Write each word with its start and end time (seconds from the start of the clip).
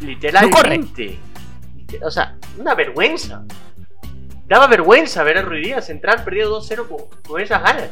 Literalmente. 0.00 1.18
O 2.02 2.10
sea, 2.10 2.36
una 2.58 2.74
vergüenza. 2.74 3.44
Daba 4.46 4.66
vergüenza 4.66 5.22
ver 5.22 5.38
a 5.38 5.42
Ruidías 5.42 5.88
entrar 5.88 6.24
perdido 6.24 6.60
2-0 6.60 7.08
con, 7.26 7.40
esas 7.40 7.62
ganas. 7.62 7.90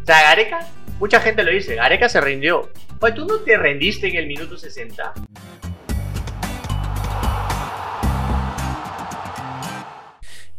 O 0.00 0.06
sea, 0.06 0.22
Gareca, 0.22 0.60
mucha 1.00 1.20
gente 1.20 1.42
lo 1.42 1.50
dice, 1.50 1.74
Gareca 1.74 2.08
se 2.08 2.20
rindió. 2.20 2.70
Pues 3.00 3.14
tú 3.14 3.26
no 3.26 3.38
te 3.38 3.56
rendiste 3.56 4.08
en 4.08 4.16
el 4.16 4.26
minuto 4.26 4.56
60. 4.56 5.12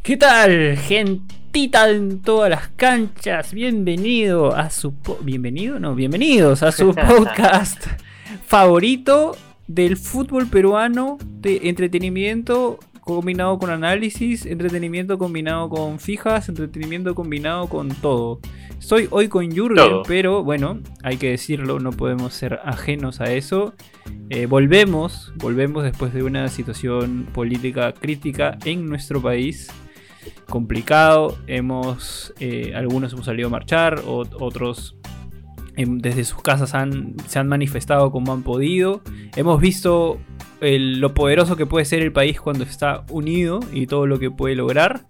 ¿Qué 0.03 0.17
tal, 0.17 0.77
gentita 0.77 1.89
en 1.89 2.21
todas 2.21 2.49
las 2.49 2.67
canchas? 2.69 3.53
Bienvenido 3.53 4.55
a 4.55 4.69
su 4.69 4.93
bienvenido, 5.21 5.79
no, 5.79 5.95
bienvenidos 5.95 6.63
a 6.63 6.71
su 6.71 6.93
podcast 7.07 7.85
favorito 8.45 9.35
del 9.67 9.97
fútbol 9.97 10.47
peruano 10.47 11.17
de 11.21 11.69
entretenimiento 11.69 12.79
combinado 13.01 13.57
con 13.57 13.69
análisis, 13.69 14.45
entretenimiento 14.45 15.17
combinado 15.17 15.69
con 15.69 15.99
fijas, 15.99 16.49
entretenimiento 16.49 17.15
combinado 17.15 17.67
con 17.67 17.89
todo. 17.89 18.39
Estoy 18.77 19.07
hoy 19.11 19.29
con 19.29 19.49
Jurgen, 19.55 20.01
pero 20.07 20.43
bueno, 20.43 20.79
hay 21.03 21.17
que 21.17 21.29
decirlo, 21.29 21.79
no 21.79 21.91
podemos 21.91 22.33
ser 22.33 22.59
ajenos 22.65 23.21
a 23.21 23.31
eso. 23.33 23.73
Eh, 24.29 24.45
volvemos, 24.45 25.33
volvemos 25.37 25.83
después 25.83 26.13
de 26.13 26.23
una 26.23 26.49
situación 26.49 27.27
política 27.33 27.93
crítica 27.93 28.57
en 28.65 28.85
nuestro 28.87 29.21
país 29.21 29.69
complicado. 30.47 31.37
Hemos, 31.47 32.33
eh, 32.39 32.73
algunos 32.75 33.13
hemos 33.13 33.25
salido 33.25 33.47
a 33.47 33.51
marchar, 33.51 34.01
otros 34.05 34.96
desde 35.77 36.23
sus 36.23 36.41
casas 36.41 36.71
se 37.27 37.39
han 37.39 37.47
manifestado 37.47 38.11
como 38.11 38.33
han 38.33 38.43
podido. 38.43 39.01
Hemos 39.35 39.61
visto 39.61 40.19
lo 40.59 41.13
poderoso 41.13 41.55
que 41.55 41.65
puede 41.65 41.85
ser 41.85 42.01
el 42.01 42.11
país 42.11 42.39
cuando 42.41 42.63
está 42.63 43.05
unido 43.09 43.59
y 43.71 43.87
todo 43.87 44.07
lo 44.07 44.19
que 44.19 44.31
puede 44.31 44.55
lograr. 44.55 45.05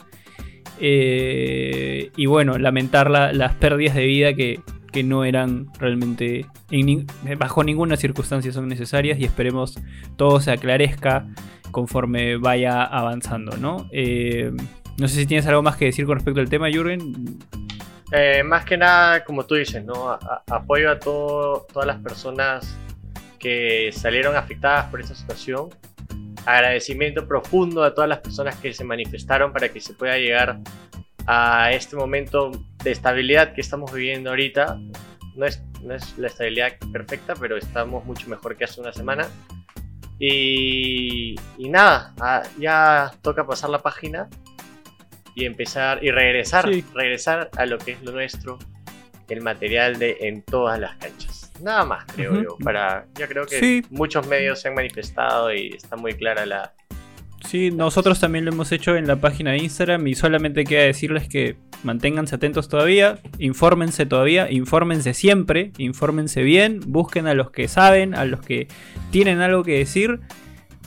Eh, 0.79 2.11
y 2.15 2.25
bueno, 2.25 2.57
lamentar 2.57 3.09
las 3.09 3.53
pérdidas 3.55 3.95
de 3.95 4.05
vida 4.05 4.33
que, 4.33 4.59
no 5.03 5.25
eran 5.25 5.67
realmente 5.77 6.47
bajo 7.37 7.63
ninguna 7.63 7.97
circunstancia 7.97 8.51
son 8.51 8.67
necesarias 8.67 9.19
y 9.19 9.25
esperemos 9.25 9.79
todo 10.15 10.39
se 10.39 10.49
aclarezca 10.49 11.27
conforme 11.69 12.37
vaya 12.37 12.81
avanzando, 12.81 13.57
¿no? 13.57 13.87
Eh, 13.91 14.51
no 14.97 15.07
sé 15.07 15.19
si 15.19 15.27
tienes 15.27 15.45
algo 15.45 15.61
más 15.61 15.77
que 15.77 15.85
decir 15.85 16.07
con 16.07 16.15
respecto 16.15 16.41
al 16.41 16.49
tema, 16.49 16.71
Jürgen. 16.71 17.37
Eh, 18.11 18.41
más 18.43 18.63
que 18.63 18.77
nada, 18.77 19.23
como 19.23 19.45
tú 19.45 19.55
dices, 19.55 19.83
¿no? 19.83 20.17
apoyo 20.47 20.91
a 20.91 20.99
todas 20.99 21.85
las 21.85 21.97
personas 21.97 22.77
que 23.37 23.91
salieron 23.91 24.35
afectadas 24.35 24.85
por 24.89 25.01
esta 25.01 25.15
situación. 25.15 25.69
Agradecimiento 26.45 27.27
profundo 27.27 27.83
a 27.83 27.93
todas 27.93 28.09
las 28.09 28.19
personas 28.19 28.55
que 28.55 28.73
se 28.73 28.85
manifestaron 28.85 29.51
para 29.51 29.69
que 29.69 29.81
se 29.81 29.93
pueda 29.93 30.17
llegar 30.17 30.59
a 31.25 31.73
este 31.73 31.97
momento 31.97 32.51
de 32.83 32.91
estabilidad 32.91 33.53
que 33.53 33.59
estamos 33.59 33.91
viviendo 33.91 34.29
ahorita. 34.29 34.79
No 35.35 35.45
es, 35.45 35.61
no 35.83 35.93
es 35.93 36.17
la 36.17 36.27
estabilidad 36.27 36.73
perfecta, 36.93 37.33
pero 37.35 37.57
estamos 37.57 38.05
mucho 38.05 38.29
mejor 38.29 38.55
que 38.55 38.63
hace 38.63 38.79
una 38.79 38.93
semana. 38.93 39.27
Y, 40.17 41.35
y 41.57 41.69
nada, 41.69 42.13
ah, 42.21 42.43
ya 42.57 43.11
toca 43.21 43.45
pasar 43.45 43.69
la 43.69 43.79
página 43.79 44.29
y 45.37 45.45
empezar 45.45 46.03
y 46.03 46.09
regresar, 46.09 46.67
regresar 46.95 47.51
a 47.55 47.67
lo 47.67 47.77
que 47.77 47.91
es 47.91 48.01
lo 48.01 48.11
nuestro, 48.11 48.57
el 49.29 49.41
material 49.41 49.99
de 49.99 50.17
en 50.21 50.41
todas 50.41 50.79
las 50.79 50.95
canchas. 50.95 51.51
Nada 51.61 51.85
más, 51.85 52.05
creo 52.15 52.41
yo. 52.41 52.57
Para, 52.63 53.05
yo 53.19 53.27
creo 53.27 53.45
que 53.45 53.83
muchos 53.91 54.27
medios 54.27 54.59
se 54.59 54.69
han 54.69 54.73
manifestado 54.73 55.53
y 55.53 55.75
está 55.75 55.95
muy 55.95 56.13
clara 56.13 56.47
la. 56.47 56.73
Sí, 57.45 57.69
nosotros 57.69 58.19
también 58.19 58.45
lo 58.45 58.51
hemos 58.51 58.71
hecho 58.71 58.95
en 58.95 59.05
la 59.05 59.17
página 59.17 59.51
de 59.51 59.59
Instagram 59.59 60.07
y 60.07 60.15
solamente 60.15 60.63
queda 60.63 60.81
decirles 60.81 61.29
que 61.29 61.55
manténganse 61.83 62.33
atentos 62.33 62.67
todavía, 62.67 63.19
infórmense 63.37 64.07
todavía, 64.07 64.51
infórmense 64.51 65.13
siempre, 65.13 65.71
infórmense 65.77 66.41
bien, 66.41 66.79
busquen 66.87 67.27
a 67.27 67.35
los 67.35 67.51
que 67.51 67.67
saben, 67.67 68.15
a 68.15 68.25
los 68.25 68.41
que 68.41 68.67
tienen 69.11 69.41
algo 69.41 69.63
que 69.63 69.77
decir 69.77 70.19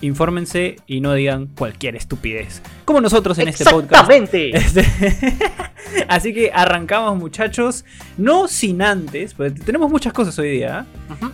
infórmense 0.01 0.77
y 0.87 1.01
no 1.01 1.15
digan 1.15 1.47
cualquier 1.47 1.97
estupidez. 1.97 2.63
Como 2.85 3.01
nosotros 3.01 3.39
en 3.39 3.49
este 3.49 3.65
podcast. 3.65 4.11
Exactamente. 4.11 4.51
Este, 4.61 4.85
así 6.09 6.33
que 6.35 6.51
arrancamos, 6.53 7.19
muchachos. 7.19 7.85
No 8.19 8.49
sin 8.49 8.83
antes, 8.83 9.35
porque 9.35 9.53
tenemos 9.53 9.91
muchas 9.91 10.13
cosas 10.13 10.39
hoy 10.39 10.51
día. 10.51 10.87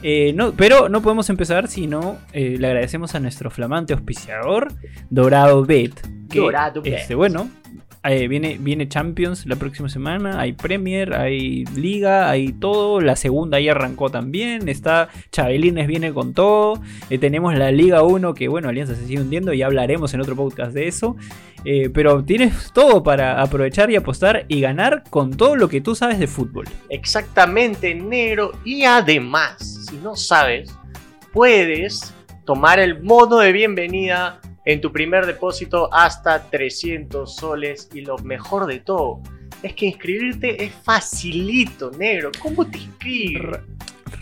¿eh? 0.03 0.33
Eh, 0.33 0.53
pero 0.57 0.89
no 0.89 1.03
podemos 1.03 1.29
empezar 1.29 1.69
si 1.69 1.87
no 1.87 2.19
eh, 2.33 2.57
le 2.59 2.67
agradecemos 2.67 3.15
a 3.15 3.21
nuestro 3.21 3.51
flamante 3.51 3.93
auspiciador, 3.95 4.73
Dorado 5.11 5.65
Bet. 5.65 6.07
Dorado 6.29 6.83
Bet. 6.83 6.95
Este, 6.95 7.15
bueno, 7.15 7.49
eh, 8.11 8.29
viene, 8.29 8.57
viene 8.61 8.89
Champions 8.89 9.47
la 9.47 9.57
próxima 9.57 9.89
semana, 9.89 10.41
hay 10.41 10.53
Premier, 10.53 11.15
hay 11.15 11.65
Liga, 11.75 12.31
hay 12.31 12.53
todo. 12.53 13.01
La 13.01 13.17
segunda 13.17 13.59
ya 13.61 13.73
arrancó 13.73 14.11
también. 14.11 14.69
Está 14.69 15.09
Chabelines 15.33 15.87
viene 15.87 16.13
con 16.13 16.35
todo. 16.35 16.81
Eh, 17.11 17.19
tenemos 17.19 17.55
la 17.55 17.71
Liga 17.73 18.03
1 18.03 18.35
que, 18.35 18.49
bueno, 18.49 18.69
Alianza 18.69 18.95
se 18.95 19.07
sigue 19.07 19.21
hundiendo 19.21 19.53
y 19.53 19.63
hablaremos 19.63 20.13
en 20.15 20.21
otro 20.21 20.37
podcast 20.37 20.73
de 20.73 20.89
eso. 20.89 21.17
Eh, 21.65 21.91
pero 21.93 22.23
tienes 22.23 22.71
todo 22.73 23.03
para 23.03 23.43
aprovechar 23.43 23.91
y 23.91 23.97
apostar 23.97 24.45
y 24.47 24.61
ganar 24.61 25.03
con 25.11 25.37
todo 25.37 25.57
lo 25.57 25.69
que 25.69 25.81
tú 25.81 25.95
sabes 25.95 26.19
de 26.19 26.29
fútbol. 26.29 26.67
Exactamente, 26.91 27.95
negro. 27.95 28.53
Y 28.65 28.85
además, 28.85 29.87
si 29.89 29.97
no 29.97 30.15
sabes, 30.15 30.73
puedes 31.33 32.15
tomar 32.45 32.79
el 32.79 33.03
modo 33.03 33.41
de 33.41 33.51
bienvenida 33.51 34.41
en 34.67 34.81
tu 34.81 34.93
primer 34.93 35.25
depósito 35.25 35.89
hasta 35.93 36.51
300 36.51 37.35
soles 37.35 37.89
y 37.95 38.03
lo 38.03 38.19
mejor 38.19 38.67
de 38.67 38.81
todo 38.81 39.23
es 39.63 39.75
que 39.75 39.87
inscribirte 39.87 40.63
es 40.63 40.73
facilito, 40.75 41.91
negro. 41.93 42.31
¿Cómo 42.43 42.67
te 42.67 42.79
inscribes? 42.79 43.61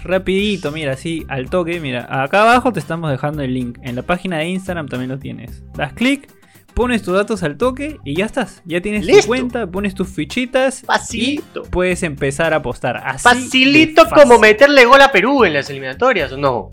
rapidito, 0.03 0.71
mira, 0.71 0.93
así 0.93 1.25
al 1.29 1.49
toque, 1.49 1.81
mira, 1.81 2.07
acá 2.23 2.43
abajo 2.43 2.73
te 2.73 2.79
estamos 2.79 3.11
dejando 3.11 3.43
el 3.43 3.55
link. 3.55 3.79
En 3.83 3.97
la 3.97 4.03
página 4.03 4.39
de 4.39 4.49
Instagram 4.49 4.87
también 4.87 5.11
lo 5.11 5.19
tienes. 5.19 5.63
Das 5.75 5.95
clic, 5.95 6.29
pones 6.75 7.03
tus 7.03 7.15
datos 7.15 7.43
al 7.43 7.57
toque 7.57 7.99
y 8.05 8.15
ya 8.15 8.27
estás. 8.27 8.63
Ya 8.67 8.83
tienes 8.83 9.07
tu 9.07 9.27
cuenta, 9.27 9.67
pones 9.67 9.95
tus 9.95 10.09
fichitas. 10.09 10.83
Facilito. 10.83 11.63
Y 11.65 11.69
puedes 11.71 12.03
empezar 12.03 12.53
a 12.53 12.57
apostar. 12.57 12.99
Así 12.99 13.23
Facilito 13.23 14.05
como 14.11 14.39
meterle 14.39 14.85
gol 14.85 15.01
a 15.01 15.11
Perú 15.11 15.45
en 15.45 15.55
las 15.55 15.71
eliminatorias, 15.71 16.33
¿o 16.33 16.37
no? 16.37 16.71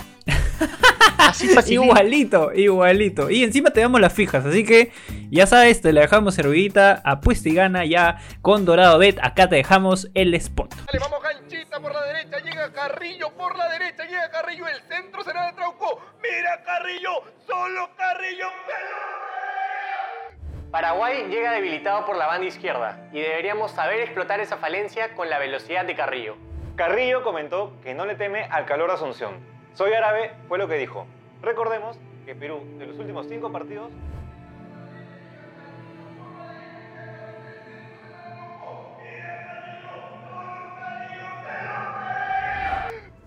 Así 1.17 1.73
igualito, 1.73 2.51
igualito. 2.53 3.29
Y 3.29 3.43
encima 3.43 3.71
te 3.71 3.81
damos 3.81 4.01
las 4.01 4.13
fijas, 4.13 4.45
así 4.45 4.65
que 4.65 4.91
ya 5.29 5.45
sabes, 5.45 5.81
te 5.81 5.93
la 5.93 6.01
dejamos 6.01 6.35
servidita, 6.35 7.01
apuesta 7.05 7.47
y 7.49 7.53
gana 7.53 7.85
ya 7.85 8.17
con 8.41 8.65
Dorado 8.65 8.97
Bet. 8.97 9.19
Acá 9.21 9.47
te 9.47 9.55
dejamos 9.55 10.09
el 10.13 10.33
spot. 10.33 10.73
Dale, 10.75 10.99
vamos 10.99 11.21
ganchita 11.21 11.79
por 11.79 11.93
la 11.93 12.03
derecha, 12.05 12.37
llega 12.39 12.73
Carrillo 12.73 13.31
por 13.37 13.57
la 13.57 13.69
derecha, 13.69 14.03
llega 14.05 14.29
Carrillo, 14.29 14.67
el 14.67 14.81
centro 14.89 15.23
será 15.23 15.47
de 15.47 15.53
Trauco. 15.53 16.01
Mira 16.21 16.61
Carrillo, 16.63 17.23
solo 17.47 17.89
Carrillo. 17.95 18.47
Paraguay 20.71 21.27
llega 21.29 21.51
debilitado 21.51 22.05
por 22.05 22.17
la 22.17 22.27
banda 22.27 22.47
izquierda 22.47 23.09
y 23.11 23.19
deberíamos 23.19 23.71
saber 23.71 23.99
explotar 24.01 24.39
esa 24.39 24.57
falencia 24.57 25.13
con 25.15 25.29
la 25.29 25.37
velocidad 25.37 25.85
de 25.85 25.95
Carrillo. 25.95 26.37
Carrillo 26.75 27.23
comentó 27.23 27.73
que 27.83 27.93
no 27.93 28.05
le 28.05 28.15
teme 28.15 28.45
al 28.45 28.65
calor 28.65 28.87
de 28.87 28.95
Asunción 28.95 29.50
soy 29.73 29.93
árabe 29.93 30.31
fue 30.47 30.57
lo 30.57 30.67
que 30.67 30.75
dijo. 30.75 31.07
Recordemos 31.41 31.97
que 32.25 32.35
Perú, 32.35 32.61
de 32.77 32.87
los 32.87 32.99
últimos 32.99 33.27
cinco 33.27 33.51
partidos, 33.51 33.91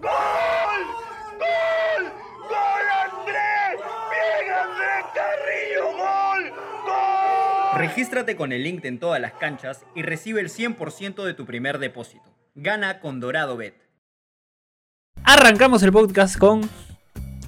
¡Gol! 0.00 0.10
¡Gol! 1.38 2.12
¡Gol, 2.48 2.86
Andrés! 3.02 3.80
¡Bien, 4.10 4.52
Andrés 4.52 5.04
Carrillo! 5.14 5.96
¡Gol! 5.96 6.50
¡Gol! 6.84 7.78
Regístrate 7.80 8.36
con 8.36 8.52
el 8.52 8.62
link 8.62 8.84
en 8.84 8.98
todas 8.98 9.20
las 9.20 9.32
canchas 9.32 9.84
y 9.94 10.02
recibe 10.02 10.40
el 10.40 10.50
100% 10.50 11.24
de 11.24 11.34
tu 11.34 11.46
primer 11.46 11.78
depósito. 11.78 12.30
Gana 12.54 13.00
con 13.00 13.18
Dorado 13.18 13.56
Bet. 13.56 13.74
Arrancamos 15.26 15.82
el 15.82 15.90
podcast 15.90 16.36
con 16.36 16.68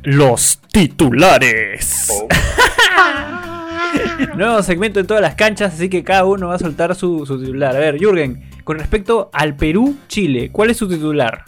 los 0.03 0.59
titulares. 0.73 2.09
Oh. 2.11 2.27
Nuevo 4.37 4.63
segmento 4.63 4.99
en 4.99 5.07
todas 5.07 5.21
las 5.21 5.35
canchas, 5.35 5.75
así 5.75 5.91
que 5.91 6.03
cada 6.03 6.25
uno 6.25 6.49
va 6.49 6.55
a 6.55 6.59
soltar 6.59 6.95
su, 6.95 7.27
titular. 7.27 7.77
A 7.77 7.79
ver, 7.79 7.99
Jürgen, 7.99 8.49
con 8.65 8.79
respecto 8.79 9.29
al 9.31 9.57
Perú-Chile, 9.57 10.49
¿cuál 10.51 10.71
es 10.71 10.79
su 10.79 10.89
titular? 10.89 11.45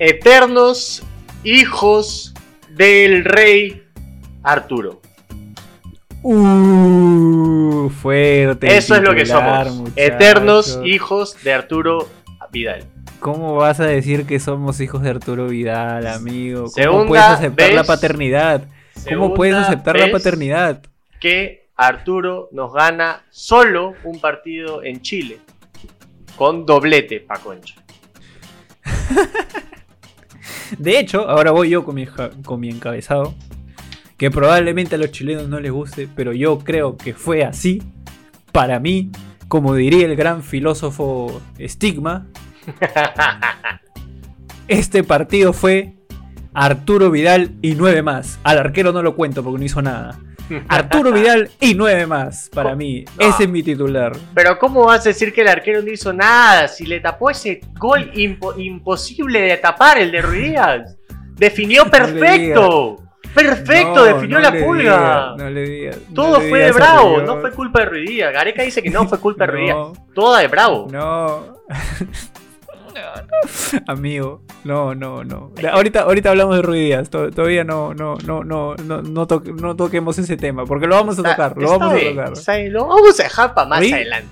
Eternos 0.00 1.04
hijos 1.44 2.34
del 2.70 3.24
rey 3.24 3.84
Arturo. 4.42 5.00
Uh, 6.22 7.88
fuerte. 7.90 8.76
Eso 8.76 8.96
es 8.96 9.02
lo 9.02 9.14
que 9.14 9.24
somos. 9.24 9.92
Eternos 9.94 10.80
hijos 10.84 11.36
de 11.44 11.52
Arturo 11.52 12.08
Vidal. 12.50 12.88
¿Cómo 13.20 13.54
vas 13.54 13.78
a 13.80 13.84
decir 13.84 14.24
que 14.24 14.40
somos 14.40 14.80
hijos 14.80 15.02
de 15.02 15.10
Arturo 15.10 15.46
Vidal, 15.46 16.06
amigo? 16.06 16.60
¿Cómo 16.60 16.70
Segunda 16.70 17.06
puedes 17.06 17.24
aceptar 17.24 17.72
la 17.74 17.84
paternidad? 17.84 18.64
¿Cómo 19.06 19.34
puedes 19.34 19.56
aceptar 19.56 19.98
la 19.98 20.10
paternidad? 20.10 20.82
Que 21.20 21.68
Arturo 21.76 22.48
nos 22.50 22.72
gana 22.72 23.26
solo 23.28 23.92
un 24.04 24.20
partido 24.20 24.82
en 24.82 25.02
Chile. 25.02 25.38
Con 26.34 26.64
doblete, 26.64 27.20
pa' 27.20 27.38
concha. 27.38 27.74
De 30.78 30.98
hecho, 30.98 31.28
ahora 31.28 31.50
voy 31.50 31.68
yo 31.68 31.84
con 31.84 31.96
mi, 31.96 32.06
con 32.06 32.58
mi 32.58 32.70
encabezado. 32.70 33.34
Que 34.16 34.30
probablemente 34.30 34.94
a 34.94 34.98
los 34.98 35.12
chilenos 35.12 35.46
no 35.46 35.60
les 35.60 35.72
guste, 35.72 36.08
pero 36.16 36.32
yo 36.32 36.58
creo 36.60 36.96
que 36.96 37.12
fue 37.12 37.44
así. 37.44 37.82
Para 38.50 38.80
mí, 38.80 39.10
como 39.48 39.74
diría 39.74 40.06
el 40.06 40.16
gran 40.16 40.42
filósofo 40.42 41.42
Stigma, 41.58 42.26
este 44.68 45.02
partido 45.04 45.52
fue 45.52 45.94
Arturo 46.54 47.10
Vidal 47.10 47.52
y 47.62 47.74
nueve 47.74 48.02
más. 48.02 48.38
Al 48.44 48.58
arquero 48.58 48.92
no 48.92 49.02
lo 49.02 49.14
cuento 49.16 49.42
porque 49.42 49.58
no 49.58 49.64
hizo 49.64 49.82
nada. 49.82 50.18
Arturo 50.68 51.12
Vidal 51.12 51.48
y 51.60 51.74
nueve 51.74 52.06
más 52.06 52.50
para 52.52 52.74
mí. 52.74 53.04
No. 53.18 53.26
Ese 53.28 53.44
es 53.44 53.48
mi 53.48 53.62
titular. 53.62 54.12
Pero 54.34 54.58
¿cómo 54.58 54.84
vas 54.86 55.06
a 55.06 55.10
decir 55.10 55.32
que 55.32 55.42
el 55.42 55.48
arquero 55.48 55.80
no 55.80 55.90
hizo 55.92 56.12
nada? 56.12 56.66
Si 56.66 56.86
le 56.86 56.98
tapó 56.98 57.30
ese 57.30 57.60
gol 57.78 58.10
impo- 58.14 58.54
imposible 58.60 59.40
de 59.42 59.56
tapar, 59.58 59.98
el 59.98 60.10
de 60.10 60.22
Ruiz 60.22 60.48
Díaz. 60.48 60.96
Definió 61.36 61.84
perfecto. 61.90 62.96
Perfecto, 63.32 63.94
No, 63.94 64.02
definió 64.04 64.40
no 64.40 64.42
la 64.42 64.52
pulga. 64.66 65.34
no 65.38 65.50
le 65.50 65.62
digas, 65.62 65.98
Todo 66.12 66.40
fue 66.40 66.64
de 66.64 66.72
Bravo, 66.72 67.22
no 67.22 67.40
fue 67.40 67.52
culpa 67.52 67.78
de 67.80 67.86
Ruiz 67.86 68.10
Díaz. 68.10 68.32
Gareca 68.32 68.64
dice 68.64 68.82
que 68.82 68.90
no 68.90 69.06
fue 69.08 69.20
culpa 69.20 69.46
de 69.46 69.52
Ruiz 69.52 69.64
Díaz. 69.66 69.76
No. 69.76 69.92
Toda 70.12 70.40
de 70.40 70.48
Bravo. 70.48 70.88
No. 70.90 71.60
Amigo, 73.86 74.42
no, 74.64 74.94
no, 74.94 75.24
no. 75.24 75.52
Ahorita, 75.72 76.02
ahorita 76.02 76.30
hablamos 76.30 76.60
de 76.60 76.78
Díaz. 76.78 77.10
To- 77.10 77.30
Todavía 77.30 77.64
no, 77.64 77.94
no, 77.94 78.16
no, 78.24 78.42
no, 78.44 78.74
no, 78.76 79.02
no, 79.02 79.26
to- 79.26 79.42
no 79.60 79.76
toquemos 79.76 80.18
ese 80.18 80.36
tema. 80.36 80.64
Porque 80.66 80.86
lo 80.86 80.94
vamos 80.96 81.18
a 81.18 81.22
Está- 81.22 81.30
tocar, 81.36 81.56
lo 81.56 81.68
vamos 81.78 81.94
a 81.94 81.98
tocar. 82.08 82.32
está 82.32 82.56
bien, 82.56 82.72
Lo 82.72 82.86
vamos 82.86 83.18
a 83.18 83.22
dejar 83.22 83.54
para 83.54 83.68
más 83.68 83.78
adelante. 83.80 84.28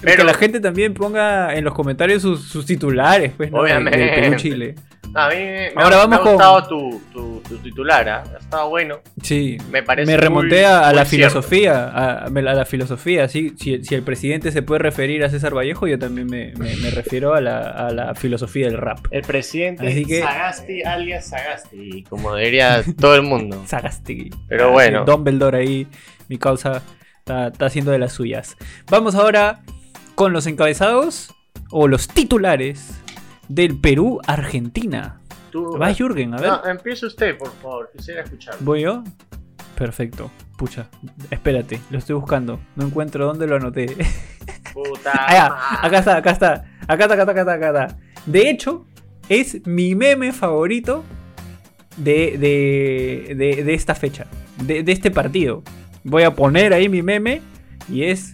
Pero 0.00 0.16
que 0.18 0.24
la 0.24 0.34
gente 0.34 0.60
también 0.60 0.92
ponga 0.92 1.54
en 1.54 1.64
los 1.64 1.72
comentarios 1.74 2.20
sus, 2.20 2.42
sus 2.46 2.66
titulares, 2.66 3.32
pues, 3.36 3.50
¿no? 3.50 3.62
De 3.62 3.72
Obviamente. 3.72 4.74
A 5.14 5.28
mí 5.28 5.34
me, 5.36 5.68
Ahora 5.76 5.96
ha- 5.96 6.06
vamos 6.06 6.08
me 6.10 6.16
ha 6.16 6.18
con- 6.20 6.32
gustado 6.32 6.68
tu, 6.68 7.02
tu, 7.12 7.40
tu 7.48 7.58
titular, 7.58 8.08
¿ah? 8.08 8.24
ha 8.34 8.38
estado 8.38 8.68
bueno. 8.68 9.00
Sí. 9.22 9.58
Me 9.70 9.82
parece 9.82 10.10
Me 10.10 10.16
remonté 10.16 10.56
muy- 10.56 10.64
a, 10.64 10.88
a 10.88 10.92
la 10.92 11.04
cierto. 11.04 11.30
filosofía, 11.40 11.84
a, 11.88 12.24
a 12.26 12.30
la 12.30 12.64
filosofía, 12.64 13.28
sí. 13.28 13.54
Si, 13.58 13.84
si 13.84 13.94
el 13.94 14.02
presidente 14.02 14.50
se 14.52 14.62
puede 14.62 14.80
referir 14.80 15.24
a 15.24 15.28
César 15.30 15.54
Vallejo, 15.56 15.86
yo 15.86 15.98
también 15.98 16.26
me, 16.26 16.52
me- 16.58 16.76
me 16.76 16.90
refiero 16.90 17.34
a 17.34 17.40
la, 17.40 17.58
a 17.60 17.90
la 17.90 18.14
filosofía 18.14 18.66
del 18.66 18.78
rap. 18.78 18.98
El 19.10 19.22
presidente 19.22 19.86
Así 19.86 20.04
que- 20.04 20.20
Sagasti 20.20 20.82
alias 20.82 21.26
Sagasti, 21.28 22.04
como 22.08 22.34
diría 22.36 22.82
todo 22.98 23.14
el 23.14 23.22
mundo. 23.22 23.62
Sagasti. 23.66 24.30
Pero 24.48 24.70
bueno. 24.72 25.04
Dumbledore 25.04 25.58
ahí, 25.58 25.86
mi 26.28 26.38
causa, 26.38 26.82
está, 27.18 27.48
está 27.48 27.66
haciendo 27.66 27.90
de 27.92 27.98
las 27.98 28.12
suyas. 28.12 28.56
Vamos 28.90 29.14
ahora 29.14 29.60
con 30.14 30.32
los 30.32 30.46
encabezados 30.46 31.34
o 31.70 31.88
los 31.88 32.08
titulares 32.08 33.00
del 33.48 33.78
Perú-Argentina. 33.78 35.20
Tú- 35.50 35.78
Va 35.80 35.92
Jürgen, 35.92 36.34
a 36.34 36.38
ver. 36.38 36.48
No, 36.50 36.66
empieza 36.66 37.06
usted, 37.06 37.36
por 37.38 37.52
favor, 37.62 37.90
quisiera 37.96 38.22
escuchar. 38.22 38.56
¿Voy 38.60 38.82
yo? 38.82 39.04
Perfecto. 39.76 40.30
Pucha, 40.56 40.86
espérate, 41.30 41.80
lo 41.90 41.98
estoy 41.98 42.14
buscando. 42.14 42.60
No 42.76 42.86
encuentro 42.86 43.26
dónde 43.26 43.46
lo 43.46 43.56
anoté. 43.56 43.86
Puta. 44.72 45.10
Ah, 45.14 45.78
acá 45.82 45.98
está, 45.98 46.16
acá 46.16 46.30
está. 46.30 46.64
Acá 46.86 47.04
está, 47.04 47.14
acá 47.14 47.22
está, 47.22 47.32
acá 47.32 47.40
está, 47.40 47.52
acá 47.54 47.66
está. 47.86 47.96
De 48.26 48.50
hecho, 48.50 48.86
es 49.28 49.66
mi 49.66 49.94
meme 49.94 50.32
favorito 50.32 51.04
de, 51.96 52.36
de, 52.38 53.34
de, 53.36 53.64
de 53.64 53.74
esta 53.74 53.94
fecha, 53.94 54.26
de, 54.62 54.82
de 54.82 54.92
este 54.92 55.10
partido. 55.10 55.62
Voy 56.04 56.22
a 56.22 56.34
poner 56.34 56.72
ahí 56.72 56.88
mi 56.88 57.02
meme 57.02 57.40
y 57.88 58.04
es 58.04 58.32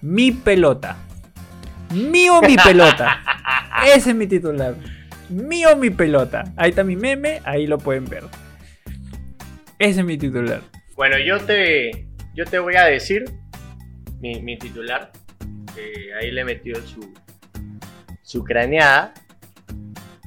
mi 0.00 0.30
pelota. 0.32 0.96
Mío 1.92 2.40
mi 2.42 2.56
pelota. 2.56 3.18
Ese 3.94 4.10
es 4.10 4.16
mi 4.16 4.26
titular. 4.26 4.74
Mío 5.28 5.76
mi 5.76 5.90
pelota. 5.90 6.44
Ahí 6.56 6.70
está 6.70 6.84
mi 6.84 6.96
meme, 6.96 7.40
ahí 7.44 7.66
lo 7.66 7.78
pueden 7.78 8.04
ver. 8.04 8.24
Ese 9.78 10.00
es 10.00 10.06
mi 10.06 10.18
titular. 10.18 10.60
Bueno, 10.94 11.18
yo 11.18 11.40
te, 11.40 12.06
yo 12.34 12.44
te 12.44 12.58
voy 12.58 12.76
a 12.76 12.84
decir 12.84 13.24
mi, 14.20 14.40
mi 14.42 14.58
titular, 14.58 15.10
ahí 16.20 16.30
le 16.30 16.44
metió 16.44 16.74
su, 16.86 17.12
su 18.22 18.44
craneada. 18.44 19.14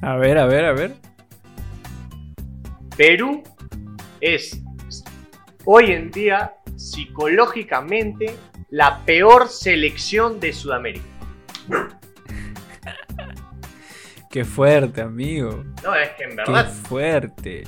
A 0.02 0.16
ver, 0.16 0.38
a 0.38 0.46
ver, 0.46 0.64
a 0.64 0.72
ver. 0.72 0.94
Perú 2.96 3.42
es 4.20 4.60
hoy 5.64 5.92
en 5.92 6.10
día 6.10 6.54
psicológicamente 6.76 8.34
la 8.70 9.04
peor 9.04 9.48
selección 9.48 10.40
de 10.40 10.52
Sudamérica. 10.52 11.04
Qué 14.36 14.44
fuerte, 14.44 15.00
amigo. 15.00 15.64
No, 15.82 15.94
es 15.94 16.10
que 16.10 16.24
en 16.24 16.30
Qué 16.32 16.36
verdad, 16.36 16.70
fuerte. 16.70 17.64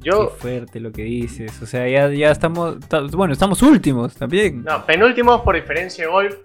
yo, 0.00 0.30
Qué 0.34 0.34
fuerte 0.40 0.80
lo 0.80 0.90
que 0.90 1.02
dices. 1.04 1.62
O 1.62 1.66
sea, 1.66 1.86
ya, 1.88 2.08
ya 2.10 2.32
estamos. 2.32 2.80
ta- 2.88 3.02
Bueno, 3.02 3.32
estamos 3.32 3.62
últimos 3.62 4.16
también. 4.16 4.64
no, 4.64 4.84
penúltimos 4.84 5.42
por 5.42 5.54
diferencia 5.54 6.04
de 6.06 6.10
gol, 6.10 6.42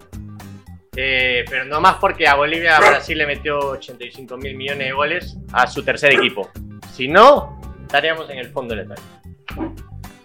eh, 0.94 1.44
pero 1.50 1.64
no 1.64 1.80
más 1.80 1.96
porque 1.96 2.28
a 2.28 2.36
Bolivia, 2.36 2.76
a 2.76 2.78
Brasil 2.78 3.18
le 3.18 3.26
metió 3.26 3.58
85 3.58 4.36
mil 4.36 4.56
millones 4.56 4.86
de 4.86 4.92
goles 4.92 5.36
a 5.52 5.66
su 5.66 5.82
tercer 5.82 6.12
equipo. 6.12 6.48
Si 6.92 7.08
no, 7.08 7.60
estaríamos 7.82 8.30
en 8.30 8.38
el 8.38 8.50
fondo 8.52 8.76
de 8.76 8.84
la 8.86 8.94
tabla. 8.94 9.72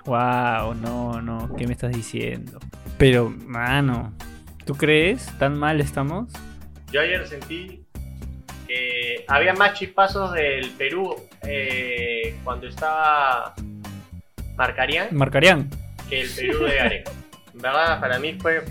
Wow, 0.05 0.75
no, 0.75 1.19
no. 1.19 1.55
¿Qué 1.55 1.65
me 1.65 1.73
estás 1.73 1.91
diciendo? 1.93 2.59
Pero, 2.99 3.33
mano, 3.47 4.13
¿tú 4.65 4.75
crees? 4.75 5.25
¿Tan 5.39 5.57
mal 5.57 5.81
estamos? 5.81 6.31
Yo 6.91 7.01
ayer 7.01 7.27
sentí 7.27 7.78
que 8.69 9.25
había 9.27 9.53
más 9.53 9.73
chispazos 9.73 10.31
del 10.33 10.69
Perú 10.77 11.15
eh, 11.41 12.35
cuando 12.43 12.67
estaba 12.67 13.55
Marcarían 14.55 15.07
Marcarían. 15.11 15.69
que 16.07 16.21
el 16.21 16.29
Perú 16.29 16.65
de 16.65 16.75
Gareca. 16.75 17.11
En 17.51 17.61
verdad, 17.61 17.99
para 17.99 18.19
mí 18.19 18.37
fue 18.39 18.63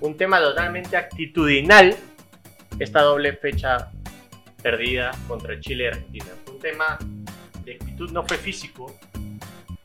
un 0.00 0.16
tema 0.16 0.38
totalmente 0.38 0.96
actitudinal 0.96 1.96
esta 2.78 3.00
doble 3.00 3.32
fecha 3.32 3.90
perdida 4.62 5.10
contra 5.26 5.58
Chile 5.58 5.84
y 5.84 5.86
Argentina. 5.88 6.26
Fue 6.44 6.54
un 6.54 6.60
tema 6.60 6.98
de 7.64 7.74
actitud, 7.74 8.10
no 8.12 8.22
fue 8.22 8.36
físico, 8.36 8.96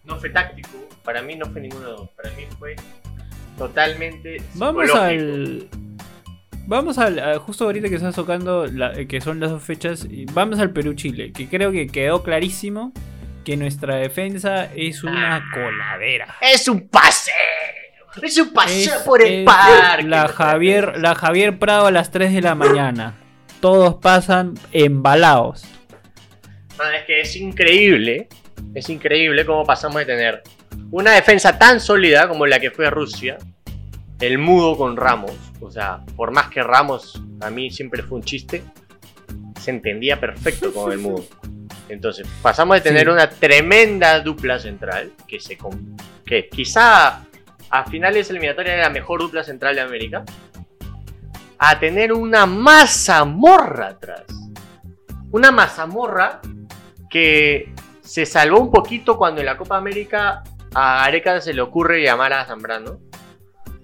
no 0.03 0.19
fue 0.19 0.29
táctico, 0.29 0.88
para 1.03 1.23
mí 1.23 1.35
no 1.35 1.48
fue 1.48 1.62
ninguno 1.62 1.86
de 1.86 1.91
los 1.93 2.00
dos, 2.01 2.10
para 2.12 2.29
mí 2.36 2.43
fue 2.60 2.75
totalmente 3.57 4.38
Vamos 4.53 4.93
al. 4.93 5.67
Vamos 6.68 6.98
al. 6.98 7.20
a- 7.20 7.39
justo 7.39 7.65
ahorita 7.65 7.89
que 7.89 7.96
estás 7.96 8.15
tocando, 8.15 8.65
la- 8.68 8.94
que 9.06 9.20
son 9.22 9.39
las 9.39 9.50
dos 9.51 9.63
fechas. 9.63 10.08
Vamos 10.34 10.60
al 10.60 10.72
Perú-Chile. 10.72 11.32
Que 11.34 11.48
creo 11.48 11.72
que 11.72 11.88
quedó 11.88 12.24
clarísimo 12.24 12.94
que 13.44 13.58
nuestra 13.58 13.96
defensa 13.96 14.65
es 14.75 15.03
una 15.03 15.44
coladera. 15.53 16.36
Es 16.41 16.68
un 16.68 16.88
paseo. 16.88 17.34
Es 18.22 18.38
un 18.38 18.53
paseo 18.53 18.96
Es- 18.98 19.01
por 19.03 19.22
el 19.22 19.39
es 19.39 19.46
parque. 19.46 20.03
La 20.08 20.27
Javier, 20.27 20.98
la 21.00 21.15
Javier 21.15 21.58
Prado 21.58 21.88
a 21.88 21.91
las 21.91 22.12
3 22.12 22.34
de 22.34 22.41
la 22.41 22.56
mañana. 22.56 23.13
Todos 23.62 23.96
pasan 23.96 24.53
embalados. 24.72 25.63
Es 25.63 27.06
que 27.06 27.22
es 27.22 27.36
increíble. 27.36 28.27
Es 28.75 28.89
increíble 28.89 29.46
cómo 29.46 29.65
pasamos 29.65 29.98
de 29.98 30.06
tener 30.06 30.41
una 30.91 31.12
defensa 31.12 31.58
tan 31.58 31.80
sólida 31.80 32.27
como 32.27 32.46
la 32.46 32.60
que 32.60 32.72
fue 32.72 32.89
Rusia. 32.89 33.38
El 34.21 34.37
mudo 34.37 34.77
con 34.77 34.95
Ramos. 34.95 35.33
O 35.59 35.69
sea, 35.71 36.03
por 36.15 36.31
más 36.31 36.47
que 36.49 36.63
Ramos 36.63 37.21
a 37.41 37.49
mí 37.49 37.71
siempre 37.71 38.03
fue 38.03 38.19
un 38.19 38.23
chiste, 38.23 38.63
se 39.59 39.71
entendía 39.71 40.19
perfecto 40.19 40.73
con 40.73 40.91
el 40.91 40.99
mudo. 40.99 41.25
Entonces, 41.89 42.27
pasamos 42.41 42.75
de 42.77 42.81
tener 42.81 43.07
Sí. 43.07 43.11
una 43.11 43.29
tremenda 43.29 44.19
dupla 44.21 44.59
central, 44.59 45.11
que 45.27 45.39
se 45.39 45.57
que 46.25 46.47
quizá 46.47 47.23
a 47.69 47.85
finales 47.89 48.29
eliminatorias 48.29 48.75
era 48.75 48.83
la 48.83 48.89
mejor 48.89 49.21
dupla 49.21 49.43
central 49.43 49.75
de 49.75 49.81
América, 49.81 50.23
a 51.57 51.79
tener 51.79 52.13
una 52.13 52.45
mazamorra 52.45 53.87
atrás. 53.89 54.23
Una 55.31 55.51
mazamorra 55.51 56.41
que 57.09 57.73
se 58.01 58.25
salvó 58.25 58.59
un 58.59 58.71
poquito 58.71 59.17
cuando 59.17 59.41
en 59.41 59.45
la 59.45 59.57
Copa 59.57 59.77
América 59.77 60.43
a 60.73 61.03
Areca 61.03 61.39
se 61.41 61.53
le 61.53 61.61
ocurre 61.61 62.01
llamar 62.01 62.33
a 62.33 62.45
Zambrano. 62.45 62.99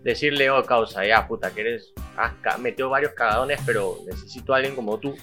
Decirle, 0.08 0.50
oh, 0.50 0.64
causa, 0.64 1.06
ya, 1.06 1.28
puta, 1.28 1.52
que 1.52 1.60
eres. 1.60 1.92
Has 2.16 2.32
metió 2.60 2.90
varios 2.90 3.12
cagadones, 3.12 3.60
pero 3.66 3.98
necesito 4.08 4.54
a 4.54 4.56
alguien 4.58 4.74
como 4.74 4.98
tú. 5.00 5.14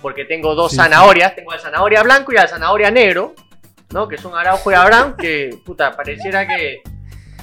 Porque 0.00 0.24
tengo 0.24 0.54
dos 0.54 0.70
Sí, 0.70 0.78
zanahorias. 0.78 1.36
Tengo 1.36 1.52
al 1.52 1.60
zanahoria 1.60 2.02
blanco 2.02 2.32
y 2.32 2.38
al 2.38 2.48
zanahoria 2.48 2.90
negro. 2.90 3.34
¿No? 3.92 4.08
Que 4.08 4.16
son 4.16 4.34
Araujo 4.34 4.70
y 4.72 4.74
Abraham. 4.74 5.14
Que, 5.18 5.58
puta, 5.66 5.92
pareciera 5.94 6.48
que 6.48 6.80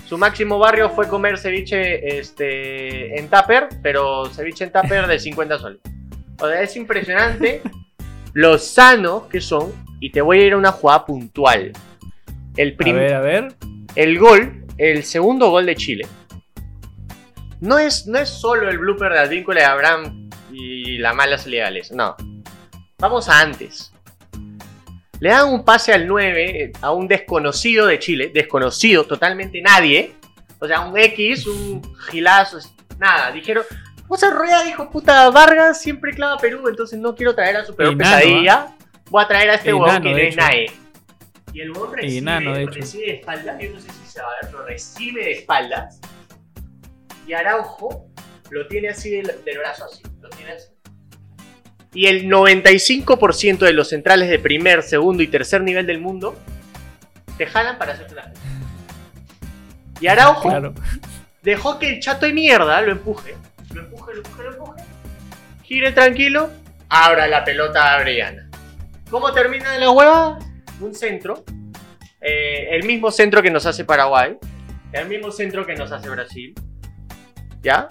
su 0.08 0.18
máximo 0.18 0.58
barrio 0.58 0.90
fue 0.90 1.08
comer 1.08 1.38
ceviche 1.38 2.18
este, 2.20 3.20
en 3.20 3.30
tupper. 3.30 3.70
Pero 3.84 4.26
ceviche 4.26 4.64
en 4.64 4.72
tupper 4.72 5.06
de 5.06 5.20
50 5.20 5.60
soles. 5.60 5.80
O 6.40 6.48
sea, 6.50 6.64
es 6.64 6.76
impresionante 6.76 7.62
lo 8.34 8.58
sanos 8.58 9.28
que 9.28 9.40
son. 9.40 9.72
Y 10.00 10.10
te 10.12 10.22
voy 10.22 10.40
a 10.40 10.46
ir 10.48 10.54
a 10.54 10.58
una 10.58 10.72
jugada 10.72 11.06
puntual. 11.06 11.74
El, 12.58 12.74
A 12.74 12.76
prim- 12.78 12.96
ver, 12.96 13.14
a 13.14 13.22
ver. 13.22 13.54
el 13.96 14.18
gol, 14.18 14.66
el 14.80 15.04
segundo 15.04 15.52
gol 15.52 15.68
de 15.68 15.76
Chile. 15.76 16.08
No 17.62 17.78
es, 17.78 18.08
no 18.08 18.18
es 18.18 18.30
solo 18.30 18.70
el 18.70 18.80
blooper 18.80 19.14
de 19.14 19.20
Advíncula 19.20 19.62
de 19.62 19.66
Abraham 19.68 20.30
y 20.52 20.98
la 20.98 21.14
mala 21.14 21.38
salida 21.38 21.66
de 21.66 21.70
Gales, 21.70 21.92
no. 21.92 22.16
Vamos 22.98 23.30
a 23.30 23.40
antes. 23.40 23.94
Le 25.20 25.30
dan 25.30 25.48
un 25.48 25.64
pase 25.64 25.94
al 25.94 26.08
9 26.08 26.74
a 26.82 26.92
un 26.92 27.08
desconocido 27.08 27.86
de 27.86 28.00
Chile, 28.00 28.32
desconocido, 28.34 29.06
totalmente 29.06 29.62
nadie. 29.62 30.16
O 30.60 30.66
sea, 30.66 30.82
un 30.82 30.98
X, 30.98 31.46
un 31.46 31.82
gilazo, 32.10 32.58
nada. 32.98 33.32
Dijeron, 33.32 33.64
José 34.08 34.32
Rueda 34.32 34.64
dijo, 34.64 34.90
puta, 34.90 35.30
Vargas 35.30 35.80
siempre 35.80 36.14
clava 36.14 36.34
a 36.34 36.38
Perú, 36.40 36.68
entonces 36.68 36.98
no 36.98 37.14
quiero 37.14 37.36
traer 37.36 37.58
a 37.58 37.66
su 37.66 37.76
peor 37.76 37.94
Enano, 37.94 38.18
pesadilla. 38.18 38.76
Voy 39.12 39.24
a 39.24 39.28
traer 39.28 39.50
a 39.52 39.54
este 39.54 39.72
huevón 39.72 40.02
que 40.02 40.12
no 40.12 40.18
es 40.18 40.36
nadie. 40.36 40.72
Y 41.54 41.62
el 41.62 41.72
huevón 41.72 41.94
recibe, 41.94 42.18
Enano, 42.18 42.54
de 42.56 42.64
hecho. 42.64 42.72
recibe 42.72 43.06
de 43.06 43.14
espaldas, 43.14 43.62
yo 43.62 43.70
no 43.70 43.80
sé 43.80 43.90
si 43.92 44.12
se 44.12 44.20
va 44.20 44.28
a 44.28 44.32
ver, 44.42 44.52
pero 44.52 44.66
recibe 44.66 45.24
de 45.24 45.32
espaldas. 45.34 46.00
Y 47.28 47.34
Araujo 47.34 48.08
lo 48.50 48.68
tiene 48.68 48.90
así 48.90 49.12
del, 49.12 49.28
del 49.46 49.58
brazo 49.60 49.86
así, 49.86 50.02
lo 50.22 50.30
tiene 50.30 50.52
así. 50.54 50.70
Y 51.94 52.08
el 52.08 52.26
95% 52.30 53.60
de 53.60 53.74
los 53.74 53.90
centrales 53.90 54.30
de 54.30 54.40
primer, 54.40 54.82
segundo 54.84 55.22
y 55.24 55.28
tercer 55.28 55.62
nivel 55.62 55.86
del 55.86 56.00
mundo 56.00 56.38
te 57.38 57.46
jalan 57.46 57.78
para 57.78 57.94
hacerte 57.94 58.16
la 58.16 58.32
Y 60.00 60.08
Araujo 60.08 60.48
Claro. 60.50 60.74
dejó 61.42 61.80
que 61.80 61.90
el 61.90 62.00
chato 62.00 62.26
de 62.26 62.34
mierda 62.34 62.82
lo 62.82 62.92
empuje. 62.92 63.36
Lo 63.74 63.82
empuje, 63.82 64.14
lo 64.14 64.18
empuje, 64.22 64.44
lo 64.44 64.50
empuje. 64.52 64.84
Gire 65.64 65.92
tranquilo. 65.92 66.50
Abra 66.90 67.28
la 67.28 67.44
pelota 67.46 67.94
a 67.94 68.02
Brillana. 68.02 68.50
¿Cómo 69.10 69.32
termina 69.34 69.78
la 69.78 69.92
hueva? 69.92 70.40
Un 70.82 70.94
centro. 70.96 71.44
eh, 72.22 72.68
el 72.72 72.84
mismo 72.86 73.10
centro 73.12 73.42
que 73.42 73.50
nos 73.50 73.66
hace 73.66 73.84
Paraguay. 73.86 74.38
El 74.94 75.08
mismo 75.08 75.32
centro 75.32 75.66
que 75.66 75.76
nos 75.76 75.92
hace 75.92 76.10
Brasil. 76.10 76.54
¿Ya? 77.62 77.88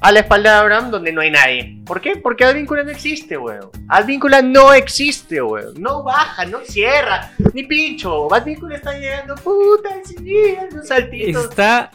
A 0.00 0.12
la 0.12 0.20
espalda 0.20 0.52
de 0.52 0.58
Abraham 0.58 0.90
donde 0.90 1.12
no 1.12 1.22
hay 1.22 1.30
nadie. 1.30 1.82
¿Por 1.86 2.00
qué? 2.00 2.16
Porque 2.16 2.44
Advíncula 2.44 2.82
no 2.82 2.90
existe, 2.90 3.38
weón. 3.38 3.70
Advíncula 3.88 4.42
no 4.42 4.72
existe, 4.74 5.40
weón. 5.40 5.80
No 5.80 6.02
baja, 6.02 6.44
no 6.44 6.60
cierra. 6.64 7.32
Ni 7.54 7.64
pincho. 7.64 8.32
Advíncula 8.32 8.76
está 8.76 8.98
llegando, 8.98 9.34
puta, 9.36 9.88
sí, 10.04 10.56
los 10.70 10.86
saltitos. 10.86 11.44
Está, 11.44 11.92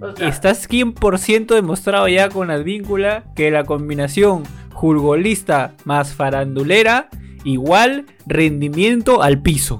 O 0.00 0.16
sea, 0.16 0.28
está 0.28 0.50
100% 0.50 1.54
demostrado 1.54 2.08
ya 2.08 2.28
con 2.28 2.50
Advíncula 2.50 3.24
que 3.36 3.50
la 3.52 3.64
combinación 3.64 4.42
jurgolista 4.72 5.74
más 5.84 6.12
farandulera 6.12 7.08
igual 7.44 8.06
rendimiento 8.26 9.22
al 9.22 9.40
piso. 9.40 9.78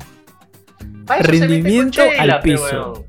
Rendimiento 1.20 2.02
al 2.18 2.40
piso. 2.40 3.04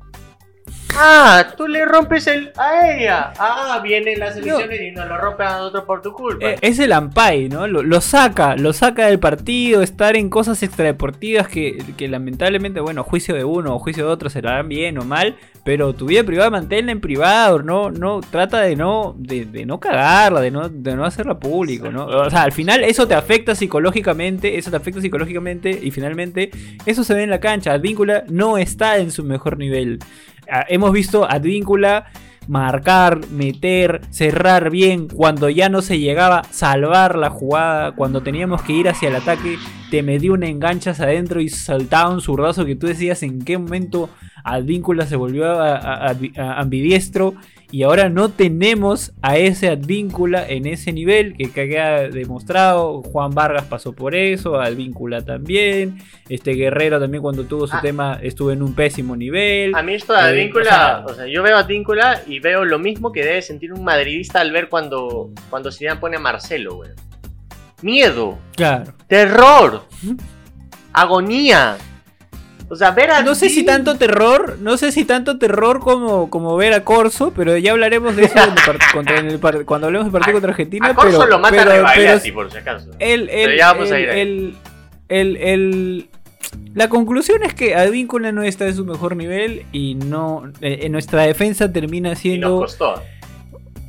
Ah, 0.94 1.46
tú 1.56 1.66
le 1.66 1.84
rompes 1.84 2.26
el 2.26 2.52
a 2.56 2.90
ella. 2.90 3.32
Ah, 3.38 3.80
vienen 3.82 4.18
las 4.18 4.36
elecciones 4.36 4.80
y 4.80 4.92
nos 4.92 5.08
lo 5.08 5.18
rompen 5.18 5.46
a 5.46 5.58
nosotros 5.58 5.84
por 5.84 6.02
tu 6.02 6.12
culpa. 6.12 6.46
Eh, 6.46 6.58
es 6.60 6.78
el 6.78 6.92
Ampay, 6.92 7.48
¿no? 7.48 7.66
Lo, 7.66 7.82
lo 7.82 8.00
saca, 8.00 8.56
lo 8.56 8.72
saca 8.72 9.06
del 9.06 9.18
partido, 9.18 9.82
estar 9.82 10.16
en 10.16 10.30
cosas 10.30 10.62
extradeportivas 10.62 11.48
que, 11.48 11.82
que 11.96 12.08
lamentablemente, 12.08 12.80
bueno, 12.80 13.04
juicio 13.04 13.34
de 13.34 13.44
uno 13.44 13.74
o 13.74 13.78
juicio 13.78 14.06
de 14.06 14.12
otro 14.12 14.30
se 14.30 14.40
lo 14.42 14.48
harán 14.48 14.68
bien 14.68 14.98
o 14.98 15.04
mal, 15.04 15.36
pero 15.64 15.94
tu 15.94 16.06
vida 16.06 16.22
privada 16.24 16.48
manténla 16.48 16.92
en 16.92 17.00
privado, 17.00 17.62
no, 17.62 17.90
no, 17.90 18.20
trata 18.20 18.60
de 18.60 18.76
no, 18.76 19.14
de, 19.18 19.44
de 19.44 19.66
no 19.66 19.80
cagarla, 19.80 20.40
de 20.40 20.50
no, 20.50 20.68
de 20.68 20.94
no 20.94 21.04
hacerla 21.04 21.38
público, 21.38 21.90
¿no? 21.90 22.06
O 22.06 22.30
sea, 22.30 22.42
al 22.42 22.52
final 22.52 22.84
eso 22.84 23.08
te 23.08 23.14
afecta 23.14 23.54
psicológicamente, 23.54 24.58
eso 24.58 24.70
te 24.70 24.76
afecta 24.76 25.00
psicológicamente 25.00 25.78
y 25.82 25.90
finalmente 25.90 26.50
eso 26.86 27.04
se 27.04 27.14
ve 27.14 27.24
en 27.24 27.30
la 27.30 27.40
cancha. 27.40 27.72
Advíncula 27.72 28.24
no 28.28 28.58
está 28.58 28.98
en 28.98 29.10
su 29.10 29.24
mejor 29.24 29.58
nivel. 29.58 29.98
Ah, 30.50 30.64
hemos 30.68 30.92
visto 30.92 31.28
Advíncula 31.28 32.06
marcar, 32.48 33.20
meter, 33.32 34.02
cerrar 34.10 34.70
bien, 34.70 35.08
cuando 35.08 35.48
ya 35.48 35.68
no 35.68 35.82
se 35.82 35.98
llegaba, 35.98 36.44
salvar 36.50 37.16
la 37.18 37.28
jugada, 37.28 37.92
cuando 37.92 38.22
teníamos 38.22 38.62
que 38.62 38.72
ir 38.72 38.88
hacia 38.88 39.08
el 39.08 39.16
ataque, 39.16 39.58
te 39.90 40.02
metió 40.04 40.34
una 40.34 40.46
enganchas 40.48 41.00
adentro 41.00 41.40
y 41.40 41.48
saltaba 41.48 42.10
un 42.10 42.20
zurdazo 42.20 42.64
que 42.64 42.76
tú 42.76 42.86
decías 42.86 43.22
en 43.24 43.44
qué 43.44 43.58
momento 43.58 44.10
Advíncula 44.44 45.06
se 45.06 45.16
volvió 45.16 45.46
a, 45.60 45.74
a- 45.76 46.10
a- 46.10 46.16
a 46.36 46.60
ambidiestro 46.60 47.34
y 47.70 47.82
ahora 47.82 48.08
no 48.08 48.28
tenemos 48.30 49.12
a 49.22 49.36
ese 49.36 49.68
Advíncula 49.68 50.46
en 50.48 50.66
ese 50.66 50.92
nivel 50.92 51.34
que 51.36 51.50
queda 51.50 52.08
demostrado, 52.08 53.02
Juan 53.02 53.32
Vargas 53.32 53.64
pasó 53.64 53.92
por 53.92 54.14
eso, 54.14 54.60
Advíncula 54.60 55.24
también, 55.24 55.98
este 56.28 56.52
Guerrero 56.52 57.00
también 57.00 57.22
cuando 57.22 57.44
tuvo 57.44 57.66
su 57.66 57.76
Ah. 57.76 57.80
tema 57.82 58.18
estuvo 58.22 58.52
en 58.52 58.62
un 58.62 58.74
pésimo 58.74 59.16
nivel. 59.16 59.74
A 59.74 59.82
mí 59.82 59.94
esto 59.94 60.12
de 60.12 60.20
Eh, 60.20 60.22
Advíncula, 60.22 61.04
o 61.06 61.10
o 61.10 61.14
sea, 61.14 61.26
yo 61.26 61.42
veo 61.42 61.56
a 61.56 61.60
Advíncula 61.60 62.22
y 62.26 62.38
veo 62.40 62.64
lo 62.64 62.78
mismo 62.78 63.10
que 63.12 63.24
debe 63.24 63.42
sentir 63.42 63.72
un 63.72 63.82
madridista 63.84 64.40
al 64.40 64.52
ver 64.52 64.68
cuando, 64.68 65.30
cuando 65.50 65.72
Zidane 65.72 65.98
pone 66.00 66.16
a 66.16 66.20
Marcelo, 66.20 66.76
güey. 66.76 66.90
Miedo, 67.82 68.38
Claro. 68.56 68.92
terror, 69.06 69.82
agonía. 70.92 71.76
O 72.68 72.74
sea, 72.74 72.90
ver 72.90 73.10
a 73.12 73.22
No 73.22 73.34
sé 73.36 73.48
si 73.48 73.64
tanto 73.64 73.96
terror, 73.96 74.58
no 74.60 74.76
sé 74.76 74.90
si 74.90 75.04
tanto 75.04 75.38
terror 75.38 75.78
como, 75.80 76.28
como 76.30 76.56
ver 76.56 76.72
a 76.74 76.82
Corso, 76.84 77.32
pero 77.36 77.56
ya 77.56 77.72
hablaremos 77.72 78.16
de 78.16 78.24
eso 78.24 78.38
en 78.38 78.50
el 78.50 78.56
part- 78.56 78.92
contra- 78.92 79.18
en 79.18 79.26
el 79.26 79.38
par- 79.38 79.64
cuando 79.64 79.86
hablemos 79.86 80.06
del 80.06 80.12
partido 80.20 80.32
contra 80.34 80.50
Argentina. 80.50 80.88
A 80.88 80.94
Corso 80.94 81.18
pero, 81.18 81.30
lo 81.30 81.38
mata 81.38 81.56
pero, 81.56 81.70
Rebagliati, 81.70 82.30
pero 82.32 82.34
por 82.42 82.50
si 82.52 82.58
acaso. 82.58 82.90
el, 82.98 83.28
el, 83.28 83.44
Pero 83.46 83.56
ya 83.56 83.72
vamos 83.72 83.92
a 83.92 83.96
el- 83.98 84.02
ir 84.02 84.10
ahí. 84.10 84.56
el- 85.08 86.08
la 86.74 86.88
conclusión 86.88 87.42
es 87.44 87.54
que 87.54 87.74
Advíncula 87.74 88.32
no 88.32 88.42
está 88.42 88.66
en 88.66 88.74
su 88.76 88.84
mejor 88.84 89.16
nivel 89.16 89.64
y 89.72 89.94
no 89.94 90.50
eh, 90.60 90.80
en 90.82 90.92
nuestra 90.92 91.22
defensa 91.22 91.72
termina 91.72 92.08
Y 92.08 92.12
nos 92.12 92.18
siendo 92.18 92.56
costó. 92.58 93.02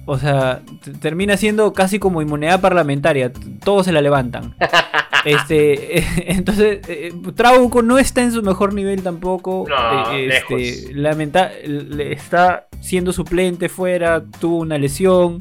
o 0.05 0.17
sea, 0.17 0.61
termina 1.01 1.35
siendo 1.37 1.73
casi 1.73 1.99
como 1.99 2.21
inmunidad 2.21 2.61
parlamentaria. 2.61 3.31
Todos 3.63 3.85
se 3.85 3.91
la 3.91 4.01
levantan. 4.01 4.55
este, 5.27 6.03
entonces, 6.31 6.79
eh, 6.87 7.11
Trauco 7.35 7.81
no 7.81 7.97
está 7.97 8.21
en 8.23 8.31
su 8.31 8.41
mejor 8.43 8.73
nivel 8.73 9.03
tampoco. 9.03 9.65
No, 9.67 10.11
eh, 10.13 10.27
este, 10.27 10.55
lejos. 10.55 10.91
lamenta- 10.95 11.51
le- 11.65 12.13
está 12.13 12.67
siendo 12.81 13.11
suplente 13.13 13.69
fuera, 13.69 14.23
tuvo 14.39 14.57
una 14.57 14.77
lesión. 14.77 15.39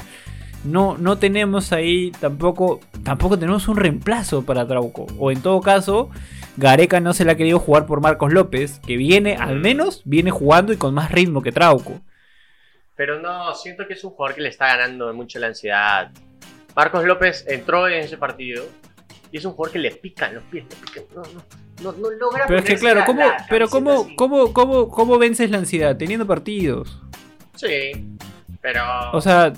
No, 0.64 0.97
no 0.99 1.16
tenemos 1.19 1.73
ahí 1.73 2.11
tampoco, 2.19 2.81
tampoco 3.05 3.38
tenemos 3.38 3.69
un 3.69 3.76
reemplazo 3.76 4.45
para 4.45 4.66
Trauco. 4.66 5.07
O 5.19 5.31
en 5.31 5.40
todo 5.40 5.61
caso, 5.61 6.11
Gareca 6.57 6.99
no 6.99 7.12
se 7.12 7.25
la 7.25 7.33
ha 7.33 7.37
querido 7.37 7.61
jugar 7.61 7.87
por 7.87 8.00
Marcos 8.00 8.33
López, 8.33 8.81
que 8.85 8.97
viene, 8.97 9.37
al 9.37 9.61
menos, 9.61 10.02
viene 10.05 10.33
jugando 10.33 10.73
y 10.73 10.76
con 10.76 10.93
más 10.93 11.12
ritmo 11.12 11.40
que 11.40 11.52
Trauco. 11.52 12.00
Pero 12.97 13.21
no, 13.21 13.55
siento 13.55 13.87
que 13.87 13.93
es 13.93 14.02
un 14.02 14.11
jugador 14.12 14.35
que 14.35 14.40
le 14.43 14.49
está 14.49 14.66
ganando 14.76 15.12
mucho 15.14 15.38
la 15.38 15.49
ansiedad. 15.49 16.11
Marcos 16.75 17.05
López 17.05 17.45
entró 17.49 17.87
en 17.87 18.00
ese 18.00 18.16
partido 18.16 18.64
y 19.33 19.37
es 19.38 19.45
un 19.45 19.52
jugador 19.52 19.73
que 19.73 19.78
le 19.78 19.90
pican 19.92 20.35
los 20.35 20.45
pies, 20.45 20.64
le 20.68 20.76
pican. 20.76 21.04
No, 21.14 21.23
no, 21.23 21.92
no, 21.92 21.99
no 21.99 22.11
logra 22.12 22.45
Pero 22.47 22.59
es 22.61 22.64
que 22.64 22.76
claro, 22.76 23.00
la- 23.00 23.06
¿cómo, 23.06 23.21
la 23.21 23.47
pero 23.50 23.68
cómo, 23.68 23.92
así. 24.02 24.16
cómo, 24.16 24.52
cómo, 24.52 24.88
cómo 24.88 25.18
vences 25.18 25.50
la 25.50 25.59
ansiedad? 25.59 25.97
Teniendo 25.97 26.26
partidos. 26.26 27.00
Sí, 27.54 27.92
pero. 28.61 28.83
O 29.12 29.21
sea, 29.21 29.52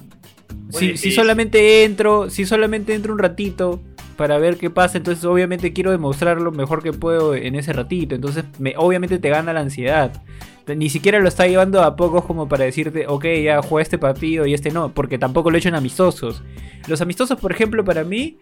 si, 0.71 0.97
si 0.97 1.13
solamente 1.13 1.85
entro, 1.85 2.31
si 2.31 2.45
solamente 2.45 2.95
entro 2.95 3.13
un 3.13 3.19
ratito 3.19 3.81
para 4.17 4.39
ver 4.39 4.57
qué 4.57 4.69
pasa, 4.71 4.99
entonces 4.99 5.25
obviamente 5.25 5.73
quiero 5.73 5.91
demostrar 5.93 6.41
lo 6.41 6.51
mejor 6.51 6.83
que 6.83 6.93
puedo 6.93 7.35
en 7.35 7.55
ese 7.55 7.73
ratito. 7.73 8.15
Entonces, 8.17 8.45
me, 8.59 8.75
obviamente 8.77 9.19
te 9.19 9.29
gana 9.29 9.53
la 9.53 9.61
ansiedad. 9.61 10.23
Ni 10.67 10.91
siquiera 10.91 11.19
lo 11.19 11.29
está 11.29 11.47
llevando 11.47 11.83
a 11.83 11.97
pocos 11.97 12.25
como 12.27 12.47
para 12.47 12.65
decirte, 12.65 13.07
ok, 13.07 13.25
ya 13.43 13.63
juega 13.63 13.83
este 13.83 13.97
partido 13.97 14.45
y 14.45 14.53
este 14.53 14.71
no, 14.71 14.93
porque 14.93 15.17
tampoco 15.19 15.51
lo 15.51 15.57
he 15.57 15.61
hecho 15.61 15.71
en 15.71 15.77
amistosos. 15.77 16.43
Los 16.89 17.01
amistosos, 17.01 17.41
por 17.41 17.53
ejemplo, 17.53 17.85
para 17.85 18.05
mí, 18.05 18.39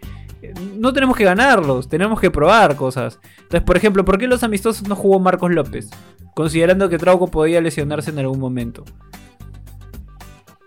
no 0.79 0.93
tenemos 0.93 1.17
que 1.17 1.25
ganarlos, 1.25 1.89
tenemos 1.89 2.21
que 2.21 2.31
probar 2.31 2.77
cosas. 2.77 3.19
Entonces, 3.39 3.63
por 3.63 3.77
ejemplo, 3.77 4.05
¿por 4.05 4.19
qué 4.19 4.27
los 4.27 4.43
amistosos 4.43 4.87
no 4.89 4.97
jugó 4.97 5.19
Marcos 5.21 5.51
López? 5.53 5.89
Considerando 6.35 6.89
que 6.89 6.99
Trauco 6.99 7.29
podía 7.29 7.61
lesionarse 7.61 8.11
en 8.11 8.19
algún 8.19 8.39
momento. 8.41 8.85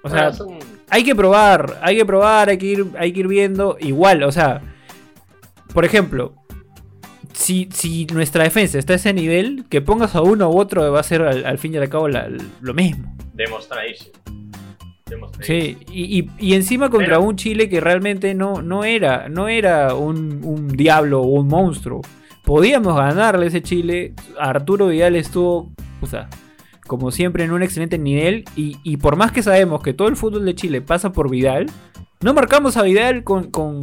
O 0.04 0.10
sea, 0.10 0.30
Bueno, 0.30 0.34
son- 0.34 0.60
hay 0.90 1.04
que 1.04 1.16
probar, 1.16 1.78
hay 1.82 1.98
que 1.98 2.06
probar, 2.06 2.50
hay 2.50 2.58
que 2.58 2.66
ir, 2.66 2.86
hay 2.98 3.12
que 3.14 3.20
ir 3.20 3.28
viendo. 3.28 3.78
Igual, 3.80 4.24
o 4.24 4.32
sea, 4.32 4.62
por 5.74 5.84
ejemplo, 5.86 6.34
si, 7.34 7.70
si 7.72 8.06
nuestra 8.08 8.44
defensa 8.44 8.80
está 8.80 8.94
a 8.94 8.96
ese 8.96 9.14
nivel, 9.14 9.66
que 9.70 9.82
pongas 9.82 10.16
a 10.16 10.22
uno 10.22 10.50
u 10.50 10.58
otro 10.58 10.92
va 10.92 11.02
a 11.02 11.04
ser 11.04 11.22
al, 11.22 11.46
al 11.46 11.58
fin 11.58 11.74
y 11.74 11.78
al 11.78 11.90
cabo 11.90 12.08
la- 12.08 12.30
lo 12.62 12.74
mismo. 12.74 13.14
demostradísimo. 13.34 14.12
Sí, 15.42 15.78
y, 15.92 16.20
y- 16.20 16.30
y 16.40 16.54
encima 16.54 16.90
contra 16.90 17.18
Pero- 17.18 17.24
un 17.28 17.36
Chile 17.36 17.70
que 17.70 17.80
realmente 17.82 18.34
no, 18.36 18.62
no 18.62 18.84
era, 18.84 19.30
no 19.30 19.48
era 19.48 19.94
un, 19.96 20.42
un 20.44 20.68
diablo 20.68 21.22
o 21.22 21.26
un 21.40 21.48
monstruo. 21.48 22.02
Podíamos 22.46 22.96
ganarle 22.96 23.46
a 23.46 23.48
ese 23.50 23.62
Chile. 23.62 24.14
Arturo 24.40 24.88
Vidal 24.88 25.16
estuvo, 25.16 25.72
o 26.02 26.08
sea, 26.08 26.30
como 26.88 27.12
siempre, 27.12 27.44
en 27.44 27.52
un 27.52 27.62
excelente 27.62 27.98
nivel. 27.98 28.44
Y, 28.56 28.78
y 28.84 28.98
por 28.98 29.16
más 29.16 29.32
que 29.32 29.44
sabemos 29.44 29.82
que 29.82 29.94
todo 29.94 30.08
el 30.08 30.16
fútbol 30.16 30.46
de 30.46 30.56
Chile 30.56 30.82
pasa 30.82 31.12
por 31.12 31.30
Vidal, 31.30 31.68
no 32.22 32.34
marcamos 32.34 32.76
a 32.78 32.84
Vidal 32.84 33.24
con, 33.24 33.52
con, 33.52 33.80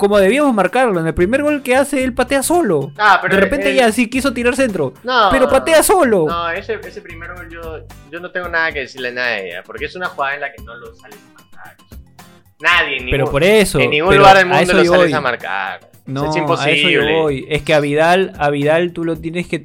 como 0.00 0.18
debíamos 0.18 0.54
marcarlo. 0.54 0.98
En 0.98 1.06
el 1.06 1.12
primer 1.14 1.42
gol 1.42 1.62
que 1.62 1.76
hace, 1.76 2.02
él 2.02 2.14
patea 2.14 2.42
solo. 2.42 2.90
Ah, 2.98 3.18
pero 3.20 3.34
de 3.36 3.40
repente 3.42 3.68
el- 3.70 3.76
ya 3.76 3.92
sí 3.92 4.08
quiso 4.08 4.32
tirar 4.32 4.56
centro. 4.56 4.94
No, 5.04 5.28
pero 5.30 5.46
patea 5.48 5.82
solo. 5.82 6.24
No, 6.26 6.50
ese, 6.50 6.80
ese 6.82 7.02
primer 7.02 7.34
gol 7.34 7.48
yo, 7.50 7.84
yo 8.10 8.18
no 8.18 8.30
tengo 8.30 8.48
nada 8.48 8.72
que 8.72 8.80
decirle 8.80 9.08
a 9.08 9.12
nadie, 9.12 9.62
porque 9.66 9.84
es 9.84 9.94
una 9.94 10.06
jugada 10.06 10.34
en 10.36 10.40
la 10.40 10.50
que 10.52 10.62
no 10.62 10.74
lo 10.74 10.94
sales 10.94 11.18
a 11.36 11.42
marcar. 11.42 11.76
Nadie, 12.60 12.96
en 12.98 13.04
pero 13.04 13.16
ningún, 13.18 13.30
por 13.30 13.44
eso. 13.44 13.78
en 13.78 13.90
ningún 13.90 14.08
pero 14.10 14.20
lugar 14.20 14.36
del 14.38 14.46
mundo 14.46 14.72
lo 14.72 14.84
sales 14.84 14.88
voy. 14.90 15.12
a 15.12 15.20
marcar. 15.20 15.89
No, 16.10 16.30
es 16.30 16.60
a 16.60 16.70
eso 16.70 16.88
yo 16.88 17.02
voy. 17.02 17.46
Es 17.48 17.62
que 17.62 17.74
a 17.74 17.80
Vidal, 17.80 18.32
a 18.38 18.50
Vidal 18.50 18.92
tú 18.92 19.04
lo 19.04 19.16
tienes 19.16 19.46
que. 19.46 19.62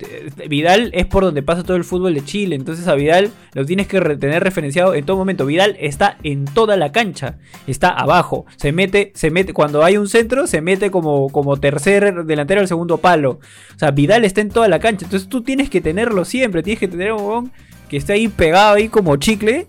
Vidal 0.48 0.92
es 0.94 1.06
por 1.06 1.24
donde 1.24 1.44
pasa 1.44 1.64
todo 1.64 1.78
el 1.78 1.84
fútbol 1.84 2.14
de 2.14 2.24
Chile. 2.24 2.56
Entonces 2.56 2.88
a 2.88 2.96
Vidal 2.96 3.32
lo 3.54 3.66
tienes 3.66 3.88
que 3.88 4.00
tener 4.18 4.44
referenciado 4.44 4.94
en 4.94 5.06
todo 5.06 5.18
momento. 5.18 5.46
Vidal 5.46 5.76
está 5.80 6.18
en 6.24 6.46
toda 6.46 6.78
la 6.78 6.92
cancha. 6.92 7.38
Está 7.68 7.90
abajo. 7.90 8.46
Se 8.56 8.72
mete, 8.72 9.12
se 9.16 9.32
mete. 9.32 9.54
Cuando 9.54 9.84
hay 9.84 9.98
un 9.98 10.08
centro, 10.08 10.48
se 10.48 10.62
mete 10.62 10.92
como, 10.92 11.30
como 11.30 11.58
tercer 11.58 12.26
delantero 12.26 12.62
al 12.62 12.68
segundo 12.68 12.98
palo. 12.98 13.40
O 13.76 13.80
sea, 13.80 13.92
Vidal 13.92 14.26
está 14.26 14.42
en 14.42 14.50
toda 14.50 14.68
la 14.68 14.80
cancha. 14.80 15.06
Entonces 15.06 15.30
tú 15.30 15.42
tienes 15.42 15.70
que 15.70 15.82
tenerlo 15.82 16.26
siempre. 16.26 16.64
Tienes 16.64 16.80
que 16.80 16.88
tener 16.88 17.14
un 17.14 17.52
que 17.90 17.98
esté 17.98 18.14
ahí 18.14 18.28
pegado 18.28 18.76
ahí 18.76 18.90
como 18.90 19.16
chicle. 19.18 19.68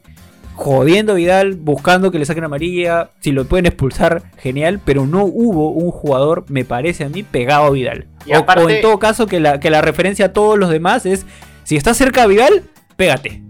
Jodiendo 0.56 1.12
a 1.12 1.16
Vidal, 1.16 1.54
buscando 1.54 2.10
que 2.10 2.18
le 2.18 2.24
saquen 2.24 2.44
amarilla. 2.44 3.10
Si 3.20 3.30
lo 3.30 3.44
pueden 3.44 3.66
expulsar, 3.66 4.22
genial. 4.38 4.80
Pero 4.84 5.06
no 5.06 5.24
hubo 5.24 5.70
un 5.70 5.90
jugador, 5.90 6.44
me 6.48 6.64
parece 6.64 7.04
a 7.04 7.08
mí, 7.08 7.22
pegado 7.22 7.66
a 7.66 7.70
Vidal. 7.70 8.06
Y 8.24 8.32
O- 8.32 8.38
aparte- 8.38 8.64
o, 8.64 8.70
en 8.70 8.80
todo 8.80 8.98
caso, 8.98 9.26
que 9.26 9.38
la, 9.38 9.60
que 9.60 9.70
la 9.70 9.82
referencia 9.82 10.26
a 10.26 10.32
todos 10.32 10.58
los 10.58 10.70
demás 10.70 11.04
es: 11.06 11.26
si 11.64 11.76
estás 11.76 11.96
cerca 11.96 12.22
de 12.22 12.28
Vidal, 12.28 12.62
pégate. 12.96 13.42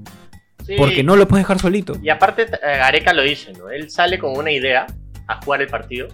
Sí, 0.67 0.75
Porque 0.77 1.05
no 1.05 1.15
lo 1.15 1.29
puedes 1.29 1.45
dejar 1.45 1.61
solito. 1.61 1.97
Y 2.03 2.09
aparte, 2.09 2.43
eh, 2.43 2.49
Gareca 2.63 3.13
lo 3.13 3.23
dice, 3.23 3.53
¿no? 3.53 3.71
Él 3.71 3.89
sale 3.89 4.19
con 4.19 4.37
una 4.37 4.51
idea 4.51 4.85
a 5.29 5.41
jugar 5.41 5.63
el 5.63 5.69
partido. 5.69 6.09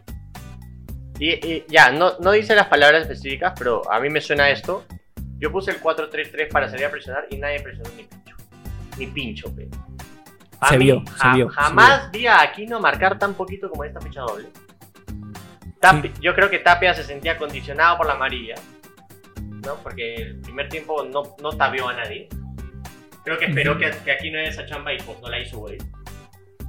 Y, 1.18 1.30
y 1.30 1.64
ya, 1.68 1.90
no, 1.90 2.12
no 2.20 2.32
dice 2.32 2.54
las 2.54 2.66
palabras 2.66 3.02
específicas, 3.02 3.54
pero 3.58 3.90
a 3.90 3.98
mí 3.98 4.10
me 4.10 4.20
suena 4.20 4.50
esto. 4.50 4.84
Yo 5.38 5.50
puse 5.50 5.70
el 5.70 5.80
4-3-3 5.80 6.48
para 6.50 6.68
salir 6.68 6.84
a 6.84 6.90
presionar 6.90 7.24
y 7.30 7.36
nadie 7.38 7.60
presionó 7.60 7.88
ni 7.96 8.02
pincho. 8.04 8.36
Ni 8.98 9.06
pincho, 9.06 9.54
pe. 9.56 9.68
Se 10.68 10.78
mí, 10.78 10.84
vio, 10.84 11.02
se 11.20 11.28
vio, 11.30 11.50
se 11.50 11.54
Jamás 11.56 12.10
vi 12.10 12.26
a 12.26 12.40
Aquino 12.42 12.80
marcar 12.80 13.18
tan 13.18 13.34
poquito 13.34 13.68
como 13.70 13.84
esta 13.84 14.00
fecha 14.00 14.20
doble. 14.22 14.48
Tapi- 15.80 16.12
Yo 16.20 16.34
creo 16.34 16.48
que 16.48 16.58
Tapia 16.60 16.94
se 16.94 17.02
sentía 17.04 17.36
condicionado 17.38 17.96
por 17.98 18.06
la 18.06 18.14
amarilla. 18.14 18.54
¿no? 19.64 19.76
Porque 19.76 20.16
el 20.16 20.40
primer 20.40 20.68
tiempo 20.68 21.04
no, 21.04 21.22
no 21.40 21.50
tabió 21.52 21.88
a 21.88 21.92
nadie. 21.94 22.28
Creo 23.24 23.38
que 23.38 23.44
esperó 23.46 23.78
que, 23.78 23.90
que 24.04 24.10
aquí 24.10 24.30
no 24.30 24.38
haya 24.40 24.48
esa 24.48 24.66
chamba 24.66 24.92
y 24.92 24.98
pues 24.98 25.20
no 25.20 25.28
la 25.28 25.38
hizo, 25.38 25.58
güey. 25.58 25.78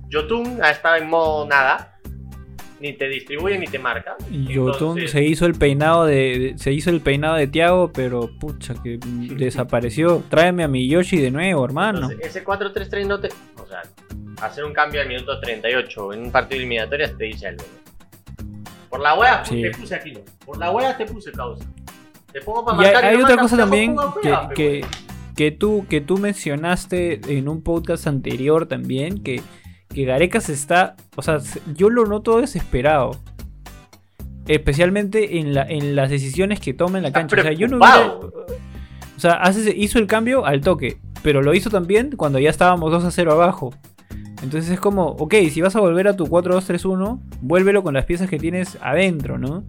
Yotun 0.09 0.63
ha 0.63 0.69
estado 0.69 0.97
en 0.97 1.09
modo 1.09 1.47
nada. 1.47 1.97
Ni 2.83 2.91
te 2.91 3.07
distribuye 3.07 3.57
ni 3.57 3.65
te 3.65 3.79
marca. 3.79 4.17
Yotun 4.29 4.73
Entonces, 4.99 5.11
se 5.11 5.23
hizo 5.23 5.45
el 5.45 5.53
peinado 5.53 6.03
de, 6.03 6.53
se 6.57 6.73
hizo 6.73 6.89
el 6.89 6.99
peinado 6.99 7.35
de 7.35 7.47
Tiago, 7.47 7.93
pero 7.93 8.29
pucha 8.39 8.73
que 8.83 8.97
desapareció. 9.37 10.21
Tráeme 10.29 10.65
a 10.65 10.67
mi 10.67 10.85
Yoshi 10.89 11.15
de 11.17 11.31
nuevo, 11.31 11.63
hermano. 11.63 11.99
entonces, 12.11 12.25
ese 12.35 12.43
4-3-3 12.43 13.07
no 13.07 13.21
te. 13.21 13.29
O 13.61 13.65
sea, 13.65 13.83
hacer 14.41 14.65
un 14.65 14.73
cambio 14.73 14.99
al 14.99 15.07
minuto 15.07 15.39
38 15.39 16.11
en 16.13 16.23
un 16.23 16.31
partido 16.31 16.57
de 16.59 16.65
eliminatorias 16.65 17.17
te 17.17 17.23
dice 17.23 17.47
algo. 17.47 17.63
Por 18.89 18.99
la 18.99 19.13
wea 19.17 19.45
Sí. 19.45 19.61
te 19.61 19.71
puse 19.71 19.95
aquí. 19.95 20.13
Por 20.45 20.57
la 20.57 20.69
wea 20.71 20.97
te 20.97 21.05
puse 21.05 21.31
causa. 21.31 21.65
Te 22.33 22.41
pongo 22.41 22.65
para 22.65 22.77
Y 22.81 22.85
hay, 22.85 22.93
marcar. 22.93 23.11
hay 23.11 23.21
otra 23.21 23.37
cosa 23.37 23.55
también 23.55 23.95
que, 24.21 24.29
que, 24.55 24.69
güey. 24.79 24.85
que 25.37 25.51
tú, 25.51 25.85
que 25.89 26.01
tú 26.01 26.17
mencionaste 26.17 27.21
en 27.37 27.47
un 27.47 27.61
podcast 27.63 28.07
anterior 28.07 28.65
también, 28.65 29.23
que, 29.23 29.41
que 29.93 30.05
Gareca 30.05 30.41
se 30.41 30.53
está, 30.53 30.95
o 31.15 31.21
sea, 31.21 31.39
se- 31.39 31.61
yo 31.75 31.89
lo 31.89 32.05
noto 32.05 32.39
desesperado. 32.41 33.11
Especialmente 34.47 35.39
en, 35.39 35.53
la, 35.53 35.63
en 35.63 35.95
las 35.95 36.09
decisiones 36.09 36.59
que 36.59 36.73
toma 36.73 36.97
en 36.97 37.03
la 37.03 37.07
Está 37.09 37.21
cancha. 37.21 37.39
O 37.39 37.41
sea, 37.43 37.53
yo 37.53 37.67
no 37.67 37.77
hubiera- 37.77 38.13
o 38.15 39.19
sea, 39.19 39.33
hace- 39.33 39.73
hizo 39.75 39.99
el 39.99 40.07
cambio 40.07 40.45
al 40.45 40.59
toque, 40.61 40.97
pero 41.21 41.41
lo 41.41 41.53
hizo 41.53 41.69
también 41.69 42.11
cuando 42.17 42.39
ya 42.39 42.49
estábamos 42.49 42.91
2 42.91 43.05
a 43.05 43.11
0 43.11 43.31
abajo. 43.31 43.73
Entonces 44.41 44.69
es 44.71 44.79
como, 44.81 45.05
ok, 45.11 45.35
si 45.49 45.61
vas 45.61 45.77
a 45.77 45.79
volver 45.79 46.09
a 46.09 46.17
tu 46.17 46.25
4-2-3-1, 46.27 47.21
vuélvelo 47.41 47.81
con 47.83 47.93
las 47.93 48.03
piezas 48.03 48.29
que 48.29 48.37
tienes 48.37 48.77
adentro, 48.81 49.37
¿no? 49.37 49.63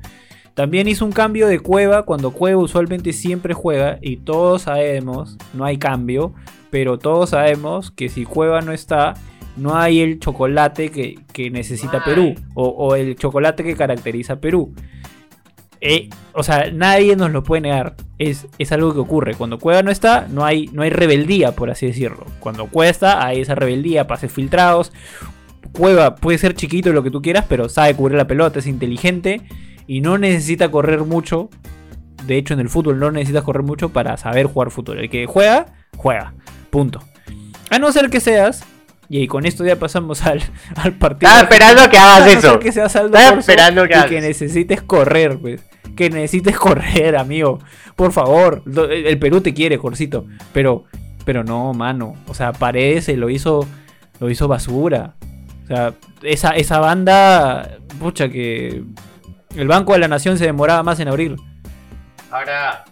También 0.54 0.88
hizo 0.88 1.04
un 1.04 1.12
cambio 1.12 1.46
de 1.46 1.60
Cueva 1.60 2.02
cuando 2.04 2.32
Cueva 2.32 2.60
usualmente 2.60 3.12
siempre 3.12 3.54
juega 3.54 3.98
y 4.00 4.16
todos 4.18 4.62
sabemos, 4.62 5.36
no 5.52 5.64
hay 5.64 5.78
cambio, 5.78 6.34
pero 6.70 6.98
todos 6.98 7.30
sabemos 7.30 7.92
que 7.92 8.08
si 8.08 8.24
Cueva 8.24 8.60
no 8.62 8.72
está, 8.72 9.14
no 9.56 9.76
hay 9.76 10.00
el 10.00 10.18
chocolate 10.18 10.90
que, 10.90 11.18
que 11.32 11.50
necesita 11.50 12.04
Perú 12.04 12.34
o, 12.54 12.68
o 12.68 12.94
el 12.94 13.16
chocolate 13.16 13.64
que 13.64 13.76
caracteriza 13.76 14.34
a 14.34 14.40
Perú. 14.40 14.74
Eh, 15.86 16.08
o 16.32 16.42
sea, 16.42 16.70
nadie 16.72 17.14
nos 17.14 17.30
lo 17.30 17.42
puede 17.42 17.60
negar. 17.60 17.94
Es, 18.18 18.46
es 18.58 18.72
algo 18.72 18.94
que 18.94 19.00
ocurre. 19.00 19.34
Cuando 19.34 19.58
Cueva 19.58 19.82
no 19.82 19.90
está, 19.90 20.26
no 20.30 20.44
hay, 20.44 20.66
no 20.72 20.82
hay 20.82 20.88
rebeldía, 20.88 21.52
por 21.52 21.70
así 21.70 21.86
decirlo. 21.86 22.24
Cuando 22.40 22.66
Cueva 22.68 22.90
está, 22.90 23.26
hay 23.26 23.40
esa 23.42 23.54
rebeldía, 23.54 24.06
pases 24.06 24.32
filtrados. 24.32 24.92
Cueva 25.72 26.14
puede 26.14 26.38
ser 26.38 26.54
chiquito 26.54 26.92
lo 26.92 27.02
que 27.02 27.10
tú 27.10 27.20
quieras, 27.20 27.44
pero 27.48 27.68
sabe 27.68 27.94
cubrir 27.94 28.16
la 28.16 28.26
pelota, 28.26 28.60
es 28.60 28.66
inteligente 28.66 29.42
y 29.86 30.00
no 30.00 30.16
necesita 30.16 30.70
correr 30.70 31.00
mucho. 31.00 31.50
De 32.26 32.38
hecho, 32.38 32.54
en 32.54 32.60
el 32.60 32.70
fútbol 32.70 32.98
no 32.98 33.10
necesitas 33.10 33.44
correr 33.44 33.62
mucho 33.62 33.90
para 33.90 34.16
saber 34.16 34.46
jugar 34.46 34.70
fútbol. 34.70 35.00
El 35.00 35.10
que 35.10 35.26
juega, 35.26 35.66
juega. 35.98 36.32
Punto. 36.70 37.00
A 37.68 37.78
no 37.78 37.92
ser 37.92 38.08
que 38.08 38.20
seas, 38.20 38.64
y 39.22 39.28
con 39.28 39.46
esto 39.46 39.64
ya 39.64 39.76
pasamos 39.76 40.22
al, 40.26 40.42
al 40.76 40.94
partido. 40.94 41.30
Estaba 41.30 41.42
esperando 41.42 41.88
que 41.88 41.98
hagas 41.98 42.26
eso. 42.34 42.58
que 42.58 42.72
seas 42.72 42.94
Estaba 42.96 43.38
esperando 43.38 43.86
que 43.86 43.92
y 43.92 43.96
hagas 43.96 44.06
que 44.08 44.18
eso. 44.18 44.26
necesites 44.26 44.82
correr, 44.82 45.38
pues. 45.38 45.62
Que 45.96 46.10
necesites 46.10 46.56
correr, 46.58 47.16
amigo. 47.16 47.60
Por 47.94 48.10
favor. 48.10 48.62
El 48.90 49.16
Perú 49.20 49.40
te 49.40 49.54
quiere, 49.54 49.78
Corsito. 49.78 50.26
Pero, 50.52 50.84
pero 51.24 51.44
no, 51.44 51.72
mano. 51.74 52.16
O 52.26 52.34
sea, 52.34 52.52
Paredes 52.52 53.04
se 53.04 53.16
lo 53.16 53.30
hizo, 53.30 53.68
lo 54.18 54.30
hizo 54.30 54.48
basura. 54.48 55.14
O 55.62 55.66
sea, 55.68 55.94
esa, 56.22 56.50
esa 56.50 56.80
banda, 56.80 57.78
pucha, 58.00 58.28
que 58.28 58.82
el 59.54 59.68
Banco 59.68 59.92
de 59.92 60.00
la 60.00 60.08
Nación 60.08 60.38
se 60.38 60.44
demoraba 60.46 60.82
más 60.82 60.98
en 60.98 61.06
abrir. 61.06 61.36
Ahora. 62.32 62.84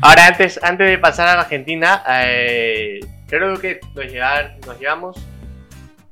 Ahora, 0.00 0.26
antes, 0.28 0.58
antes 0.62 0.88
de 0.88 0.96
pasar 0.96 1.28
a 1.28 1.34
la 1.34 1.40
Argentina, 1.42 2.02
eh, 2.08 3.00
creo 3.28 3.58
que 3.60 3.78
nos, 3.94 4.06
llevar- 4.06 4.56
nos 4.66 4.78
llevamos 4.80 5.16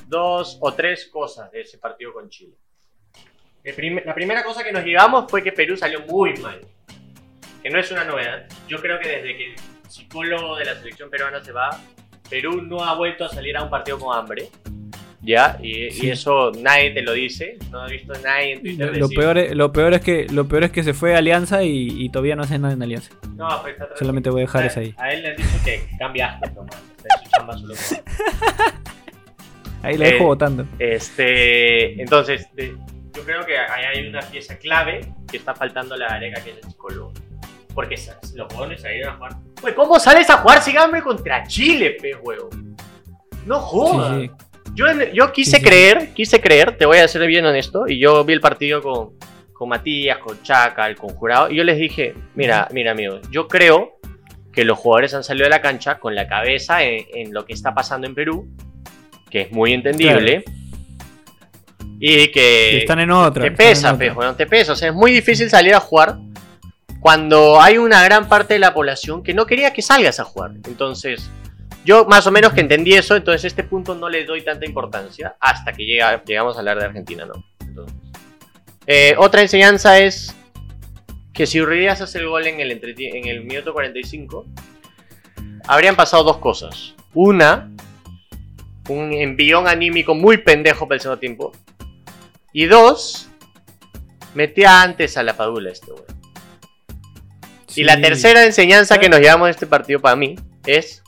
dos 0.07 0.59
o 0.61 0.73
tres 0.73 1.07
cosas 1.07 1.51
de 1.51 1.63
ese 1.63 1.79
partido 1.79 2.13
con 2.13 2.29
Chile. 2.29 2.55
Prim- 3.75 4.01
la 4.05 4.15
primera 4.15 4.45
cosa 4.45 4.63
que 4.63 4.71
nos 4.73 4.85
llevamos 4.85 5.29
fue 5.29 5.43
que 5.43 5.51
Perú 5.53 5.77
salió 5.77 6.01
muy 6.03 6.35
mal. 6.35 6.61
Que 7.63 7.71
no 7.71 7.81
es 7.81 7.91
una 7.91 8.05
novedad. 8.05 8.47
Yo 8.69 8.79
creo 8.81 9.01
que 9.01 9.09
desde 9.09 9.37
que 9.37 9.47
el 9.55 9.57
psicólogo 9.89 10.57
de 10.57 10.65
la 10.67 10.77
selección 10.77 11.11
peruana 11.11 11.43
se 11.43 11.51
va, 11.51 11.71
Perú 12.31 12.63
no 12.63 12.85
ha 12.85 12.95
vuelto 12.95 13.25
a 13.25 13.29
salir 13.29 13.57
a 13.57 13.65
un 13.65 13.71
partido 13.71 13.99
con 13.99 14.17
hambre. 14.17 14.49
¿Ya? 15.21 15.59
Y, 15.61 15.87
y 15.87 15.91
Sí. 15.91 16.11
eso 16.11 16.53
nadie 16.61 16.93
te 16.93 17.03
lo 17.03 17.11
dice. 17.13 17.59
No 17.73 17.85
he 17.89 17.91
visto 17.91 18.13
a 18.13 18.19
nadie 18.21 18.53
en 18.53 18.61
Twitter 18.61 18.93
Lo, 18.93 18.99
lo 19.01 19.09
peor 19.09 19.39
es, 19.39 19.57
lo, 19.57 19.73
peor 19.73 19.95
es 19.95 20.01
que, 20.03 20.27
lo 20.31 20.47
peor 20.47 20.63
es 20.65 20.71
que 20.71 20.85
se 20.85 20.95
fue 20.95 21.17
a 21.17 21.19
Alianza 21.19 21.65
y, 21.65 21.89
y 22.05 22.09
todavía 22.11 22.37
no 22.37 22.43
hace 22.45 22.61
nada 22.61 22.75
en 22.75 22.83
Alianza. 22.85 23.11
No, 23.35 23.49
pues 23.63 23.73
está. 23.73 23.97
Solamente 23.97 24.31
voy 24.31 24.43
a 24.43 24.45
dejar 24.45 24.63
a, 24.63 24.67
eso 24.67 24.79
ahí. 24.79 24.95
A 24.97 25.13
él 25.13 25.23
le 25.23 25.31
han 25.31 25.37
dicho 25.37 25.49
que 25.65 25.89
cambiaste 25.99 26.51
nomás. 26.53 26.81
Ahí 29.83 29.97
la 29.97 30.09
Eh, 30.09 30.13
dejo 30.13 30.25
votando. 30.25 30.67
Este, 30.79 32.01
entonces, 32.01 32.49
de- 32.55 32.77
yo 33.15 33.23
creo 33.25 33.45
que 33.47 33.57
ahí 33.59 33.85
hay 33.97 34.07
una 34.09 34.21
pieza 34.21 34.59
clave 34.59 35.01
que 35.31 35.37
está 35.37 35.55
faltando 35.55 35.95
a 35.95 35.99
la 35.99 36.07
areca, 36.07 36.43
que 36.43 36.51
es 36.51 36.57
el 36.59 36.63
psicólogo. 36.71 37.13
Porque 37.75 37.97
los 38.35 38.47
jugadores 38.53 38.81
salieron 38.81 39.13
a 39.13 39.17
jugar. 39.17 39.33
Pues, 39.61 39.75
¿cómo 39.75 39.99
sales 40.01 40.29
a 40.31 40.39
jugar 40.39 40.63
sin 40.63 40.79
hambre 40.79 41.03
contra 41.03 41.47
Chile, 41.47 41.97
pe 42.01 42.15
huevo? 42.17 42.49
No 43.45 43.61
jodas. 43.61 44.21
sí. 44.23 44.31
Yo, 44.75 44.87
yo 45.15 45.33
quise 45.33 45.57
sí. 45.59 45.63
creer, 45.63 46.13
quise 46.13 46.41
creer, 46.41 46.77
te 46.77 46.85
voy 46.85 46.99
a 46.99 47.09
ser 47.09 47.27
bien 47.27 47.47
honesto, 47.47 47.87
y 47.89 47.99
yo 47.99 48.25
vi 48.25 48.35
el 48.35 48.41
partido 48.41 48.83
con, 48.83 49.13
con 49.55 49.71
Matías, 49.71 50.19
con 50.19 50.43
Chacal, 50.43 50.97
con 50.97 51.11
Jurado, 51.11 51.49
y 51.51 51.57
yo 51.57 51.65
les 51.65 51.79
dije, 51.79 52.13
mira, 52.35 52.69
mira 52.73 52.91
amigos, 52.91 53.23
yo 53.31 53.49
creo 53.49 53.96
que 54.57 54.65
los 54.65 54.79
jugadores 54.79 55.13
han 55.13 55.23
salido 55.23 55.45
de 55.45 55.51
la 55.51 55.61
cancha 55.61 55.99
con 55.99 56.15
la 56.15 56.27
cabeza 56.27 56.83
en, 56.83 57.05
en 57.15 57.35
lo 57.35 57.45
que 57.45 57.53
está 57.53 57.75
pasando 57.75 58.07
en 58.07 58.15
Perú, 58.15 58.49
que 59.31 59.43
es 59.43 59.53
muy 59.53 59.75
entendible, 59.75 60.45
y 62.01 62.29
que, 62.33 62.73
Y 62.73 62.77
están 62.79 63.01
en 63.01 63.11
otra. 63.11 63.45
te 63.45 63.51
pesa, 63.51 63.93
otra. 63.93 63.99
pe, 63.99 64.13
weón, 64.13 64.35
te 64.35 64.47
pesa, 64.47 64.73
o 64.73 64.77
sea, 64.77 64.89
es 64.89 64.95
muy 64.95 65.13
difícil 65.13 65.51
salir 65.51 65.75
a 65.75 65.81
jugar 65.81 66.17
cuando 67.01 67.61
hay 67.61 67.77
una 67.77 68.03
gran 68.03 68.31
parte 68.31 68.55
de 68.55 68.61
la 68.61 68.73
población 68.73 69.23
que 69.23 69.35
no 69.35 69.45
quería 69.45 69.75
que 69.75 69.83
salgas 69.83 70.19
a 70.19 70.25
jugar, 70.25 70.53
entonces... 70.67 71.31
Yo 71.85 72.05
más 72.05 72.27
o 72.27 72.33
menos 72.33 72.53
que 72.53 72.63
entendí 72.63 72.95
eso, 72.95 73.15
entonces 73.15 73.45
este 73.45 73.63
punto 73.63 73.95
no 73.95 74.09
le 74.09 74.25
doy 74.25 74.43
tanta 74.43 74.67
importancia 74.67 75.37
hasta 75.39 75.73
que 75.73 75.85
llega, 75.85 76.21
llegamos 76.25 76.57
a 76.57 76.59
hablar 76.59 76.81
de 76.81 76.87
Argentina, 76.87 77.25
¿no? 77.25 77.45
Entonces, 77.61 77.97
eh, 78.89 79.15
otra 79.19 79.43
enseñanza 79.43 80.01
es 80.01 80.35
que 81.37 81.47
si 81.47 81.61
Urias 81.61 82.01
hace 82.01 82.19
el 82.19 82.29
gol 82.29 82.47
en 82.47 82.61
el, 82.61 82.73
en 82.73 83.29
el 83.29 83.45
minuto 83.45 83.75
45, 83.75 84.47
habrían 85.69 85.95
pasado 85.95 86.25
dos 86.25 86.39
cosas. 86.39 86.95
Una, 87.13 87.71
un 88.89 89.13
envión 89.13 89.69
anímico 89.69 90.15
muy 90.15 90.39
pendejo 90.39 90.89
para 90.89 90.97
el 90.97 91.01
segundo 91.03 91.21
tiempo. 91.21 91.53
Y 92.55 92.65
dos, 92.65 93.29
metía 94.35 94.81
antes 94.81 95.19
a 95.19 95.23
la 95.23 95.37
Padula 95.37 95.71
este 95.71 95.93
weón. 95.93 96.07
Sí. 97.67 97.83
Y 97.83 97.85
la 97.85 98.01
tercera 98.01 98.43
enseñanza 98.45 98.99
que 98.99 99.11
nos 99.11 99.21
llevamos 99.21 99.49
de 99.49 99.51
este 99.53 99.67
partido 99.67 100.01
para 100.01 100.17
mí 100.17 100.37
es. 100.65 101.03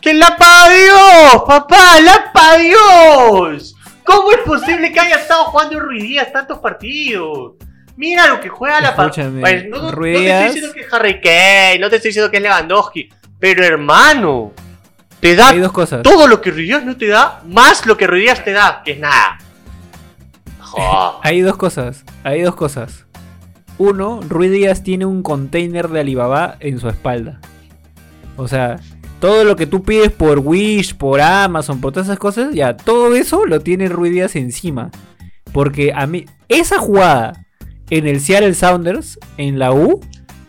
¡Que 0.00 0.14
la 0.14 0.36
pa' 0.36 0.68
Dios! 0.68 1.42
¡Papá! 1.46 2.00
¡La 2.00 2.32
pa' 2.32 2.56
Dios! 2.56 3.76
¿Cómo 4.02 4.32
es 4.32 4.38
posible 4.38 4.92
que 4.92 4.98
haya 4.98 5.14
estado 5.14 5.44
jugando 5.44 5.78
Ruiz 5.78 6.02
Díaz 6.02 6.32
tantos 6.32 6.58
partidos? 6.58 7.52
Mira 7.96 8.28
lo 8.28 8.40
que 8.40 8.48
juega 8.48 8.80
la 8.80 8.96
pa' 8.96 9.04
Escúchame, 9.06 9.40
Pues, 9.40 9.68
no, 9.68 9.90
te 9.90 10.12
estoy 10.12 10.44
diciendo 10.46 10.72
que 10.72 10.80
es 10.80 10.92
Harry 10.92 11.20
Kane, 11.20 11.78
no 11.78 11.90
te 11.90 11.96
estoy 11.96 12.08
diciendo 12.08 12.30
que 12.30 12.38
es 12.38 12.42
Lewandowski. 12.42 13.08
Pero 13.38 13.64
hermano, 13.64 14.52
te 15.20 15.34
da 15.36 15.50
Hay 15.50 15.58
dos 15.58 15.72
cosas. 15.72 16.02
todo 16.02 16.26
lo 16.26 16.40
que 16.40 16.50
Ruiz 16.50 16.66
Díaz 16.66 16.84
no 16.84 16.96
te 16.96 17.08
da, 17.08 17.42
más 17.46 17.86
lo 17.86 17.96
que 17.96 18.06
Ruiz 18.06 18.22
Díaz 18.22 18.44
te 18.44 18.52
da, 18.52 18.82
que 18.84 18.92
es 18.92 18.98
nada. 18.98 19.38
Hay 21.22 21.40
dos 21.40 21.56
cosas. 21.56 22.04
Hay 22.24 22.42
dos 22.42 22.54
cosas. 22.54 23.04
Uno, 23.78 24.20
Ruiz 24.28 24.50
Díaz 24.50 24.82
tiene 24.82 25.06
un 25.06 25.22
container 25.22 25.88
de 25.88 26.00
Alibaba 26.00 26.56
en 26.60 26.78
su 26.78 26.88
espalda. 26.88 27.40
O 28.36 28.48
sea, 28.48 28.78
todo 29.20 29.44
lo 29.44 29.56
que 29.56 29.66
tú 29.66 29.82
pides 29.82 30.10
por 30.10 30.38
Wish, 30.38 30.94
por 30.96 31.20
Amazon, 31.20 31.80
por 31.80 31.92
todas 31.92 32.06
esas 32.08 32.18
cosas, 32.18 32.54
ya, 32.54 32.76
todo 32.76 33.14
eso 33.14 33.44
lo 33.46 33.60
tiene 33.60 33.88
Ruiz 33.88 34.12
Díaz 34.12 34.36
encima. 34.36 34.90
Porque 35.52 35.92
a 35.94 36.06
mí, 36.06 36.26
esa 36.48 36.78
jugada 36.78 37.46
en 37.98 38.06
el 38.08 38.20
Seattle 38.20 38.54
Sounders, 38.54 39.18
en 39.36 39.58
la 39.58 39.72
U, 39.72 40.00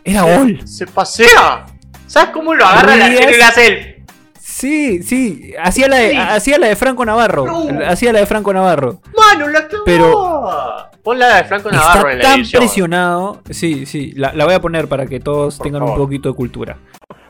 era 0.03 0.21
gol. 0.23 0.61
Se 0.67 0.87
pasea. 0.87 1.65
¿Sabes 2.07 2.29
cómo 2.31 2.53
lo 2.53 2.65
agarra 2.65 2.95
la 2.95 3.09
y 3.13 3.17
hace 3.41 3.67
el... 3.67 4.03
Sí, 4.39 5.03
sí, 5.03 5.53
hacía 5.61 5.87
la 5.89 5.97
de, 5.97 6.11
Sí. 6.11 6.17
hacía 6.17 6.57
la 6.57 6.67
de 6.67 6.75
Franco 6.75 7.03
Navarro. 7.05 7.45
No. 7.45 7.85
Hacía 7.85 8.13
la 8.13 8.19
de 8.19 8.25
Franco 8.25 8.53
Navarro. 8.53 9.01
Mano, 9.17 9.47
la 9.49 9.67
clavó. 9.67 9.83
Pero- 9.85 10.89
Pon 11.03 11.19
la 11.19 11.35
de 11.37 11.43
Franco 11.43 11.69
Navarro 11.69 12.09
en 12.11 12.17
Está 12.17 12.27
la 12.29 12.33
tan 12.35 12.39
edición. 12.39 12.59
presionado. 12.61 13.41
Sí, 13.49 13.85
sí, 13.85 14.13
la, 14.15 14.31
la 14.33 14.45
voy 14.45 14.53
a 14.53 14.61
poner 14.61 14.87
para 14.87 15.05
que 15.05 15.19
todos 15.19 15.57
Por 15.57 15.65
tengan 15.65 15.83
un 15.83 15.95
poquito 15.97 16.29
de 16.29 16.35
cultura. 16.35 16.77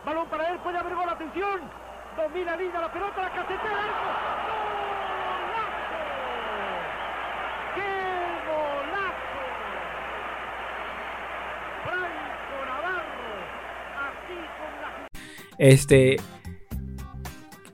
Balón 0.05 0.27
para 0.29 0.47
él, 0.51 0.57
puede 0.61 0.77
haber 0.77 0.93
gol, 0.93 1.09
atención. 1.09 1.59
Domina 2.17 2.55
Liga 2.55 2.81
la 2.81 2.91
pelota, 2.93 3.19
la 3.21 3.29
casetera. 3.29 3.81
¡Golazo! 5.25 6.03
¡Qué 7.73 7.89
golazo! 8.45 9.41
Franco 11.83 12.57
Navarro, 12.69 13.31
así 14.05 14.37
con 14.59 14.71
la 14.83 14.89
Este. 15.57 16.17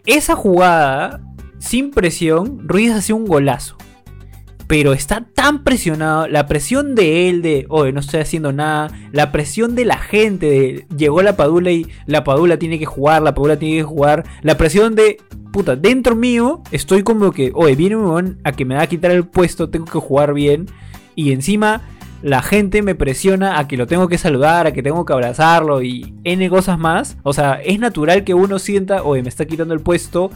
Esa 0.05 0.35
jugada, 0.35 1.21
sin 1.59 1.91
presión, 1.91 2.67
Ruiz 2.67 2.91
hacía 2.91 3.15
un 3.15 3.25
golazo. 3.25 3.77
Pero 4.67 4.93
está 4.93 5.25
tan 5.33 5.63
presionado, 5.63 6.27
la 6.27 6.45
presión 6.45 6.93
de 6.93 7.27
él 7.27 7.41
de, 7.41 7.65
oye, 7.69 7.91
no 7.91 7.99
estoy 8.01 8.19
haciendo 8.19 8.51
nada, 8.51 8.91
la 9.11 9.31
presión 9.31 9.73
de 9.73 9.83
la 9.83 9.97
gente 9.97 10.45
de, 10.45 10.85
llegó 10.95 11.23
la 11.23 11.35
Padula 11.35 11.71
y 11.71 11.87
la 12.05 12.23
Padula 12.23 12.59
tiene 12.59 12.77
que 12.77 12.85
jugar, 12.85 13.23
la 13.23 13.33
Padula 13.33 13.57
tiene 13.57 13.77
que 13.77 13.83
jugar, 13.83 14.25
la 14.43 14.57
presión 14.57 14.93
de, 14.93 15.17
puta, 15.51 15.75
dentro 15.75 16.15
mío 16.15 16.61
estoy 16.71 17.01
como 17.01 17.31
que, 17.31 17.51
oye, 17.55 17.75
viene 17.75 17.95
un 17.95 18.37
a 18.43 18.51
que 18.51 18.63
me 18.63 18.75
va 18.75 18.83
a 18.83 18.87
quitar 18.87 19.09
el 19.09 19.25
puesto, 19.25 19.71
tengo 19.71 19.85
que 19.85 19.97
jugar 19.97 20.35
bien, 20.35 20.67
y 21.15 21.31
encima 21.31 21.81
la 22.21 22.41
gente 22.41 22.81
me 22.81 22.95
presiona 22.95 23.59
a 23.59 23.67
que 23.67 23.77
lo 23.77 23.87
tengo 23.87 24.07
que 24.07 24.17
saludar, 24.17 24.67
a 24.67 24.73
que 24.73 24.83
tengo 24.83 25.05
que 25.05 25.13
abrazarlo 25.13 25.81
y 25.81 26.13
N 26.23 26.49
cosas 26.49 26.77
más. 26.77 27.17
O 27.23 27.33
sea, 27.33 27.61
es 27.63 27.79
natural 27.79 28.23
que 28.23 28.33
uno 28.33 28.59
sienta, 28.59 29.03
oye, 29.03 29.23
me 29.23 29.29
está 29.29 29.45
quitando 29.45 29.73
el 29.73 29.79
puesto. 29.79 30.31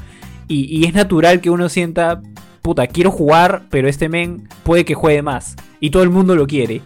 Y, 0.47 0.65
y 0.65 0.85
es 0.85 0.93
natural 0.93 1.41
que 1.41 1.49
uno 1.49 1.69
sienta, 1.69 2.21
puta, 2.61 2.87
quiero 2.87 3.11
jugar, 3.11 3.63
pero 3.69 3.87
este 3.87 4.09
men 4.09 4.47
puede 4.63 4.85
que 4.85 4.93
juegue 4.93 5.21
más. 5.21 5.55
Y 5.79 5.89
todo 5.89 6.03
el 6.03 6.09
mundo 6.09 6.35
lo 6.35 6.47
quiere. 6.47 6.81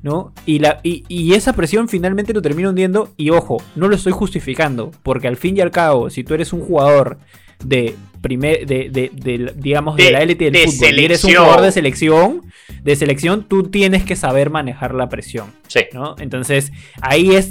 ¿No? 0.00 0.32
Y, 0.46 0.60
la, 0.60 0.78
y, 0.84 1.04
y 1.08 1.34
esa 1.34 1.54
presión 1.54 1.88
finalmente 1.88 2.32
lo 2.32 2.40
termina 2.40 2.70
hundiendo. 2.70 3.10
Y 3.16 3.30
ojo, 3.30 3.58
no 3.74 3.88
lo 3.88 3.96
estoy 3.96 4.12
justificando. 4.12 4.92
Porque 5.02 5.28
al 5.28 5.36
fin 5.36 5.56
y 5.56 5.60
al 5.60 5.70
cabo, 5.70 6.08
si 6.08 6.24
tú 6.24 6.34
eres 6.34 6.52
un 6.52 6.60
jugador 6.60 7.18
de 7.64 7.96
primer, 8.20 8.66
de, 8.66 8.88
de- 8.90 9.10
de- 9.14 9.52
digamos, 9.56 9.96
de, 9.96 10.04
De- 10.04 10.10
la 10.12 10.22
élite 10.22 10.44
del 10.44 10.52
de 10.54 10.66
fútbol, 10.66 10.98
y 10.98 11.04
eres 11.04 11.24
un 11.24 11.30
selección. 11.30 11.44
jugador 11.44 11.64
de 11.64 11.72
selección, 11.72 12.42
de 12.82 12.96
selección, 12.96 13.44
tú 13.48 13.64
tienes 13.64 14.04
que 14.04 14.16
saber 14.16 14.50
manejar 14.50 14.94
la 14.94 15.08
presión. 15.08 15.52
Sí. 15.66 15.80
¿no? 15.92 16.14
Entonces, 16.18 16.72
ahí 17.00 17.34
es, 17.34 17.50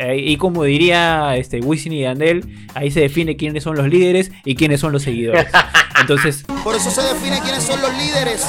ahí 0.00 0.36
como 0.36 0.64
diría 0.64 1.36
este, 1.36 1.60
Wisin 1.60 1.92
y 1.92 2.00
Yandel, 2.00 2.44
ahí 2.74 2.90
se 2.90 3.00
define 3.00 3.36
quiénes 3.36 3.62
son 3.64 3.76
los 3.76 3.88
líderes 3.88 4.30
y 4.44 4.54
quiénes 4.54 4.80
son 4.80 4.92
los 4.92 5.02
seguidores. 5.02 5.46
Entonces, 6.00 6.44
Por 6.64 6.74
eso 6.74 6.90
se 6.90 7.02
define 7.02 7.40
quiénes 7.42 7.62
son 7.62 7.80
los 7.80 7.90
líderes 7.96 8.46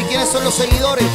y 0.00 0.04
quiénes 0.08 0.28
son 0.28 0.42
los 0.44 0.54
seguidores. 0.54 1.06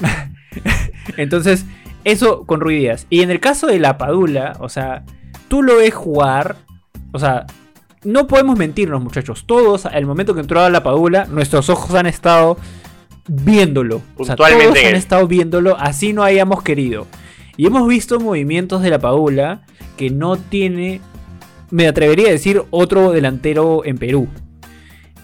entonces, 1.16 1.64
eso 2.04 2.44
con 2.46 2.60
Rui 2.60 2.76
Díaz. 2.78 3.06
Y 3.10 3.22
en 3.22 3.30
el 3.30 3.40
caso 3.40 3.66
de 3.66 3.78
la 3.78 3.98
Padula, 3.98 4.56
o 4.60 4.68
sea, 4.68 5.04
tú 5.48 5.62
lo 5.62 5.76
ves 5.76 5.94
jugar, 5.94 6.56
o 7.12 7.18
sea, 7.18 7.46
no 8.04 8.26
podemos 8.26 8.58
mentirnos, 8.58 9.02
muchachos. 9.02 9.44
Todos, 9.46 9.86
al 9.86 10.06
momento 10.06 10.34
que 10.34 10.40
entró 10.40 10.60
a 10.60 10.70
la 10.70 10.82
Padula, 10.82 11.26
nuestros 11.26 11.68
ojos 11.68 11.94
han 11.94 12.06
estado 12.06 12.56
viéndolo. 13.28 14.02
O 14.16 14.24
sea, 14.24 14.36
Puntualmente 14.36 14.80
todos 14.80 14.86
han 14.90 14.96
estado 14.96 15.26
viéndolo, 15.26 15.76
así 15.78 16.12
no 16.12 16.22
hayamos 16.22 16.62
querido. 16.62 17.06
Y 17.56 17.66
hemos 17.66 17.86
visto 17.86 18.18
movimientos 18.18 18.82
de 18.82 18.90
la 18.90 18.98
Padula 18.98 19.62
que 19.96 20.08
no 20.10 20.36
tiene, 20.38 21.00
me 21.70 21.86
atrevería 21.86 22.28
a 22.28 22.32
decir, 22.32 22.62
otro 22.70 23.12
delantero 23.12 23.84
en 23.84 23.98
Perú. 23.98 24.28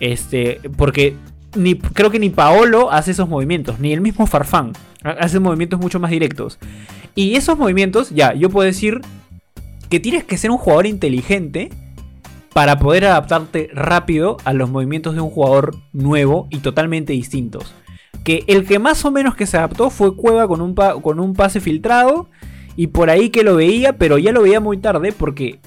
Este, 0.00 0.60
porque 0.76 1.14
ni, 1.56 1.74
creo 1.78 2.10
que 2.10 2.18
ni 2.18 2.28
Paolo 2.30 2.90
hace 2.92 3.12
esos 3.12 3.28
movimientos, 3.28 3.80
ni 3.80 3.92
el 3.92 4.00
mismo 4.02 4.26
Farfán. 4.26 4.72
Ha- 5.02 5.10
Hace 5.10 5.40
movimientos 5.40 5.80
mucho 5.80 5.98
más 5.98 6.10
directos. 6.10 6.58
Y 7.14 7.36
esos 7.36 7.56
movimientos, 7.58 8.10
ya, 8.10 8.34
yo 8.34 8.50
puedo 8.50 8.66
decir 8.66 9.00
que 9.88 10.00
tienes 10.00 10.24
que 10.24 10.36
ser 10.36 10.50
un 10.50 10.58
jugador 10.58 10.86
inteligente 10.86 11.70
para 12.56 12.78
poder 12.78 13.04
adaptarte 13.04 13.68
rápido 13.74 14.38
a 14.44 14.54
los 14.54 14.70
movimientos 14.70 15.14
de 15.14 15.20
un 15.20 15.28
jugador 15.28 15.76
nuevo 15.92 16.48
y 16.48 16.60
totalmente 16.60 17.12
distintos. 17.12 17.74
Que 18.24 18.44
el 18.46 18.64
que 18.64 18.78
más 18.78 19.04
o 19.04 19.10
menos 19.10 19.36
que 19.36 19.44
se 19.44 19.58
adaptó 19.58 19.90
fue 19.90 20.16
Cueva 20.16 20.48
con 20.48 20.62
un, 20.62 21.34
pase 21.34 21.60
filtrado 21.60 22.30
y 22.74 22.86
por 22.86 23.10
ahí 23.10 23.28
que 23.28 23.44
lo 23.44 23.56
veía, 23.56 23.98
pero 23.98 24.16
ya 24.16 24.32
lo 24.32 24.40
veía 24.40 24.58
muy 24.58 24.78
tarde 24.78 25.12
porque 25.12 25.60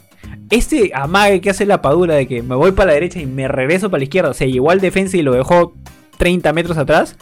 este 0.50 0.90
amague 0.96 1.42
que 1.42 1.52
hace 1.52 1.68
la 1.68 1.84
padura 1.84 2.16
de 2.16 2.28
que 2.28 2.42
me 2.42 2.56
voy 2.56 2.72
para 2.72 2.88
la 2.88 2.94
derecha 2.94 3.20
y 3.20 3.28
me 3.28 3.48
regreso 3.48 3.92
para 3.92 4.00
la 4.00 4.06
izquierda, 4.06 4.34
se 4.34 4.52
llevó 4.52 4.72
al 4.72 4.82
defensa 4.82 5.16
y 5.16 5.22
lo 5.22 5.34
dejó 5.34 5.76
30 6.18 6.54
metros 6.54 6.80
atrás, 6.80 7.18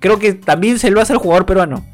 creo 0.00 0.18
que 0.18 0.32
también 0.32 0.78
se 0.78 0.90
lo 0.90 1.02
hace 1.02 1.12
el 1.12 1.18
jugador 1.18 1.44
peruano. 1.44 1.84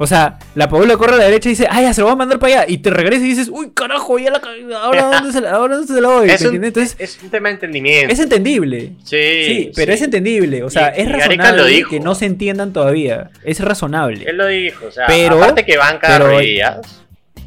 O 0.00 0.06
sea, 0.06 0.38
la 0.54 0.68
Padula 0.68 0.96
corre 0.96 1.14
a 1.14 1.18
la 1.18 1.24
derecha 1.24 1.48
y 1.48 1.52
dice, 1.52 1.66
ah, 1.68 1.82
ya 1.82 1.92
se 1.92 2.00
lo 2.02 2.06
va 2.06 2.12
a 2.12 2.16
mandar 2.16 2.38
para 2.38 2.62
allá. 2.62 2.64
Y 2.72 2.78
te 2.78 2.90
regresa 2.90 3.24
y 3.24 3.28
dices, 3.30 3.48
uy, 3.50 3.72
carajo, 3.74 4.16
ya 4.18 4.30
la 4.30 4.40
ahora 4.80 5.10
dónde 5.12 5.32
se 5.32 5.40
la, 5.40 5.50
ahora 5.50 5.76
dónde 5.76 5.92
se 5.92 6.00
la 6.00 6.08
doy. 6.08 6.30
Es 6.30 6.42
¿Me 6.42 6.48
un? 6.50 6.64
Entonces, 6.64 6.96
es 7.00 7.18
un 7.22 7.30
tema 7.30 7.48
de 7.48 7.54
entendimiento. 7.54 8.12
es 8.12 8.20
entendible. 8.20 8.92
sí, 9.02 9.16
Sí, 9.44 9.70
pero 9.74 9.92
es 9.92 10.00
entendible. 10.02 10.62
O 10.62 10.70
sea, 10.70 10.94
Y- 10.96 11.00
es 11.02 11.10
razonable 11.10 11.56
lo 11.56 11.64
dijo. 11.66 11.90
que 11.90 11.98
no 12.00 12.14
se 12.14 12.26
entiendan 12.26 12.72
todavía. 12.72 13.30
Es 13.44 13.58
razonable. 13.60 14.24
Él 14.24 14.36
lo 14.36 14.46
dijo, 14.46 14.86
o 14.86 14.90
sea, 14.92 15.06
Pero- 15.08 15.42
aparte 15.42 15.64
que 15.64 15.76
pero- 16.00 16.28
Ruiz 16.28 16.46
Díaz, 16.48 17.04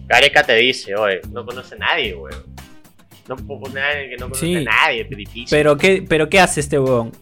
Gareca 0.08 0.44
te 0.44 0.56
dice, 0.56 0.94
oye, 0.96 1.22
no 1.32 1.46
conoce 1.46 1.76
a 1.76 1.78
nadie, 1.78 2.14
weón. 2.16 2.44
No 3.30 3.38
puedo 3.38 3.62
alguien 3.68 4.10
que 4.10 4.18
no 4.18 4.26
conoce 4.26 4.46
Sí. 4.46 4.56
a 4.58 4.62
nadie, 4.64 5.06
pero 5.06 5.18
difícil. 5.20 5.48
Pero 5.50 5.78
¿qué, 5.78 6.04
pero 6.06 6.28
¿qué 6.28 6.42
hace 6.42 6.60
este 6.60 6.78
huevón? 6.78 7.14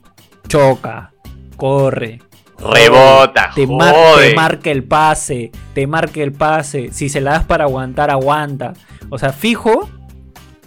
Choca, 0.48 1.12
corre, 1.56 2.20
Rebota, 2.62 3.52
te, 3.56 3.66
mar- 3.68 3.96
jode. 3.96 4.30
te 4.30 4.36
marca 4.36 4.72
el 4.72 4.84
pase, 4.84 5.52
te 5.74 5.88
marca 5.88 6.22
el 6.22 6.32
pase. 6.34 6.90
Si 6.92 7.10
se 7.10 7.22
la 7.22 7.32
das 7.32 7.46
para 7.46 7.64
aguantar, 7.66 8.10
aguanta. 8.10 8.74
O 9.10 9.18
sea, 9.18 9.32
fijo, 9.34 9.90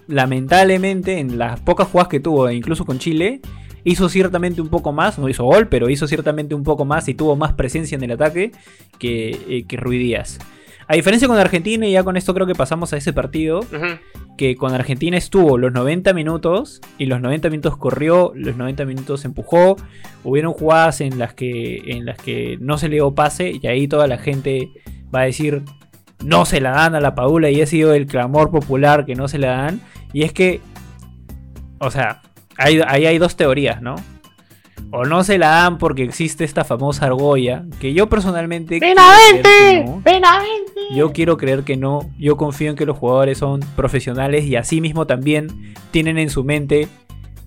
lamentablemente, 0.06 1.18
en 1.18 1.38
las 1.38 1.60
pocas 1.60 1.88
jugadas 1.88 2.08
que 2.08 2.20
tuvo, 2.20 2.48
e 2.48 2.54
incluso 2.54 2.84
con 2.84 2.98
Chile, 2.98 3.40
hizo 3.84 4.08
ciertamente 4.08 4.60
un 4.60 4.68
poco 4.68 4.92
más, 4.92 5.18
no 5.18 5.28
hizo 5.28 5.44
gol, 5.44 5.68
pero 5.68 5.88
hizo 5.90 6.06
ciertamente 6.06 6.54
un 6.54 6.62
poco 6.62 6.84
más 6.84 7.08
y 7.08 7.14
tuvo 7.14 7.36
más 7.36 7.52
presencia 7.54 7.96
en 7.96 8.04
el 8.04 8.12
ataque 8.12 8.52
que, 8.98 9.30
eh, 9.48 9.64
que 9.66 9.76
Rui 9.76 9.98
Díaz. 9.98 10.38
A 10.92 10.94
diferencia 10.94 11.26
con 11.26 11.38
Argentina, 11.38 11.86
y 11.86 11.92
ya 11.92 12.04
con 12.04 12.18
esto 12.18 12.34
creo 12.34 12.46
que 12.46 12.54
pasamos 12.54 12.92
a 12.92 12.98
ese 12.98 13.14
partido, 13.14 13.60
que 14.36 14.56
con 14.56 14.74
Argentina 14.74 15.16
estuvo 15.16 15.56
los 15.56 15.72
90 15.72 16.12
minutos 16.12 16.82
y 16.98 17.06
los 17.06 17.18
90 17.18 17.48
minutos 17.48 17.78
corrió, 17.78 18.32
los 18.34 18.58
90 18.58 18.84
minutos 18.84 19.24
empujó, 19.24 19.76
hubieron 20.22 20.52
jugadas 20.52 21.00
en 21.00 21.18
las 21.18 21.32
que 21.32 21.78
en 21.86 22.04
las 22.04 22.18
que 22.18 22.58
no 22.60 22.76
se 22.76 22.90
le 22.90 22.96
dio 22.96 23.14
pase 23.14 23.58
y 23.58 23.66
ahí 23.68 23.88
toda 23.88 24.06
la 24.06 24.18
gente 24.18 24.68
va 25.14 25.20
a 25.20 25.24
decir 25.24 25.62
no 26.22 26.44
se 26.44 26.60
la 26.60 26.72
dan 26.72 26.94
a 26.94 27.00
la 27.00 27.14
Paula 27.14 27.48
y 27.48 27.62
ha 27.62 27.66
sido 27.66 27.94
el 27.94 28.04
clamor 28.04 28.50
popular 28.50 29.06
que 29.06 29.14
no 29.14 29.28
se 29.28 29.38
la 29.38 29.48
dan. 29.48 29.80
Y 30.12 30.24
es 30.24 30.34
que 30.34 30.60
o 31.78 31.90
sea, 31.90 32.20
ahí, 32.58 32.82
ahí 32.86 33.06
hay 33.06 33.16
dos 33.16 33.36
teorías, 33.36 33.80
¿no? 33.80 33.94
O 34.94 35.06
no 35.06 35.24
se 35.24 35.38
la 35.38 35.48
dan 35.48 35.78
porque 35.78 36.02
existe 36.02 36.44
esta 36.44 36.64
famosa 36.64 37.06
argolla, 37.06 37.64
que 37.80 37.94
yo 37.94 38.10
personalmente... 38.10 38.78
que 38.78 38.94
no. 38.94 39.02
Yo 40.94 41.12
quiero 41.12 41.38
creer 41.38 41.62
que 41.62 41.78
no. 41.78 42.10
Yo 42.18 42.36
confío 42.36 42.68
en 42.68 42.76
que 42.76 42.84
los 42.84 42.98
jugadores 42.98 43.38
son 43.38 43.60
profesionales 43.74 44.44
y 44.44 44.56
así 44.56 44.82
mismo 44.82 45.06
también 45.06 45.74
tienen 45.92 46.18
en 46.18 46.28
su 46.28 46.44
mente. 46.44 46.88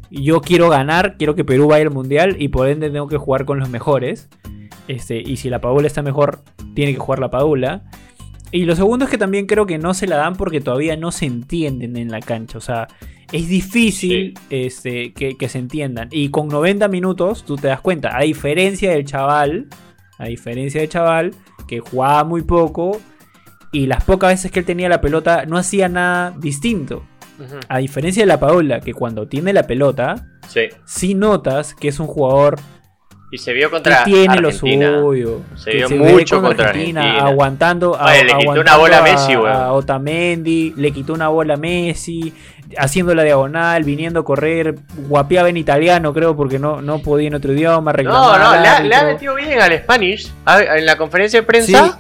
Yo 0.10 0.42
quiero 0.42 0.70
ganar, 0.70 1.18
quiero 1.18 1.36
que 1.36 1.46
Perú 1.46 1.68
vaya 1.68 1.84
al 1.84 1.92
mundial 1.92 2.36
y 2.40 2.48
por 2.48 2.68
ende 2.68 2.90
tengo 2.90 3.08
que 3.08 3.18
jugar 3.18 3.46
con 3.46 3.60
los 3.60 3.70
mejores. 3.70 4.28
Este, 4.88 5.22
y 5.22 5.38
si 5.38 5.52
la 5.52 5.62
Padula 5.62 5.86
está 5.86 6.02
mejor, 6.02 6.40
tiene 6.74 6.94
que 6.94 7.00
jugar 7.00 7.20
la 7.20 7.30
Padula. 7.30 7.84
Y 8.52 8.66
lo 8.66 8.76
segundo 8.76 9.06
es 9.06 9.12
que 9.12 9.20
también 9.20 9.46
creo 9.46 9.68
que 9.68 9.78
no 9.78 9.94
se 9.94 10.08
la 10.08 10.18
dan 10.18 10.36
porque 10.36 10.62
todavía 10.62 10.96
no 10.96 11.12
se 11.12 11.28
entienden 11.28 11.96
en 11.96 12.10
la 12.10 12.22
cancha. 12.22 12.58
O 12.58 12.62
sea, 12.62 12.88
es 13.36 13.48
difícil 13.50 14.34
este, 14.50 15.14
que, 15.14 15.38
que 15.38 15.50
se 15.50 15.60
entiendan. 15.60 16.08
Y 16.12 16.30
con 16.30 16.48
90 16.48 16.88
minutos, 16.88 17.44
tú 17.44 17.56
te 17.58 17.68
das 17.68 17.82
cuenta, 17.82 18.16
a 18.18 18.22
diferencia 18.22 18.92
del 18.92 19.06
chaval, 19.06 19.68
a 20.18 20.26
diferencia 20.26 20.82
del 20.82 20.90
chaval, 20.90 21.32
que 21.68 21.80
jugaba 21.80 22.24
muy 22.24 22.44
poco, 22.44 23.02
y 23.72 23.88
las 23.88 24.04
pocas 24.04 24.32
veces 24.32 24.52
que 24.52 24.60
él 24.60 24.66
tenía 24.66 24.88
la 24.88 25.02
pelota 25.02 25.46
no 25.46 25.58
hacía 25.58 25.90
nada 25.90 26.34
distinto. 26.40 27.04
A 27.68 27.80
diferencia 27.80 28.24
de 28.24 28.28
la 28.28 28.40
Paola, 28.40 28.80
que 28.80 28.94
cuando 28.94 29.28
tiene 29.28 29.52
la 29.52 29.64
pelota, 29.68 30.28
Sí. 30.48 30.62
sí 30.86 31.16
notas 31.16 31.74
que 31.74 31.90
es 31.90 32.00
un 32.00 32.08
jugador 32.08 32.56
Y 33.36 33.38
se 33.38 33.52
vio 33.52 33.68
que 33.68 33.74
contra 33.74 34.04
tiene 34.06 34.40
lo 34.40 34.48
Argentina. 34.48 35.00
suyo. 35.02 35.42
Se 35.56 35.72
vio 35.72 35.90
mucho 35.90 36.38
con 36.38 36.46
contra 36.46 36.70
Argentina. 36.70 37.26
aguantando, 37.26 37.96
a, 38.00 38.06
Oye, 38.06 38.24
le 38.24 38.38
quitó 38.38 38.52
una 38.62 38.78
bola 38.78 38.98
a 38.98 39.00
a- 39.00 39.04
Messi, 39.04 39.36
weón. 39.36 39.52
a 39.52 39.72
Otamendi, 39.74 40.74
le 40.78 40.92
quitó 40.92 41.14
una 41.14 41.28
bola 41.28 41.56
a 41.56 41.58
Messi, 41.58 42.34
haciendo 42.78 43.14
la 43.14 43.24
diagonal, 43.24 43.84
viniendo 43.84 44.22
a 44.22 44.24
correr, 44.24 44.76
guapeaba 45.10 45.50
en 45.50 45.58
italiano, 45.58 46.14
creo, 46.14 46.36
porque 46.38 46.60
no, 46.60 46.82
no 46.82 47.00
podía 47.00 47.28
en 47.28 47.36
otro 47.36 47.52
idioma, 47.52 47.92
No, 47.92 48.38
no, 48.38 48.62
le 48.62 48.68
ha, 48.68 48.80
le 48.80 48.96
ha 48.96 49.00
árbitro. 49.00 49.08
metido 49.08 49.36
bien 49.36 49.60
al 49.62 49.78
Spanish. 49.80 50.32
En 50.48 50.86
la 50.86 50.96
conferencia 50.98 51.42
de 51.42 51.46
prensa. 51.46 52.00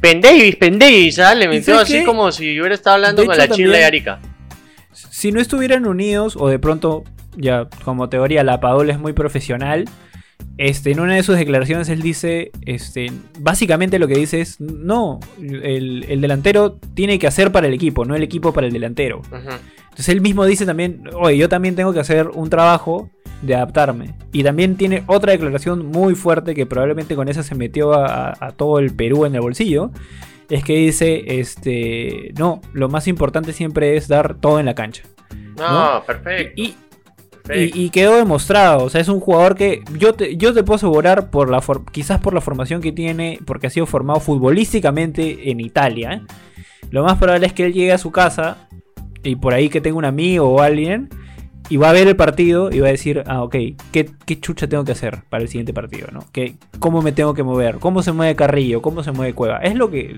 Pendevis, 0.00 0.56
pendevis, 0.56 1.18
¿ah? 1.18 1.34
Le 1.34 1.46
metió 1.48 1.78
así 1.78 2.00
qué? 2.00 2.04
como 2.04 2.30
si 2.32 2.58
hubiera 2.58 2.74
estado 2.74 2.96
hablando 2.96 3.22
De 3.22 3.26
con 3.26 3.36
hecho, 3.36 3.46
la 3.48 3.54
chila 3.54 3.76
de 3.78 3.84
Arica. 3.84 4.18
Si 4.92 5.30
no 5.30 5.40
estuvieran 5.40 5.86
unidos, 5.86 6.36
o 6.38 6.48
de 6.48 6.58
pronto, 6.58 7.04
ya 7.36 7.66
como 7.84 8.08
teoría, 8.08 8.44
la 8.44 8.60
Paola 8.60 8.92
es 8.92 8.98
muy 8.98 9.12
profesional. 9.12 9.84
Este, 10.56 10.92
en 10.92 11.00
una 11.00 11.14
de 11.16 11.22
sus 11.24 11.36
declaraciones 11.36 11.88
él 11.88 12.00
dice, 12.00 12.52
este, 12.64 13.10
básicamente 13.40 13.98
lo 13.98 14.06
que 14.06 14.16
dice 14.16 14.40
es, 14.40 14.60
no, 14.60 15.18
el, 15.40 16.04
el 16.08 16.20
delantero 16.20 16.74
tiene 16.94 17.18
que 17.18 17.26
hacer 17.26 17.50
para 17.50 17.66
el 17.66 17.74
equipo, 17.74 18.04
no 18.04 18.14
el 18.14 18.22
equipo 18.22 18.52
para 18.52 18.66
el 18.68 18.72
delantero. 18.72 19.22
Entonces 19.32 20.08
él 20.10 20.20
mismo 20.20 20.44
dice 20.44 20.64
también, 20.66 21.02
oye, 21.14 21.36
yo 21.38 21.48
también 21.48 21.74
tengo 21.74 21.92
que 21.92 22.00
hacer 22.00 22.28
un 22.28 22.50
trabajo 22.50 23.10
de 23.42 23.54
adaptarme. 23.56 24.14
Y 24.32 24.42
también 24.44 24.76
tiene 24.76 25.02
otra 25.06 25.32
declaración 25.32 25.86
muy 25.86 26.14
fuerte 26.14 26.54
que 26.54 26.66
probablemente 26.66 27.14
con 27.16 27.28
esa 27.28 27.42
se 27.42 27.54
metió 27.54 27.92
a, 27.92 28.30
a- 28.30 28.36
a 28.40 28.52
todo 28.52 28.78
el 28.78 28.94
Perú 28.94 29.24
en 29.26 29.34
el 29.34 29.40
bolsillo. 29.40 29.90
Es 30.50 30.62
que 30.62 30.76
dice, 30.76 31.40
este, 31.40 32.32
no, 32.38 32.60
lo 32.72 32.88
más 32.88 33.08
importante 33.08 33.52
siempre 33.52 33.96
es 33.96 34.08
dar 34.08 34.36
todo 34.36 34.60
en 34.60 34.66
la 34.66 34.74
cancha. 34.74 35.02
No, 35.56 35.94
¿No? 35.98 36.04
perfecto. 36.04 36.52
Y, 36.60 36.74
perfecto. 37.46 37.78
y, 37.78 37.84
y 37.84 37.90
quedó 37.90 38.16
demostrado, 38.16 38.84
o 38.84 38.90
sea, 38.90 39.00
es 39.00 39.08
un 39.08 39.20
jugador 39.20 39.54
que 39.54 39.82
yo 39.98 40.14
te, 40.14 40.36
yo 40.36 40.52
te 40.54 40.62
puedo 40.64 40.76
asegurar, 40.76 41.30
por 41.30 41.50
la 41.50 41.60
for- 41.60 41.84
quizás 41.92 42.20
por 42.20 42.34
la 42.34 42.40
formación 42.40 42.80
que 42.80 42.92
tiene, 42.92 43.38
porque 43.46 43.66
ha 43.66 43.70
sido 43.70 43.86
formado 43.86 44.18
futbolísticamente 44.20 45.50
en 45.50 45.60
Italia. 45.60 46.12
¿eh? 46.14 46.22
Lo 46.90 47.04
más 47.04 47.18
probable 47.18 47.46
es 47.46 47.52
que 47.52 47.66
él 47.66 47.72
llegue 47.72 47.92
a 47.92 47.98
su 47.98 48.10
casa 48.10 48.68
y 49.22 49.36
por 49.36 49.54
ahí 49.54 49.68
que 49.68 49.80
tenga 49.80 49.96
un 49.98 50.04
amigo 50.04 50.48
o 50.48 50.60
alguien 50.60 51.08
y 51.70 51.78
va 51.78 51.88
a 51.90 51.92
ver 51.94 52.06
el 52.08 52.14
partido 52.16 52.70
y 52.70 52.80
va 52.80 52.88
a 52.88 52.90
decir, 52.90 53.24
ah, 53.26 53.42
ok, 53.42 53.56
¿qué, 53.90 54.10
qué 54.26 54.38
chucha 54.38 54.68
tengo 54.68 54.84
que 54.84 54.92
hacer 54.92 55.22
para 55.30 55.42
el 55.42 55.48
siguiente 55.48 55.72
partido? 55.72 56.08
¿no? 56.12 56.20
¿Qué, 56.30 56.56
¿Cómo 56.78 57.00
me 57.00 57.12
tengo 57.12 57.32
que 57.32 57.42
mover? 57.42 57.76
¿Cómo 57.78 58.02
se 58.02 58.12
mueve 58.12 58.36
Carrillo? 58.36 58.82
¿Cómo 58.82 59.02
se 59.02 59.12
mueve 59.12 59.32
Cueva? 59.32 59.58
Es 59.58 59.74
lo 59.74 59.90
que... 59.90 60.14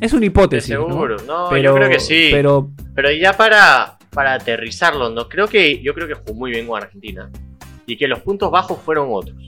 Es 0.00 0.12
una 0.12 0.20
De 0.20 0.26
hipótesis. 0.26 0.70
¿no? 0.76 0.86
seguro. 0.86 1.16
No, 1.26 1.48
Pero, 1.50 1.62
yo 1.62 1.74
creo 1.74 1.88
que 1.90 1.98
sí. 2.00 2.28
Pero, 2.30 2.70
Pero 2.94 3.10
ya 3.12 3.32
para, 3.32 3.95
para 4.16 4.32
aterrizarlo, 4.32 5.10
¿no? 5.10 5.28
Creo 5.28 5.46
que, 5.46 5.82
yo 5.82 5.92
creo 5.92 6.08
que 6.08 6.14
jugó 6.14 6.32
muy 6.32 6.50
bien 6.50 6.66
con 6.66 6.82
Argentina. 6.82 7.30
Y 7.84 7.98
que 7.98 8.08
los 8.08 8.20
puntos 8.20 8.50
bajos 8.50 8.80
fueron 8.80 9.08
otros. 9.12 9.46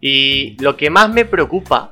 Y 0.00 0.56
lo 0.62 0.78
que 0.78 0.88
más 0.88 1.12
me 1.12 1.26
preocupa 1.26 1.90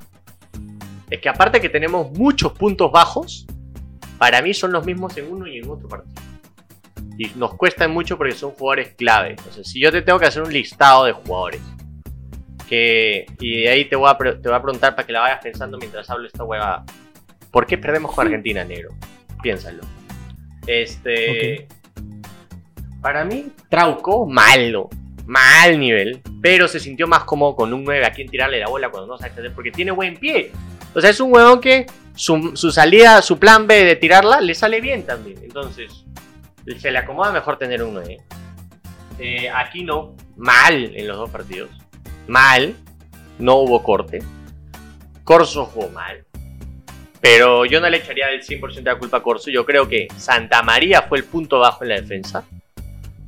es 1.11 1.21
que 1.21 1.29
aparte 1.29 1.61
que 1.61 1.69
tenemos 1.69 2.11
muchos 2.13 2.55
puntos 2.55 2.91
bajos, 2.91 3.47
para 4.17 4.41
mí 4.41 4.55
son 4.55 4.73
los 4.73 4.87
mismos 4.87 5.15
en 5.19 5.31
uno 5.31 5.47
y 5.47 5.59
en 5.59 5.69
otro 5.69 5.89
partido. 5.89 6.23
Y 7.19 7.27
nos 7.37 7.55
cuestan 7.55 7.91
mucho 7.91 8.17
porque 8.17 8.33
son 8.33 8.53
jugadores 8.53 8.95
clave. 8.95 9.33
Entonces, 9.33 9.69
si 9.69 9.79
yo 9.79 9.93
te 9.93 10.01
tengo 10.01 10.19
que 10.19 10.25
hacer 10.25 10.43
un 10.43 10.53
listado 10.55 11.05
de 11.05 11.13
jugadores, 11.13 11.61
que, 12.67 13.27
y 13.41 13.61
de 13.61 13.69
ahí 13.69 13.85
te 13.85 13.97
voy, 13.97 14.09
a, 14.09 14.17
te 14.17 14.49
voy 14.49 14.55
a 14.55 14.63
preguntar 14.63 14.97
para 14.97 15.07
que 15.07 15.13
la 15.13 15.21
vayas 15.21 15.41
pensando 15.43 15.77
mientras 15.77 16.09
hablo 16.09 16.27
esta 16.27 16.45
hueva. 16.45 16.83
¿Por 17.51 17.67
qué 17.67 17.77
perdemos 17.77 18.15
con 18.15 18.27
Argentina, 18.27 18.65
negro? 18.65 18.95
Piénsalo. 19.43 19.83
Este. 20.67 21.69
Para 23.01 23.25
mí, 23.25 23.53
Trauco, 23.69 24.27
malo. 24.27 24.89
Mal 25.27 25.79
nivel. 25.79 26.21
Pero 26.43 26.69
se 26.69 26.81
sintió 26.81 27.07
más 27.07 27.25
cómodo 27.25 27.57
con 27.57 27.73
un 27.73 27.85
9 27.85 28.05
a 28.05 28.13
quien 28.13 28.29
tirarle 28.29 28.59
la 28.59 28.69
bola 28.69 28.91
cuando 28.91 29.07
no 29.07 29.19
sabe 29.19 29.33
hacer. 29.33 29.53
Porque 29.53 29.71
tiene 29.71 29.91
buen 29.91 30.17
pie. 30.17 30.53
O 30.95 31.01
sea, 31.01 31.11
es 31.11 31.21
un 31.21 31.33
huevón 31.33 31.61
que 31.61 31.87
su, 32.15 32.55
salida, 32.73 33.23
su 33.23 33.39
plan 33.39 33.67
B 33.67 33.85
de 33.85 33.97
tirarla, 33.97 34.41
le 34.41 34.55
sale 34.55 34.81
bien 34.81 35.05
también. 35.05 35.39
Entonces, 35.43 36.05
se 36.79 36.91
le 36.91 36.99
acomoda 36.99 37.33
mejor 37.33 37.59
tener 37.59 37.83
un 37.83 37.95
9. 37.95 38.19
Eh, 39.19 39.51
aquí 39.51 39.85
no. 39.85 40.15
Mal 40.37 40.93
en 40.95 41.07
los 41.07 41.17
dos 41.17 41.31
partidos. 41.31 41.71
Mal. 42.27 42.75
No 43.39 43.57
hubo 43.57 43.83
corte. 43.83 44.23
Corso 45.25 45.65
jugó 45.65 45.89
mal. 45.91 46.25
Pero 47.21 47.67
yo 47.67 47.81
no 47.81 47.89
le 47.89 47.99
echaría 47.99 48.29
del 48.29 48.43
100% 48.43 48.75
de 48.75 48.83
la 48.83 48.99
culpa 48.99 49.19
a 49.19 49.23
Corso. 49.23 49.51
Yo 49.51 49.65
creo 49.65 49.89
que 49.89 50.09
Santa 50.17 50.63
María 50.63 51.03
fue 51.03 51.19
el 51.19 51.25
punto 51.25 51.59
bajo 51.59 51.85
en 51.85 51.91
la 51.91 52.01
defensa. 52.01 52.45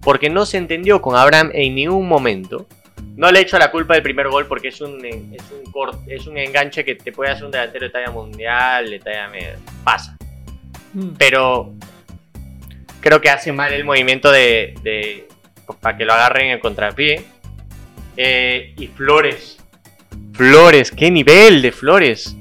Porque 0.02 0.28
no 0.28 0.44
se 0.46 0.56
entendió 0.58 1.00
con 1.00 1.16
Abraham 1.16 1.50
en 1.54 1.74
ningún 1.74 2.08
momento. 2.08 2.66
No 3.16 3.30
le 3.30 3.40
echo 3.40 3.58
la 3.58 3.70
culpa 3.70 3.94
del 3.94 4.02
primer 4.02 4.28
gol 4.28 4.46
porque 4.46 4.68
es 4.68 4.80
un, 4.80 5.04
es 5.04 5.42
un, 5.50 6.10
es 6.10 6.26
un 6.26 6.38
enganche 6.38 6.84
que 6.84 6.94
te 6.94 7.12
puede 7.12 7.30
hacer 7.30 7.44
un 7.44 7.50
delantero 7.50 7.86
de 7.86 7.90
talla 7.92 8.10
mundial, 8.10 8.90
de 8.90 8.98
talla 8.98 9.28
media. 9.28 9.58
Pasa. 9.84 10.16
Mm. 10.94 11.08
Pero 11.18 11.74
creo 13.00 13.20
que 13.20 13.30
hace 13.30 13.52
mal 13.52 13.72
el 13.72 13.84
movimiento 13.84 14.30
de, 14.32 14.74
de- 14.82 15.28
para 15.80 15.96
que 15.96 16.04
lo 16.04 16.12
agarren 16.14 16.46
en 16.46 16.52
el 16.52 16.60
contrapié. 16.60 17.24
Eh, 18.16 18.74
y 18.76 18.86
Flores. 18.88 19.58
Flores, 20.34 20.90
qué 20.90 21.10
nivel 21.10 21.62
de 21.62 21.72
Flores. 21.72 22.36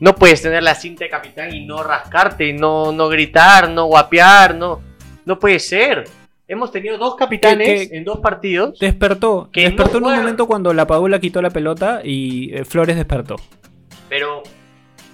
No 0.00 0.14
puedes 0.14 0.42
tener 0.42 0.62
la 0.62 0.74
cinta 0.74 1.04
de 1.04 1.10
capitán 1.10 1.54
y 1.54 1.64
no 1.64 1.82
rascarte, 1.82 2.52
no, 2.52 2.90
no 2.92 3.08
gritar, 3.08 3.68
no 3.70 3.84
guapear, 3.84 4.54
no. 4.54 4.80
No 5.24 5.38
puede 5.38 5.58
ser. 5.60 6.04
Hemos 6.48 6.72
tenido 6.72 6.98
dos 6.98 7.14
capitanes 7.16 7.66
¿Qué- 7.66 7.88
qué- 7.90 7.96
en 7.96 8.04
dos 8.04 8.18
partidos. 8.20 8.78
Despertó. 8.78 9.48
Que 9.52 9.62
despertó 9.62 10.00
no 10.00 10.08
en 10.08 10.14
un 10.14 10.20
momento 10.20 10.46
cuando 10.46 10.74
la 10.74 10.86
Paula 10.86 11.18
quitó 11.20 11.40
la 11.40 11.50
pelota 11.50 12.00
y 12.04 12.52
eh, 12.54 12.64
Flores 12.64 12.96
despertó. 12.96 13.36
Pero, 14.08 14.42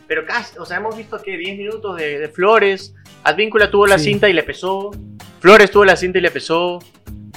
pero 0.06 0.24
casi, 0.26 0.58
o 0.58 0.64
sea, 0.64 0.78
hemos 0.78 0.96
visto 0.96 1.18
que 1.22 1.36
10 1.36 1.58
minutos 1.58 1.96
de, 1.96 2.18
de 2.18 2.28
Flores. 2.28 2.94
Advíncula 3.24 3.70
tuvo 3.70 3.86
la 3.86 3.98
Sí. 3.98 4.06
cinta 4.10 4.28
y 4.28 4.32
le 4.32 4.42
pesó. 4.42 4.90
Flores 5.40 5.70
tuvo 5.70 5.84
la 5.84 5.96
cinta 5.96 6.18
y 6.18 6.22
le 6.22 6.30
pesó. 6.30 6.78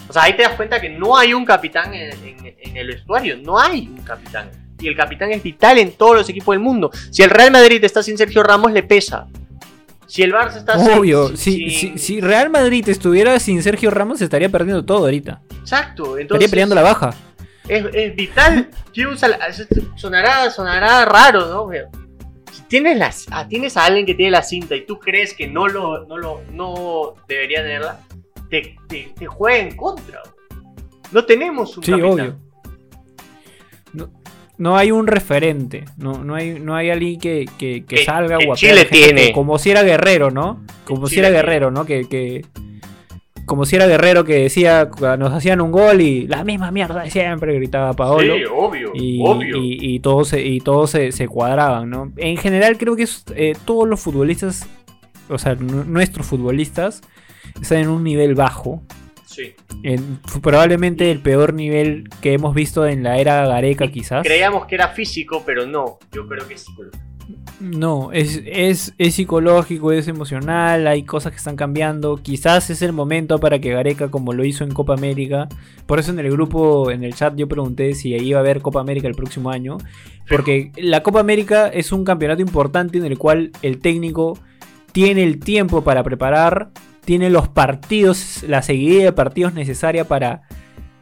O 0.07 0.13
sea, 0.13 0.23
ahí 0.23 0.35
te 0.35 0.43
das 0.43 0.53
cuenta 0.55 0.79
que 0.81 0.89
no 0.89 1.15
hay 1.17 1.33
un 1.33 1.45
capitán 1.45 1.93
en, 1.93 2.11
en- 2.25 2.55
en 2.59 2.77
el 2.77 2.87
vestuario. 2.87 3.37
No 3.37 3.59
hay 3.59 3.87
un 3.89 4.01
capitán. 4.03 4.49
Y 4.79 4.87
el 4.87 4.95
capitán 4.95 5.31
es 5.31 5.43
vital 5.43 5.77
en 5.77 5.91
todos 5.91 6.15
los 6.15 6.29
equipos 6.29 6.53
del 6.53 6.59
mundo. 6.61 6.89
Si 7.11 7.21
el 7.21 7.29
Real 7.29 7.51
Madrid 7.51 7.83
está 7.83 8.01
sin 8.01 8.17
Sergio 8.17 8.41
Ramos, 8.41 8.71
le 8.71 8.81
pesa. 8.81 9.27
Si 10.11 10.23
el 10.23 10.33
Barça 10.33 10.57
está 10.57 10.77
Obvio, 10.77 11.29
sin- 11.29 11.37
si, 11.37 11.69
sin- 11.69 11.97
si, 11.97 12.15
si 12.15 12.19
Real 12.21 12.49
Madrid 12.49 12.87
estuviera 12.89 13.39
sin 13.39 13.63
Sergio 13.63 13.89
Ramos, 13.91 14.21
estaría 14.21 14.49
perdiendo 14.49 14.83
todo 14.83 15.05
ahorita. 15.05 15.41
Exacto. 15.61 16.17
Estaría 16.17 16.49
peleando 16.49 16.75
la 16.75 16.81
baja. 16.81 17.13
es, 17.67 17.85
es 17.93 18.13
vital. 18.15 18.69
¿Quién 18.93 19.07
usa 19.07 19.29
la- 19.29 19.39
sonará, 19.95 20.51
sonará 20.51 21.05
raro, 21.05 21.47
¿no? 21.47 21.69
Si 22.51 22.61
tienes, 22.63 22.97
las, 22.97 23.25
ah, 23.31 23.47
tienes 23.47 23.77
a 23.77 23.85
alguien 23.85 24.05
que 24.05 24.13
tiene 24.13 24.31
la 24.31 24.43
cinta 24.43 24.75
y 24.75 24.85
tú 24.85 24.99
crees 24.99 25.33
que 25.33 25.47
no 25.47 25.69
lo, 25.69 26.05
no 26.05 26.17
lo 26.17 26.41
no 26.51 27.13
debería 27.29 27.61
tenerla, 27.61 28.01
te, 28.49 28.75
te, 28.89 29.13
te 29.17 29.25
juega 29.27 29.59
en 29.59 29.77
contra. 29.77 30.21
No 31.13 31.23
tenemos 31.25 31.77
un 31.77 31.83
Sí, 31.83 31.91
capitán. 31.91 32.11
obvio. 32.11 32.39
No, 33.93 34.11
no 34.61 34.77
hay 34.77 34.91
un 34.91 35.07
referente. 35.07 35.85
No, 35.97 36.23
no, 36.23 36.35
hay, 36.35 36.59
no 36.59 36.75
hay 36.75 36.89
alguien 36.91 37.19
que, 37.19 37.45
que, 37.57 37.83
que 37.83 38.05
salga 38.05 38.37
que 38.37 38.45
Chile 38.53 38.85
tiene. 38.85 39.27
que- 39.27 39.31
como 39.33 39.57
si 39.57 39.71
era 39.71 39.81
Guerrero, 39.83 40.29
¿no? 40.31 40.61
Como 40.85 41.07
si 41.07 41.19
era. 41.19 41.29
Guerrero, 41.31 41.71
¿no? 41.71 41.83
Que, 41.85 42.07
que- 42.07 42.45
como 43.45 43.65
si 43.65 43.75
era 43.75 43.87
Guerrero 43.87 44.23
que 44.23 44.35
decía, 44.43 44.89
nos 45.17 45.33
hacían 45.33 45.61
un 45.61 45.71
gol 45.71 45.99
y 45.99 46.27
la 46.27 46.43
misma 46.43 46.71
mierda 46.71 47.03
de 47.03 47.09
siempre, 47.09 47.55
gritaba 47.55 47.93
Paolo. 47.93 48.35
Sí, 48.35 48.43
obvio, 48.49 48.91
y, 48.93 49.19
obvio. 49.21 49.57
y- 49.57 49.77
y 49.95 49.99
todos, 49.99 50.29
se, 50.29 50.41
y 50.45 50.59
todos 50.61 50.91
se, 50.91 51.11
se 51.11 51.27
cuadraban, 51.27 51.89
¿no? 51.89 52.13
En 52.17 52.37
general 52.37 52.77
creo 52.77 52.95
que 52.95 53.07
eh, 53.35 53.53
todos 53.65 53.89
los 53.89 53.99
futbolistas, 53.99 54.69
o 55.27 55.37
sea, 55.39 55.55
nu- 55.55 55.83
nuestros 55.85 56.25
futbolistas, 56.27 57.01
están 57.61 57.79
en 57.79 57.89
un 57.89 58.03
nivel 58.03 58.35
bajo. 58.35 58.83
Sí. 59.31 59.53
En, 59.83 60.19
fu- 60.25 60.41
probablemente 60.41 61.09
el 61.09 61.19
peor 61.19 61.53
nivel 61.53 62.09
que 62.21 62.33
hemos 62.33 62.53
visto 62.53 62.85
en 62.85 63.01
la 63.03 63.17
era 63.17 63.47
Gareca 63.47 63.87
quizás. 63.87 64.23
Creíamos 64.23 64.65
que 64.65 64.75
era 64.75 64.89
físico, 64.89 65.43
pero 65.45 65.65
no. 65.65 65.99
Yo 66.11 66.27
creo 66.27 66.45
que 66.47 66.55
es 66.55 66.61
psicológico. 66.61 67.05
No, 67.61 68.11
es, 68.11 68.41
es, 68.45 68.93
es 68.97 69.13
psicológico, 69.15 69.91
es 69.91 70.07
emocional, 70.07 70.87
hay 70.87 71.03
cosas 71.03 71.31
que 71.31 71.37
están 71.37 71.55
cambiando. 71.55 72.17
Quizás 72.17 72.69
es 72.71 72.81
el 72.81 72.91
momento 72.91 73.39
para 73.39 73.59
que 73.59 73.71
Gareca, 73.71 74.09
como 74.09 74.33
lo 74.33 74.43
hizo 74.43 74.63
en 74.63 74.71
Copa 74.73 74.95
América, 74.95 75.47
por 75.85 75.99
eso 75.99 76.11
en 76.11 76.19
el 76.19 76.31
grupo, 76.31 76.89
en 76.91 77.03
el 77.03 77.13
chat, 77.13 77.35
yo 77.35 77.47
pregunté 77.47 77.93
si 77.93 78.09
iba 78.15 78.39
a 78.39 78.41
haber 78.41 78.61
Copa 78.61 78.81
América 78.81 79.07
el 79.07 79.13
próximo 79.15 79.49
año. 79.51 79.77
Porque 80.27 80.71
la 80.75 81.03
Copa 81.03 81.19
América 81.19 81.67
es 81.67 81.91
un 81.91 82.03
campeonato 82.03 82.41
importante 82.41 82.97
en 82.97 83.05
el 83.05 83.17
cual 83.17 83.51
el 83.61 83.77
técnico 83.79 84.37
tiene 84.91 85.23
el 85.23 85.39
tiempo 85.39 85.83
para 85.83 86.03
preparar, 86.03 86.71
tiene 87.05 87.29
los 87.29 87.47
partidos, 87.47 88.43
la 88.47 88.61
seguida 88.61 89.03
de 89.03 89.11
partidos 89.11 89.53
necesaria 89.53 90.07
para, 90.07 90.43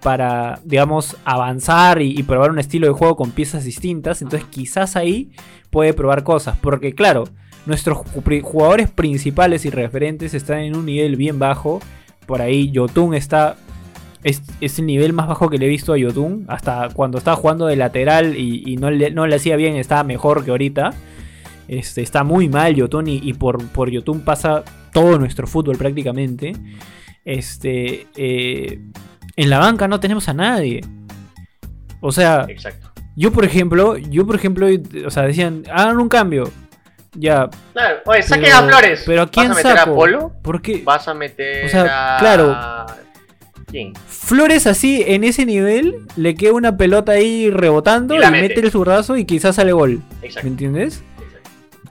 para 0.01 0.59
digamos, 0.63 1.17
avanzar 1.25 2.01
y, 2.01 2.21
probar 2.23 2.51
un 2.51 2.59
estilo 2.59 2.87
de 2.87 2.93
juego 2.93 3.15
con 3.15 3.31
piezas 3.31 3.63
distintas. 3.63 4.21
Entonces 4.21 4.47
quizás 4.49 4.95
ahí 4.95 5.31
puede 5.69 5.93
probar 5.93 6.23
cosas. 6.23 6.57
Porque 6.61 6.93
claro, 6.93 7.25
nuestros 7.65 7.97
jugadores 8.43 8.89
principales 8.89 9.65
y 9.65 9.69
referentes 9.69 10.33
están 10.33 10.59
en 10.59 10.75
un 10.75 10.85
nivel 10.85 11.15
bien 11.15 11.37
bajo. 11.39 11.79
Por 12.25 12.41
ahí 12.41 12.71
Yotun 12.71 13.13
está... 13.13 13.57
Es, 14.21 14.41
el 14.61 14.85
nivel 14.85 15.13
más 15.13 15.27
bajo 15.29 15.49
que 15.49 15.57
le 15.57 15.65
he 15.65 15.69
visto 15.69 15.93
a 15.93 15.97
Yotun. 15.97 16.45
Hasta 16.47 16.89
cuando 16.93 17.17
estaba 17.17 17.37
jugando 17.37 17.67
de 17.67 17.75
lateral 17.75 18.37
y, 18.37 18.77
no, 18.77 18.89
le, 18.89 19.35
hacía 19.35 19.57
bien, 19.57 19.75
estaba 19.75 20.03
mejor 20.03 20.45
que 20.45 20.51
ahorita. 20.51 20.93
Este, 21.67 22.01
está 22.01 22.23
muy 22.23 22.49
mal 22.49 22.73
Yotun 22.73 23.07
y, 23.07 23.19
y 23.21 23.33
por, 23.33 23.63
por 23.67 23.91
Yotun 23.91 24.21
pasa 24.21 24.63
todo 24.91 25.17
nuestro 25.19 25.47
fútbol 25.47 25.77
prácticamente. 25.77 26.53
Este, 27.25 28.07
eh, 28.15 28.79
en 29.35 29.49
la 29.49 29.59
banca 29.59 29.87
no 29.87 29.99
tenemos 29.99 30.27
a 30.29 30.33
nadie. 30.33 30.81
O 32.01 32.11
sea, 32.11 32.45
Exacto. 32.47 32.91
yo 33.15 33.31
por 33.31 33.45
ejemplo, 33.45 33.97
yo 33.97 34.25
por 34.25 34.35
ejemplo, 34.35 34.67
o 35.05 35.11
sea, 35.11 35.23
decían, 35.23 35.63
hagan 35.71 35.97
un 35.99 36.09
cambio. 36.09 36.49
Ya. 37.13 37.49
Claro, 37.73 37.97
oye, 38.05 38.21
saquen 38.21 38.45
pero- 38.45 38.57
a 38.57 38.63
Flores. 38.63 39.03
Pero 39.05 39.21
a 39.23 39.27
quién 39.29 39.47
¿Vas 39.49 39.57
a 39.57 39.63
meter 39.63 39.77
saco? 39.79 39.91
a 39.91 39.95
Polo? 39.95 40.33
¿Por 40.43 40.61
qué? 40.61 40.81
¿Vas 40.83 41.07
a 41.07 41.13
meter 41.13 41.65
O 41.65 41.69
sea, 41.69 42.17
a... 42.17 42.19
claro. 42.19 42.85
¿Quién? 43.65 43.93
Flores 44.07 44.65
así, 44.67 45.03
en 45.05 45.23
ese 45.23 45.45
nivel, 45.45 45.95
le 46.15 46.35
queda 46.35 46.53
una 46.53 46.77
pelota 46.77 47.11
ahí 47.13 47.49
rebotando 47.51 48.15
Y 48.15 48.19
mete. 48.19 48.31
mete 48.31 48.59
el 48.61 48.71
zurdazo 48.71 49.17
y 49.17 49.25
quizás 49.25 49.55
sale 49.55 49.71
gol. 49.73 50.01
¿Me 50.21 50.27
Exacto. 50.27 50.47
entiendes? 50.47 51.03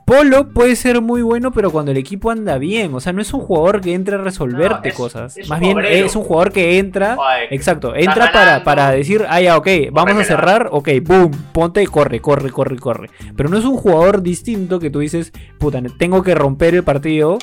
Polo 0.08 0.48
puede 0.48 0.74
ser 0.74 1.02
muy 1.02 1.20
bueno, 1.20 1.52
pero 1.52 1.70
cuando 1.70 1.90
el 1.90 1.98
equipo 1.98 2.30
anda 2.30 2.56
bien. 2.56 2.94
O 2.94 3.00
sea, 3.00 3.12
no 3.12 3.20
es 3.20 3.34
un 3.34 3.40
jugador 3.40 3.82
que 3.82 3.92
entra 3.92 4.16
a 4.18 4.22
resolverte 4.22 4.88
No, 4.88 4.90
es- 4.90 4.94
cosas. 4.94 5.36
es 5.36 5.48
Más 5.50 5.60
bien 5.60 5.76
obrero. 5.76 6.06
es 6.06 6.16
un 6.16 6.24
jugador 6.24 6.50
que 6.50 6.78
entra. 6.78 7.14
Oye, 7.18 7.54
Exacto, 7.54 7.94
entra 7.94 8.32
para, 8.32 8.64
para 8.64 8.90
decir, 8.92 9.26
ah, 9.28 9.38
ya, 9.40 9.58
ok, 9.58 9.68
vamos 9.92 10.16
a 10.16 10.24
cerrar, 10.24 10.70
ok, 10.72 10.88
boom, 11.02 11.30
ponte 11.52 11.82
y 11.82 11.86
corre, 11.86 12.20
corre, 12.20 12.50
corre, 12.50 12.76
corre. 12.78 13.10
Pero 13.36 13.50
no 13.50 13.58
es 13.58 13.66
un 13.66 13.76
jugador 13.76 14.22
distinto 14.22 14.80
que 14.80 14.88
tú 14.88 15.00
dices, 15.00 15.30
puta, 15.58 15.82
tengo 15.98 16.22
que 16.22 16.34
romper 16.34 16.74
el 16.74 16.84
partido, 16.84 17.36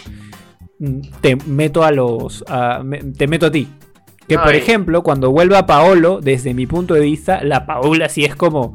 mm, 0.80 1.02
te 1.22 1.36
meto 1.36 1.84
a 1.84 1.92
los. 1.92 2.44
a- 2.48 2.82
me- 2.84 2.98
te 3.04 3.28
meto 3.28 3.46
a 3.46 3.52
ti. 3.52 3.68
Que 4.28 4.40
por 4.40 4.56
ejemplo, 4.56 5.04
cuando 5.04 5.30
vuelva 5.30 5.68
Paolo, 5.68 6.20
desde 6.20 6.56
mi 6.56 6.66
punto 6.66 6.96
de 6.96 7.02
vista, 7.02 7.44
la 7.44 7.68
Paula 7.68 8.10
sí 8.10 8.26
es 8.26 8.36
como, 8.36 8.74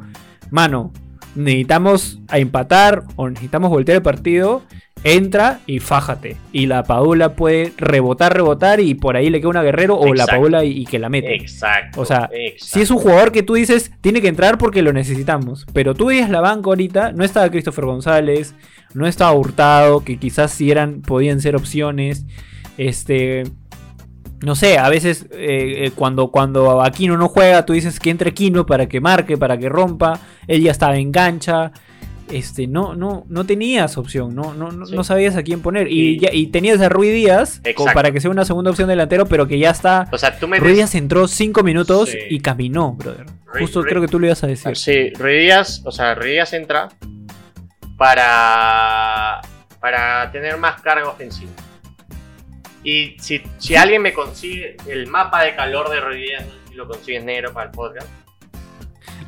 mano, 0.53 0.93
necesitamos 1.35 2.19
a 2.29 2.39
empatar 2.39 3.05
o 3.17 3.29
necesitamos 3.29 3.71
voltear 3.71 3.97
el 3.97 4.03
partido, 4.03 4.63
entra 5.05 5.61
y 5.67 5.79
fájate. 5.79 6.37
Y 6.53 6.67
la 6.67 6.85
Paula 6.85 7.35
puede 7.35 7.73
rebotar, 7.77 8.35
rebotar 8.35 8.81
y 8.81 8.95
por 8.95 9.17
ahí 9.17 9.31
le 9.31 9.41
queda 9.41 9.51
una 9.51 9.63
guerrero 9.63 9.97
o 9.97 10.13
la. 10.15 10.27
Paula 10.27 10.65
y, 10.65 10.83
y 10.83 10.87
que 10.87 10.99
la 10.99 11.09
mete. 11.09 11.35
Exacto. 11.35 12.01
O 12.01 12.05
sea, 12.05 12.29
exacto. 12.33 12.65
Si 12.67 12.81
es 12.81 12.91
un 12.91 12.99
jugador 12.99 13.33
que 13.33 13.43
tú 13.43 13.55
dices, 13.55 13.93
tiene 14.01 14.21
que 14.21 14.29
entrar 14.29 14.59
porque 14.59 14.83
lo 14.83 14.93
necesitamos. 14.93 15.67
Pero 15.73 15.95
tú 15.95 16.07
veías 16.07 16.31
la 16.31 16.41
banca 16.41 16.69
ahorita, 16.69 17.13
no 17.13 17.25
estaba 17.25 17.49
Christopher 17.51 17.85
González, 17.85 18.55
no 18.95 19.07
estaba 19.07 19.33
Hurtado, 19.33 20.05
que 20.05 20.19
quizás 20.19 20.53
si 20.53 20.71
eran, 20.71 21.03
podían 21.03 21.41
ser 21.41 21.57
opciones. 21.57 22.27
Este. 22.77 23.45
No 24.43 24.55
sé, 24.55 24.79
a 24.79 24.89
veces 24.89 25.27
eh, 25.33 25.85
eh, 25.87 25.91
cuando, 25.95 26.31
cuando 26.31 26.83
Aquino 26.83 27.17
no 27.19 27.29
juega, 27.29 27.67
tú 27.67 27.75
dices 27.75 28.01
que 28.01 28.11
entre 28.11 28.31
Aquino 28.31 28.65
para 28.67 28.89
que 28.89 29.01
marque, 29.01 29.37
para 29.37 29.59
que 29.59 29.69
rompa. 29.69 30.19
Él 30.47 30.63
ya 30.63 30.71
estaba 30.71 30.97
en 30.97 31.13
cancha. 31.13 31.73
Este, 32.31 32.69
no, 32.69 32.95
no, 32.95 33.25
no 33.29 33.45
tenías 33.45 33.99
opción, 33.99 34.37
no, 34.37 34.55
no, 34.55 34.71
no, 34.71 34.87
Sí. 34.87 34.95
no 34.95 35.03
sabías 35.03 35.35
a 35.37 35.43
quién 35.43 35.61
poner. 35.63 35.89
Y, 35.89 36.11
Y- 36.15 36.19
ya- 36.21 36.33
y 36.33 36.47
tenías 36.47 36.81
a 36.81 36.89
Rui 36.89 37.11
Díaz 37.11 37.61
como 37.75 37.93
para 37.93 38.13
que 38.13 38.21
sea 38.21 38.31
una 38.31 38.45
segunda 38.45 38.71
opción 38.71 38.89
delantero, 38.89 39.27
pero 39.27 39.49
que 39.49 39.59
ya 39.59 39.71
está 39.71 40.09
O 40.13 40.17
sea, 40.17 40.39
tú 40.39 40.47
metes... 40.47 40.63
Ruiz 40.63 40.77
Díaz 40.77 40.95
entró 40.95 41.27
5 41.27 41.65
minutos 41.65 42.11
Sí. 42.11 42.19
y 42.31 42.39
caminó, 42.39 42.93
brother. 42.93 43.27
Justo 43.59 43.83
creo 43.83 44.01
que 44.01 44.07
tú 44.07 44.21
lo 44.21 44.27
ibas 44.27 44.45
a 44.45 44.47
decir. 44.47 44.77
Sí, 44.77 45.11
Ruiz 45.19 45.41
Díaz, 45.43 45.83
o 45.85 45.91
sea, 45.91 46.15
Ruiz 46.15 46.31
Díaz 46.35 46.53
entra 46.53 46.89
para, 47.99 49.41
para 49.81 50.31
tener 50.33 50.57
más 50.57 50.81
carga 50.81 51.09
ofensiva. 51.09 51.51
Y 52.83 53.17
si, 53.21 53.43
si 53.59 53.77
alguien 53.77 54.01
me 54.03 54.13
consigue 54.13 54.77
el 54.89 55.07
mapa 55.07 55.43
de 55.45 55.55
calor 55.55 55.91
de 55.91 56.01
sé 56.01 56.47
si 56.69 56.75
lo 56.75 56.87
consigues 56.89 57.23
negro 57.25 57.53
para 57.53 57.67
el 57.67 57.73
podcast, 57.73 58.09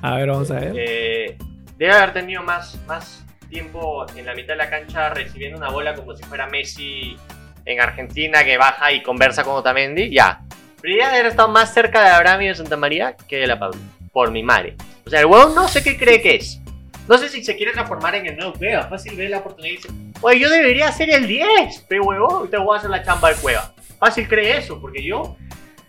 A 0.01 0.17
ver, 0.17 0.29
vamos 0.29 0.51
a 0.51 0.61
ver. 0.61 0.73
eh, 0.77 1.37
debe 1.77 1.93
haber 1.93 2.13
tenido 2.13 2.43
más, 2.43 2.79
más 2.87 3.25
tiempo 3.51 4.07
en 4.17 4.25
la 4.25 4.35
mitad 4.35 4.55
de 4.55 4.57
la 4.57 4.71
cancha 4.71 5.11
recibiendo 5.11 5.59
una 5.59 5.69
bola 5.69 5.95
como 5.95 6.17
si 6.17 6.23
fuera 6.25 6.47
Messi 6.47 7.17
en 7.67 7.81
Argentina 7.81 8.43
que 8.45 8.57
baja 8.57 8.91
y 8.93 9.03
conversa 9.03 9.45
con 9.45 9.55
Otamendi. 9.55 10.11
Ya. 10.11 10.41
Díaz 10.83 11.11
debe 11.11 11.21
haber 11.21 11.27
estado 11.27 11.49
más 11.49 11.73
cerca 11.75 12.03
de 12.03 12.09
Abraham 12.11 12.43
y 12.43 12.49
de 12.49 12.55
Santa 12.55 12.77
María 12.77 13.15
que 13.29 13.37
de 13.37 13.47
la 13.47 13.59
Padula. 13.59 13.85
Por 14.13 14.31
mi 14.31 14.43
madre. 14.43 14.77
O 15.07 15.11
sea, 15.11 15.21
el 15.21 15.27
huevón 15.27 15.55
no 15.55 15.69
sé 15.69 15.83
qué 15.83 15.97
cree 15.97 16.21
que 16.21 16.37
es. 16.37 16.61
No 17.09 17.19
sé 17.19 17.29
si 17.29 17.45
se 17.45 17.57
quiere 17.57 17.73
transformar 17.73 18.15
en 18.15 18.27
el 18.27 18.37
nuevo 18.37 18.53
Cueva. 18.55 18.89
Fácil 18.89 19.15
ve 19.17 19.29
la 19.29 19.39
oportunidad 19.39 19.73
y 19.75 19.77
dice, 19.77 19.89
oye, 20.23 20.39
yo 20.41 20.49
debería 20.49 20.91
ser 20.93 21.11
el 21.11 21.27
10, 21.27 21.81
pe 21.89 22.01
huevón. 22.01 22.49
Te 22.51 22.57
voy 22.57 22.75
a 22.75 22.79
hacer 22.79 22.91
la 22.91 23.03
chamba 23.03 23.29
del 23.31 23.39
Cueva. 23.39 23.75
Fácil 23.99 24.27
cree 24.27 24.57
eso, 24.59 24.81
porque 24.81 25.03
yo, 25.05 25.37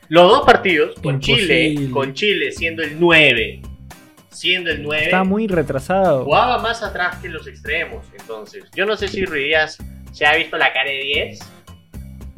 los 0.09 0.29
dos 0.29 0.45
partidos, 0.45 0.95
con 1.01 1.19
Chile, 1.19 1.89
con 1.91 2.13
Chile 2.13 2.51
siendo 2.51 2.83
el 2.83 2.99
9, 2.99 3.61
siendo 4.29 4.69
el 4.69 4.83
9, 4.83 5.05
Está 5.05 5.23
muy 5.23 5.47
retrasado. 5.47 6.25
jugaba 6.25 6.59
más 6.59 6.83
atrás 6.83 7.17
que 7.17 7.29
los 7.29 7.47
extremos. 7.47 8.05
Entonces, 8.19 8.65
yo 8.75 8.85
no 8.85 8.95
sé 8.97 9.07
si 9.07 9.25
Ruiz 9.25 9.45
Díaz 9.45 9.77
se 10.11 10.25
ha 10.25 10.35
visto 10.35 10.57
la 10.57 10.71
cara 10.73 10.89
de 10.89 10.99
10, 10.99 11.39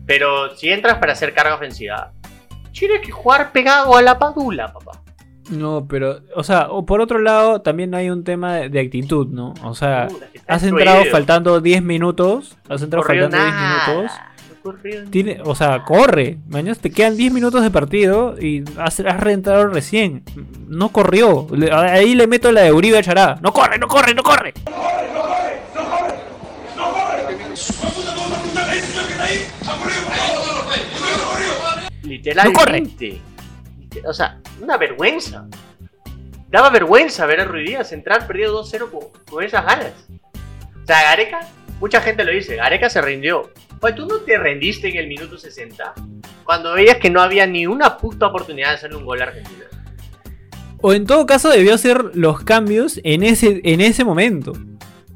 pero 0.06 0.56
si 0.56 0.70
entras 0.70 0.98
para 1.00 1.14
hacer 1.14 1.34
carga 1.34 1.56
ofensiva, 1.56 2.12
tienes 2.72 3.02
que 3.02 3.12
jugar 3.12 3.52
pegado 3.52 3.96
a 3.98 4.02
la 4.02 4.18
padula, 4.20 4.72
papá. 4.72 5.02
No, 5.52 5.86
pero, 5.88 6.22
o 6.36 6.44
sea, 6.44 6.70
o 6.72 6.86
por 6.86 7.02
otro 7.02 7.20
lado, 7.20 7.62
también 7.62 7.94
hay 7.94 8.10
un 8.10 8.24
tema 8.24 8.56
de, 8.56 8.70
de 8.70 8.80
actitud, 8.80 9.28
¿no? 9.28 9.54
O 9.64 9.76
sea, 9.76 10.08
has 10.48 10.64
entrado 10.64 11.06
faltando 11.12 11.62
10 11.62 11.84
minutos. 11.84 12.58
Has 12.68 12.82
entrado 12.82 13.06
Corrió 13.06 13.24
faltando 13.30 13.46
10 13.46 13.56
nada, 13.56 13.88
minutos. 13.88 14.12
no. 14.18 14.36
Tiene, 15.12 15.42
o 15.46 15.54
sea, 15.54 15.84
corre. 15.84 16.40
Mañana 16.50 16.76
te 16.76 16.90
quedan 16.90 17.16
10 17.16 17.32
minutos 17.32 17.62
de 17.62 17.70
partido 17.70 18.36
y 18.42 18.64
has, 18.80 19.00
has 19.00 19.20
reentrado 19.20 19.68
recién. 19.68 20.24
No 20.68 20.90
corrió. 20.90 21.46
Le- 21.52 21.72
ahí 21.72 22.16
le 22.16 22.26
meto 22.26 22.52
la 22.52 22.62
de 22.62 22.74
Uribe 22.74 23.00
Chará. 23.04 23.38
No 23.44 23.54
corre, 23.54 23.78
no 23.78 23.88
corre, 23.88 24.16
no 24.16 24.24
corre. 24.24 24.54
Literalmente. 32.04 33.22
O 34.06 34.14
sea, 34.14 34.40
una 34.62 34.78
vergüenza. 34.78 35.48
Daba 36.50 36.70
vergüenza 36.70 37.26
ver 37.26 37.42
a 37.42 37.46
Ruiz 37.46 37.70
Díaz 37.70 37.92
entrar 37.92 38.28
perdido 38.28 38.64
2-0 38.64 38.90
con, 38.90 39.24
con 39.30 39.44
esas 39.44 39.66
ganas. 39.66 39.94
O 40.84 40.86
sea, 40.86 41.02
Gareca, 41.04 41.40
mucha 41.80 42.02
gente 42.02 42.24
lo 42.24 42.32
dice, 42.32 42.56
Gareca 42.56 42.90
se 42.90 43.02
rindió. 43.02 43.52
Oye, 43.82 43.94
¿tú 43.94 44.06
no 44.06 44.18
te 44.20 44.38
rendiste 44.38 44.90
en 44.90 44.98
el 44.98 45.08
minuto 45.08 45.38
60? 45.38 45.94
Cuando 46.44 46.74
veías 46.74 46.98
que 46.98 47.10
no 47.10 47.22
había 47.22 47.46
ni 47.46 47.68
una 47.68 47.98
puta 47.98 48.28
oportunidad 48.28 48.70
de 48.70 48.76
hacerle 48.76 48.98
un 48.98 49.06
gol 49.06 49.22
a 49.22 49.26
Argentina. 49.26 49.66
O 50.82 50.94
en 50.94 51.06
todo 51.06 51.26
caso 51.26 51.50
debió 51.50 51.74
hacer 51.74 52.16
los 52.16 52.44
cambios 52.44 53.00
en 53.04 53.24
ese, 53.24 53.62
en 53.64 53.82
ese 53.82 54.04
momento. 54.04 54.54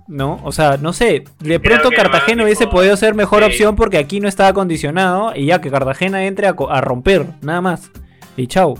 ¿No? 0.07 0.41
O 0.43 0.51
sea, 0.51 0.77
no 0.77 0.91
sé. 0.91 1.23
De 1.39 1.59
pronto 1.59 1.91
Cartagena 1.91 2.43
hubiese 2.43 2.65
podido 2.65 2.97
ser 2.97 3.13
mejor 3.13 3.43
sí. 3.43 3.45
opción 3.45 3.75
porque 3.75 3.99
aquí 3.99 4.19
no 4.19 4.27
estaba 4.27 4.49
acondicionado. 4.49 5.35
Y 5.35 5.45
ya 5.45 5.61
que 5.61 5.69
Cartagena 5.69 6.25
entre 6.25 6.47
a 6.47 6.81
romper, 6.81 7.27
nada 7.41 7.61
más. 7.61 7.91
Y 8.39 8.47
chau. 8.47 8.75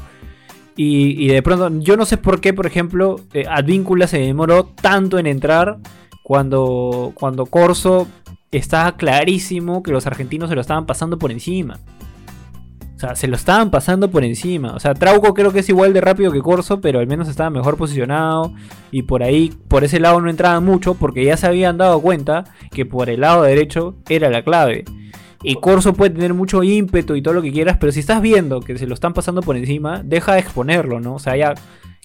Y, 0.82 1.28
de 1.28 1.42
pronto, 1.44 1.70
yo 1.82 1.98
no 1.98 2.06
sé 2.06 2.16
por 2.16 2.40
qué, 2.40 2.54
por 2.54 2.66
ejemplo, 2.66 3.18
eh, 3.34 3.44
Advíncula 3.50 4.08
se 4.08 4.20
demoró 4.20 4.64
tanto 4.64 5.20
en 5.20 5.28
entrar 5.28 5.78
cuando, 6.24 7.12
cuando 7.16 7.48
Corso 7.48 8.08
estaba 8.50 8.96
clarísimo 8.96 9.84
que 9.84 9.92
los 9.92 10.08
argentinos 10.08 10.48
se 10.48 10.56
lo 10.56 10.62
estaban 10.62 10.86
pasando 10.86 11.20
por 11.20 11.34
encima. 11.34 11.80
O 12.96 13.00
sea, 13.00 13.16
se 13.16 13.28
lo 13.28 13.36
estaban 13.36 13.72
pasando 13.72 14.10
por 14.10 14.24
encima. 14.24 14.74
O 14.74 14.80
sea, 14.80 14.94
Trauco 14.94 15.34
creo 15.34 15.52
que 15.52 15.60
es 15.60 15.70
igual 15.70 15.92
de 15.92 16.02
rápido 16.02 16.32
que 16.32 16.42
Corso, 16.42 16.80
pero 16.80 17.00
al 17.00 17.08
menos 17.08 17.28
estaba 17.28 17.50
mejor 17.50 17.76
posicionado. 17.76 18.54
Y 18.90 19.04
por 19.04 19.22
ahí, 19.22 19.54
por 19.68 19.84
ese 19.84 20.00
lado 20.00 20.22
no 20.22 20.30
entraban 20.30 20.64
mucho, 20.64 20.94
porque 20.94 21.26
ya 21.26 21.36
se 21.36 21.48
habían 21.48 21.78
dado 21.78 22.02
cuenta 22.02 22.46
que 22.72 22.86
por 22.86 23.10
el 23.10 23.22
lado 23.22 23.44
derecho 23.44 23.96
era 24.08 24.30
la 24.30 24.44
clave. 24.44 24.86
Y 25.42 25.56
Corso 25.56 25.94
puede 25.94 26.12
tener 26.12 26.34
mucho 26.34 26.64
ímpetu 26.64 27.16
y 27.16 27.22
todo 27.22 27.34
lo 27.34 27.42
que 27.42 27.52
quieras, 27.52 27.78
pero 27.80 27.92
si 27.92 28.02
estás 28.02 28.22
viendo 28.22 28.60
que 28.60 28.78
se 28.78 28.88
lo 28.88 28.94
están 28.94 29.14
pasando 29.14 29.42
por 29.42 29.56
encima, 29.56 30.02
deja 30.04 30.34
de 30.34 30.40
exponerlo, 30.40 31.00
¿no? 31.00 31.16
O 31.16 31.20
sea, 31.20 31.36
ya 31.38 31.54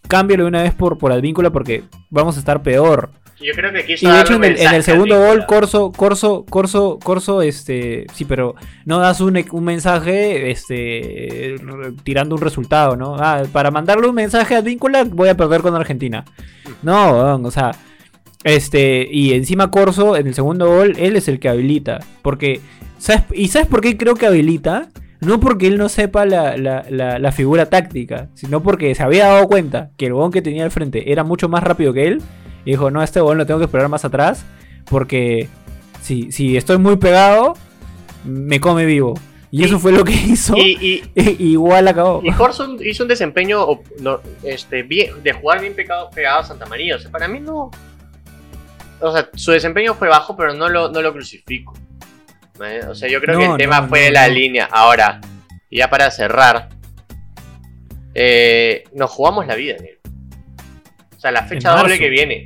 cámbialo 0.09 0.45
de 0.45 0.49
una 0.49 0.63
vez 0.63 0.75
por, 0.75 0.99
por 0.99 1.13
Advíncula 1.13 1.51
porque 1.51 1.83
vamos 2.11 2.37
a 2.37 2.39
estar 2.39 2.63
peor. 2.63 3.11
Yo 3.41 3.53
creo 3.55 3.73
que 3.73 3.85
quiso 3.85 4.09
Y 4.09 4.13
de 4.13 4.21
hecho 4.21 4.35
en 4.35 4.45
el, 4.45 4.51
en 4.51 4.55
mensaje 4.55 4.77
el 4.77 4.83
segundo 4.85 5.19
gol. 5.19 5.45
Corso, 5.47 5.91
Corso, 5.91 6.45
Corso, 6.49 6.99
Corso, 7.03 7.43
este, 7.43 8.07
sí, 8.15 8.25
pero 8.25 8.55
no 8.85 9.01
das 9.01 9.21
un, 9.21 9.45
un 9.51 9.65
mensaje, 9.65 10.51
este, 10.51 11.57
tirando 12.05 12.37
un 12.37 12.41
resultado, 12.41 12.97
¿no? 12.97 13.17
Ah, 13.19 13.43
para 13.53 13.73
mandarle 13.73 14.09
un 14.09 14.15
mensaje 14.15 14.55
a 14.55 14.61
Víncula 14.61 15.05
voy 15.05 15.29
a 15.29 15.37
perder 15.37 15.63
con 15.63 15.75
Argentina. 15.75 16.25
No, 16.83 17.35
o 17.35 17.51
sea, 17.51 17.73
este, 18.45 19.09
y 19.11 19.33
encima 19.33 19.71
Corso 19.71 20.17
en 20.17 20.29
el 20.29 20.35
segundo 20.35 20.69
gol, 20.69 20.95
él 20.99 21.17
es 21.17 21.29
el 21.29 21.41
que 21.41 21.49
habilita, 21.49 22.01
porque, 22.23 22.61
¿sabes? 23.05 23.25
¿Y 23.35 23.49
sabes 23.49 23.69
por 23.69 23.81
qué 23.81 23.97
creo 23.97 24.15
que 24.15 24.27
habilita? 24.27 24.89
No 25.21 25.41
porque 25.41 25.67
él 25.67 25.79
no 25.79 25.89
sepa 25.89 26.25
la, 26.27 26.57
la- 26.57 26.85
la- 26.91 27.19
la 27.19 27.33
figura 27.33 27.67
táctica, 27.67 28.29
sino 28.35 28.63
porque 28.63 28.95
se 28.95 29.03
había 29.03 29.27
dado 29.29 29.47
cuenta 29.47 29.91
que 29.97 30.07
el 30.07 30.13
huevón 30.13 30.33
que 30.33 30.43
tenía 30.43 30.65
al 30.65 30.71
frente 30.71 31.13
era 31.13 31.25
mucho 31.25 31.49
más 31.49 31.63
rápido 31.63 31.93
que 31.93 32.07
él. 32.09 32.23
Y 32.65 32.71
dijo, 32.73 32.91
no, 32.91 33.03
este 33.03 33.21
huevón 33.21 33.39
lo 33.39 33.47
tengo 33.47 33.59
que 33.61 33.67
esperar 33.67 33.89
más 33.89 34.05
atrás. 34.05 34.45
Porque 34.87 35.49
si, 36.03 36.31
si 36.33 36.57
estoy 36.57 36.79
muy 36.79 36.97
pegado, 36.97 37.55
me 38.25 38.59
come 38.61 38.85
vivo. 38.87 39.15
Y 39.51 39.63
Y- 39.63 39.65
eso 39.65 39.79
fue 39.79 39.93
lo 39.93 40.03
que 40.05 40.13
hizo. 40.27 40.57
Y, 40.57 41.05
y, 41.15 41.33
igual 41.39 41.89
acabó. 41.89 42.21
y 42.23 42.33
Corson 42.33 42.79
hizo 42.85 43.03
un 43.05 43.09
desempeño 43.09 43.67
no, 44.01 44.21
este, 44.43 44.83
bien, 44.83 45.23
de 45.23 45.33
jugar 45.33 45.61
bien 45.61 45.75
pegado, 45.75 46.11
pegado 46.11 46.41
a 46.41 46.45
Santa 46.45 46.67
María. 46.67 46.97
O 46.97 46.99
sea, 46.99 47.11
para 47.11 47.29
mí 47.29 47.41
no. 47.41 47.71
O 49.01 49.13
sea, 49.13 49.29
su 49.35 49.53
desempeño 49.53 49.95
fue 49.95 50.09
bajo, 50.09 50.37
pero 50.37 50.53
no 50.55 50.69
lo, 50.69 50.91
no 50.91 51.01
lo 51.03 51.13
crucifico. 51.13 51.73
¿Eh? 52.63 52.81
O 52.89 52.95
sea, 52.95 53.09
yo 53.09 53.21
creo 53.21 53.39
que 53.39 53.47
No, 53.47 53.53
el 53.53 53.59
tema 53.59 53.81
no, 53.83 53.89
fue 53.89 54.11
la 54.11 54.29
línea. 54.29 54.69
Ahora, 54.71 55.21
y 55.71 55.79
ya 55.79 55.89
para 55.91 56.11
cerrar, 56.11 56.69
eh, 58.15 58.85
nos 58.95 59.11
jugamos 59.11 59.47
la 59.47 59.55
vida, 59.55 59.77
negro. 59.81 59.99
O 61.17 61.21
sea, 61.21 61.31
la 61.33 61.45
fecha 61.45 61.71
doble 61.75 61.99
que 61.99 62.09
viene, 62.11 62.45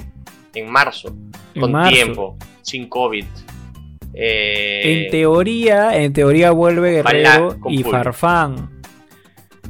en 0.55 0.71
marzo, 0.71 1.15
En 1.55 1.61
con 1.61 1.73
marzo. 1.73 1.91
tiempo, 1.93 2.37
sin 2.63 2.89
COVID. 2.89 3.25
eh, 4.15 5.05
En 5.05 5.11
teoría, 5.11 5.97
en 5.97 6.13
teoría 6.13 6.51
vuelve 6.53 6.93
Guerrero 7.03 7.59
y. 7.69 7.83
Farfán. 7.83 8.71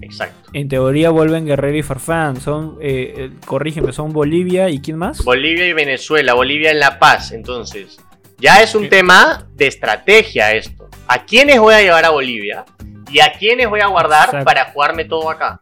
exacto. 0.00 0.50
En 0.52 0.68
teoría 0.68 1.10
vuelven 1.10 1.46
Guerrero 1.46 1.76
y 1.76 1.82
Farfán. 1.82 2.40
Son, 2.40 2.78
eh, 2.80 3.30
corrígeme, 3.46 3.92
son 3.92 4.12
Bolivia 4.12 4.68
y 4.70 4.80
quién 4.80 4.96
más? 4.98 5.24
Bolivia 5.24 5.66
y 5.66 5.72
Venezuela, 5.72 6.34
Bolivia 6.34 6.70
en 6.70 6.78
La 6.80 6.98
Paz, 6.98 7.32
entonces. 7.32 7.98
Ya 8.38 8.62
es 8.62 8.74
un 8.74 8.88
tema 8.88 9.46
de 9.54 9.66
estrategia 9.66 10.52
esto. 10.54 10.88
¿A 11.08 11.24
quiénes 11.24 11.58
voy 11.58 11.74
a 11.74 11.80
llevar 11.82 12.04
a 12.04 12.10
Bolivia? 12.10 12.64
¿Y 13.10 13.20
a 13.20 13.32
quiénes 13.32 13.68
voy 13.68 13.80
a 13.80 13.86
guardar 13.86 14.26
Exacto. 14.26 14.44
para 14.44 14.66
jugarme 14.66 15.04
todo 15.04 15.30
acá? 15.30 15.60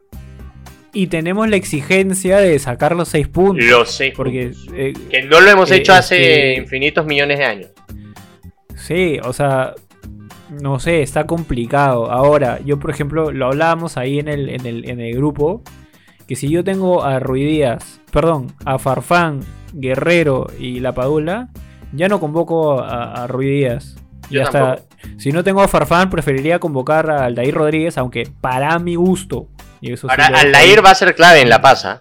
Y 0.92 1.06
tenemos 1.08 1.48
la 1.48 1.56
exigencia 1.56 2.38
de 2.38 2.58
sacar 2.58 2.96
los 2.96 3.08
seis 3.08 3.28
puntos. 3.28 3.64
Los 3.66 3.92
seis 3.92 4.12
Porque, 4.16 4.48
puntos. 4.48 4.74
eh, 4.74 4.92
Que 5.10 5.22
no 5.22 5.40
lo 5.40 5.50
hemos 5.50 5.70
eh, 5.70 5.76
hecho 5.76 5.92
hace 5.94 6.54
infinitos 6.56 7.06
millones 7.06 7.38
de 7.38 7.44
años. 7.44 7.70
Sí, 8.76 9.18
o 9.22 9.32
sea, 9.32 9.74
no 10.50 10.78
sé, 10.80 11.02
está 11.02 11.24
complicado. 11.26 12.10
Ahora, 12.10 12.60
yo 12.64 12.78
por 12.78 12.90
ejemplo, 12.90 13.30
lo 13.30 13.46
hablábamos 13.46 13.96
ahí 13.96 14.18
en 14.18 14.28
el, 14.28 14.48
en 14.50 14.66
el, 14.66 14.88
en 14.88 15.00
el 15.00 15.14
grupo, 15.16 15.62
que 16.26 16.34
si 16.36 16.48
yo 16.50 16.64
tengo 16.64 17.04
a 17.04 17.20
Ruidías, 17.20 18.00
perdón, 18.10 18.52
a 18.64 18.78
Farfán, 18.78 19.40
Guerrero 19.74 20.46
y 20.58 20.80
La 20.80 20.92
Padula, 20.92 21.48
ya 21.96 22.08
no 22.08 22.20
convoco 22.20 22.80
a, 22.80 23.24
a. 23.24 23.26
Yo 23.26 23.90
Ya 24.30 24.42
está. 24.42 24.78
Si 25.18 25.32
no 25.32 25.44
tengo 25.44 25.62
a 25.62 25.68
Farfán, 25.68 26.10
preferiría 26.10 26.58
convocar 26.58 27.10
a 27.10 27.24
Aldair 27.26 27.54
Rodríguez, 27.54 27.96
aunque 27.98 28.28
para 28.40 28.78
mi 28.78 28.94
gusto. 28.94 29.48
Y 29.80 29.92
eso 29.92 30.10
Ahora, 30.10 30.26
Aldair 30.26 30.84
va 30.84 30.90
a 30.90 30.94
ser 30.94 31.14
clave 31.14 31.40
en 31.40 31.48
La 31.48 31.60
Paz. 31.60 31.84
¿ah? 31.84 32.00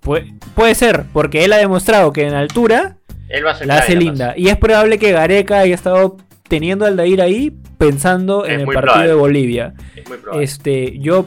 Puede, 0.00 0.74
ser, 0.74 1.04
porque 1.12 1.44
él 1.44 1.52
ha 1.52 1.58
demostrado 1.58 2.12
que 2.12 2.26
en 2.26 2.34
altura 2.34 2.96
Él 3.28 3.44
va 3.44 3.50
a 3.50 3.54
ser 3.54 3.66
la 3.66 3.78
hace 3.78 3.94
La 3.94 4.00
linda. 4.00 4.34
Y 4.36 4.48
es 4.48 4.56
probable 4.56 4.98
que 4.98 5.12
Gareca 5.12 5.58
haya 5.58 5.74
estado 5.74 6.16
teniendo 6.48 6.86
al 6.86 6.92
Aldair 6.92 7.20
ahí 7.20 7.56
pensando 7.78 8.44
Es 8.44 8.54
en 8.54 8.60
el 8.60 8.66
partido 8.66 8.82
probable. 8.82 9.08
de 9.08 9.14
Bolivia. 9.14 9.74
Es 9.94 10.08
muy 10.08 10.18
probable. 10.18 10.44
Este, 10.44 10.98
yo 10.98 11.26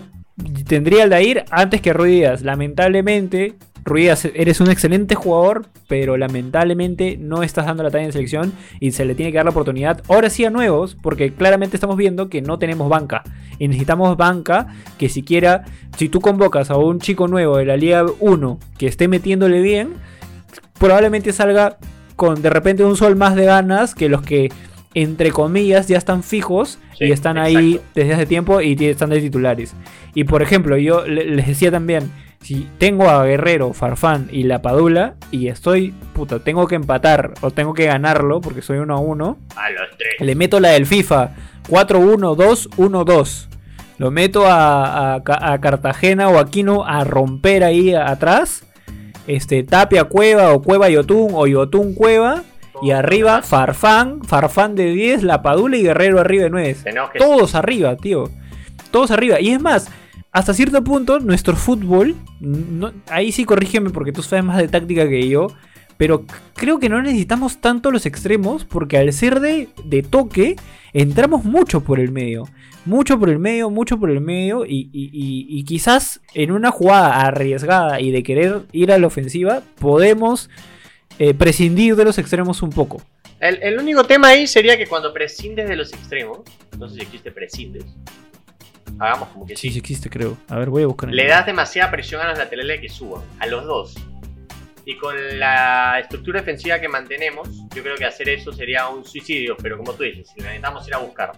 tendría 0.68 1.04
al 1.04 1.14
Aldair 1.14 1.46
antes 1.52 1.82
que 1.82 1.94
Ruiz 1.94 2.14
Díaz. 2.14 2.42
Lamentablemente, 2.42 3.56
Ruiz 3.86 4.26
eres 4.34 4.62
un 4.62 4.70
excelente 4.72 5.14
jugador, 5.16 5.66
pero 5.88 6.16
lamentablemente 6.18 7.18
no 7.20 7.44
estás 7.44 7.66
dando 7.66 7.84
la 7.84 7.92
talla 7.92 8.06
en 8.06 8.14
selección 8.14 8.54
y 8.80 8.92
se 8.92 9.04
le 9.06 9.14
tiene 9.14 9.32
que 9.32 9.38
dar 9.38 9.46
la 9.46 9.52
oportunidad. 9.52 10.02
Ahora 10.08 10.30
sí 10.30 10.46
a 10.46 10.50
nuevos, 10.50 10.96
porque 11.02 11.34
claramente 11.34 11.76
estamos 11.76 11.98
viendo 11.98 12.30
que 12.30 12.42
no 12.42 12.58
tenemos 12.60 12.88
banca. 12.90 13.24
Y 13.60 13.68
necesitamos 13.68 14.16
banca 14.18 14.68
que 14.98 15.10
siquiera, 15.10 15.66
si 15.98 16.08
tú 16.10 16.22
convocas 16.22 16.72
a 16.72 16.78
un 16.78 17.00
chico 17.00 17.28
nuevo 17.28 17.58
de 17.58 17.66
la 17.66 17.76
Liga 17.78 18.06
1 18.20 18.58
que 18.78 18.88
esté 18.88 19.08
metiéndole 19.08 19.62
bien, 19.62 19.94
probablemente 20.80 21.34
salga 21.34 21.78
con 22.16 22.42
de 22.42 22.50
repente 22.50 22.84
un 22.84 22.96
sol 22.96 23.16
más 23.16 23.36
de 23.36 23.46
ganas 23.46 23.96
que 23.96 24.10
los 24.10 24.22
que 24.22 24.52
entre 24.96 25.32
comillas 25.32 25.88
ya 25.88 25.98
están 25.98 26.22
fijos 26.24 26.78
Sí, 26.98 27.06
y 27.06 27.12
están 27.12 27.40
ahí 27.40 27.74
exacto. 27.74 27.92
desde 27.96 28.14
hace 28.14 28.26
tiempo 28.28 28.62
y 28.62 28.74
están 28.86 29.10
de 29.10 29.20
titulares. 29.20 29.74
Y 30.14 30.26
por 30.26 30.44
ejemplo, 30.44 30.78
yo 30.78 31.06
le- 31.08 31.26
les 31.26 31.48
decía 31.48 31.72
también, 31.72 32.12
si 32.44 32.68
tengo 32.78 33.10
a 33.10 33.26
Guerrero, 33.26 33.74
Farfán 33.74 34.28
y 34.32 34.44
La 34.44 34.62
Padula 34.62 35.16
y 35.32 35.48
estoy, 35.48 35.94
puta, 36.14 36.40
tengo 36.40 36.68
que 36.68 36.76
empatar 36.76 37.34
o 37.42 37.50
tengo 37.52 37.74
que 37.74 37.86
ganarlo 37.86 38.42
porque 38.42 38.62
soy 38.62 38.78
uno 38.78 38.96
a 38.96 39.00
uno, 39.00 39.38
A 39.56 39.70
los 39.72 39.90
tres. 39.98 40.14
le 40.20 40.36
meto 40.36 40.60
la 40.60 40.70
del 40.70 40.86
FIFA 40.86 41.32
4-1-2-1-2. 41.70 43.48
Lo 43.98 44.12
meto 44.12 44.46
a, 44.48 45.16
a 45.16 45.22
a 45.26 45.62
Cartagena 45.62 46.30
o 46.30 46.38
Aquino 46.40 46.84
a 46.86 47.04
romper 47.04 47.64
ahí 47.64 47.94
atrás. 47.94 48.66
Este, 49.28 49.64
Tapia 49.64 50.04
Cueva 50.06 50.52
o 50.52 50.62
Cueva 50.62 50.90
Yotun 50.90 51.30
o 51.34 51.48
Yotun 51.48 51.94
Cueva. 51.94 52.44
Y 52.82 52.92
arriba 52.92 53.42
Farfán, 53.44 54.24
Farfán 54.24 54.76
de 54.76 54.88
10, 54.92 55.24
La 55.24 55.42
Padula 55.42 55.78
y 55.78 55.84
Guerrero 55.84 56.20
arriba 56.20 56.44
de 56.46 56.50
9. 56.50 56.76
Tenemos 56.84 57.12
que- 57.12 57.20
Todos 57.20 57.56
arriba, 57.56 57.96
tío. 57.96 58.26
Todos 58.92 59.12
arriba. 59.12 59.40
Y 59.40 59.52
es 59.52 59.62
más, 59.62 59.90
hasta 60.34 60.54
cierto 60.54 60.84
punto, 60.84 61.20
nuestro 61.20 61.56
fútbol, 61.56 62.16
no- 62.42 62.92
ahí 63.08 63.32
sí 63.32 63.46
corrígeme 63.46 63.92
porque 63.92 64.12
tú 64.12 64.22
sabes 64.24 64.44
más 64.44 64.58
de 64.58 64.68
táctica 64.68 65.08
que 65.08 65.30
yo, 65.30 65.48
pero 65.96 66.26
creo 66.56 66.80
que 66.80 66.90
no 66.90 67.02
necesitamos 67.02 67.62
tanto 67.62 67.92
los 67.92 68.06
extremos 68.06 68.66
porque 68.66 68.98
al 68.98 69.14
ser 69.14 69.40
de, 69.40 69.70
de 69.86 70.02
toque, 70.02 70.56
entramos 70.92 71.46
mucho 71.46 71.82
por 71.82 72.00
el 72.00 72.12
medio. 72.12 72.46
Mucho 72.86 73.18
por 73.18 73.30
el 73.30 73.40
medio, 73.40 73.70
mucho 73.70 73.98
por 73.98 74.10
el 74.12 74.20
medio 74.20 74.66
y, 74.68 75.64
quizás 75.66 76.20
en 76.34 76.52
una 76.52 76.70
jugada 76.72 77.22
arriesgada 77.22 78.02
y 78.02 78.12
de 78.12 78.24
querer 78.24 78.64
ir 78.74 78.92
a 78.92 78.98
la 78.98 79.08
ofensiva, 79.08 79.62
podemos 79.80 80.50
eh, 81.20 81.34
prescindir 81.34 81.96
de 81.96 82.04
los 82.04 82.18
extremos 82.18 82.62
un 82.62 82.72
poco. 82.72 83.02
El, 83.40 83.62
el 83.64 83.80
único 83.80 84.04
tema 84.04 84.30
ahí 84.30 84.48
sería 84.48 84.78
que 84.78 84.88
cuando 84.88 85.14
prescindes 85.14 85.70
de 85.70 85.76
los 85.78 85.94
extremos, 85.94 86.40
no 86.78 86.90
si 86.90 87.00
existe 87.02 87.32
prescindes, 87.32 87.86
hagamos 89.00 89.30
como 89.30 89.46
que 89.46 89.56
Sí, 89.56 89.68
sí, 89.68 89.74
sí 89.74 89.80
existe, 89.80 90.10
creo. 90.10 90.38
A 90.50 90.58
ver, 90.58 90.70
voy 90.70 90.84
a 90.84 90.88
buscar. 90.88 91.10
le 91.10 91.28
das 91.28 91.46
demasiada 91.46 91.92
presión 91.92 92.22
a 92.22 92.30
los 92.30 92.38
laterales 92.38 92.80
que 92.82 92.90
suban, 92.90 93.22
a 93.40 93.48
los 93.48 93.66
dos. 93.66 93.96
Y 94.86 94.98
con 94.98 95.16
la 95.40 95.98
estructura 96.00 96.42
defensiva 96.42 96.80
que 96.80 96.90
mantenemos, 96.90 97.48
yo 97.74 97.82
creo 97.84 97.96
que 97.96 98.06
hacer 98.06 98.28
eso 98.30 98.52
sería 98.52 98.90
un 98.90 99.06
suicidio, 99.06 99.56
pero 99.62 99.78
como 99.78 99.94
tú 99.94 100.04
dices, 100.04 100.28
si 100.36 100.42
necesitamos 100.42 100.86
ir 100.88 100.94
a 100.96 100.98
buscar, 100.98 101.32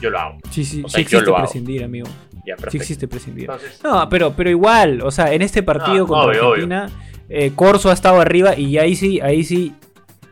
yo 0.00 0.10
lo 0.10 0.18
hago. 0.18 0.38
Sí, 0.50 0.64
sí, 0.64 0.82
o 0.84 0.88
sí 0.88 0.94
sea, 0.94 1.02
yo 1.04 1.18
existe 1.18 1.32
prescindir, 1.32 1.84
amigo. 1.84 2.08
Ya, 2.44 2.56
Sí 2.68 2.76
existe 2.76 3.06
prescindir. 3.08 3.44
Entonces, 3.44 3.80
No, 3.82 4.08
pero, 4.08 4.34
pero 4.34 4.50
igual, 4.50 5.02
o 5.02 5.10
sea, 5.10 5.32
en 5.32 5.40
este 5.42 5.62
partido 5.62 5.98
No, 5.98 6.06
contra 6.08 6.26
obvio, 6.30 6.48
Argentina, 6.48 6.90
eh, 7.28 7.52
Corso 7.54 7.90
ha 7.90 7.94
estado 7.94 8.20
arriba 8.20 8.56
y 8.58 8.76
ahí 8.78 8.96
sí, 8.96 9.20
ahí 9.20 9.44
sí 9.44 9.72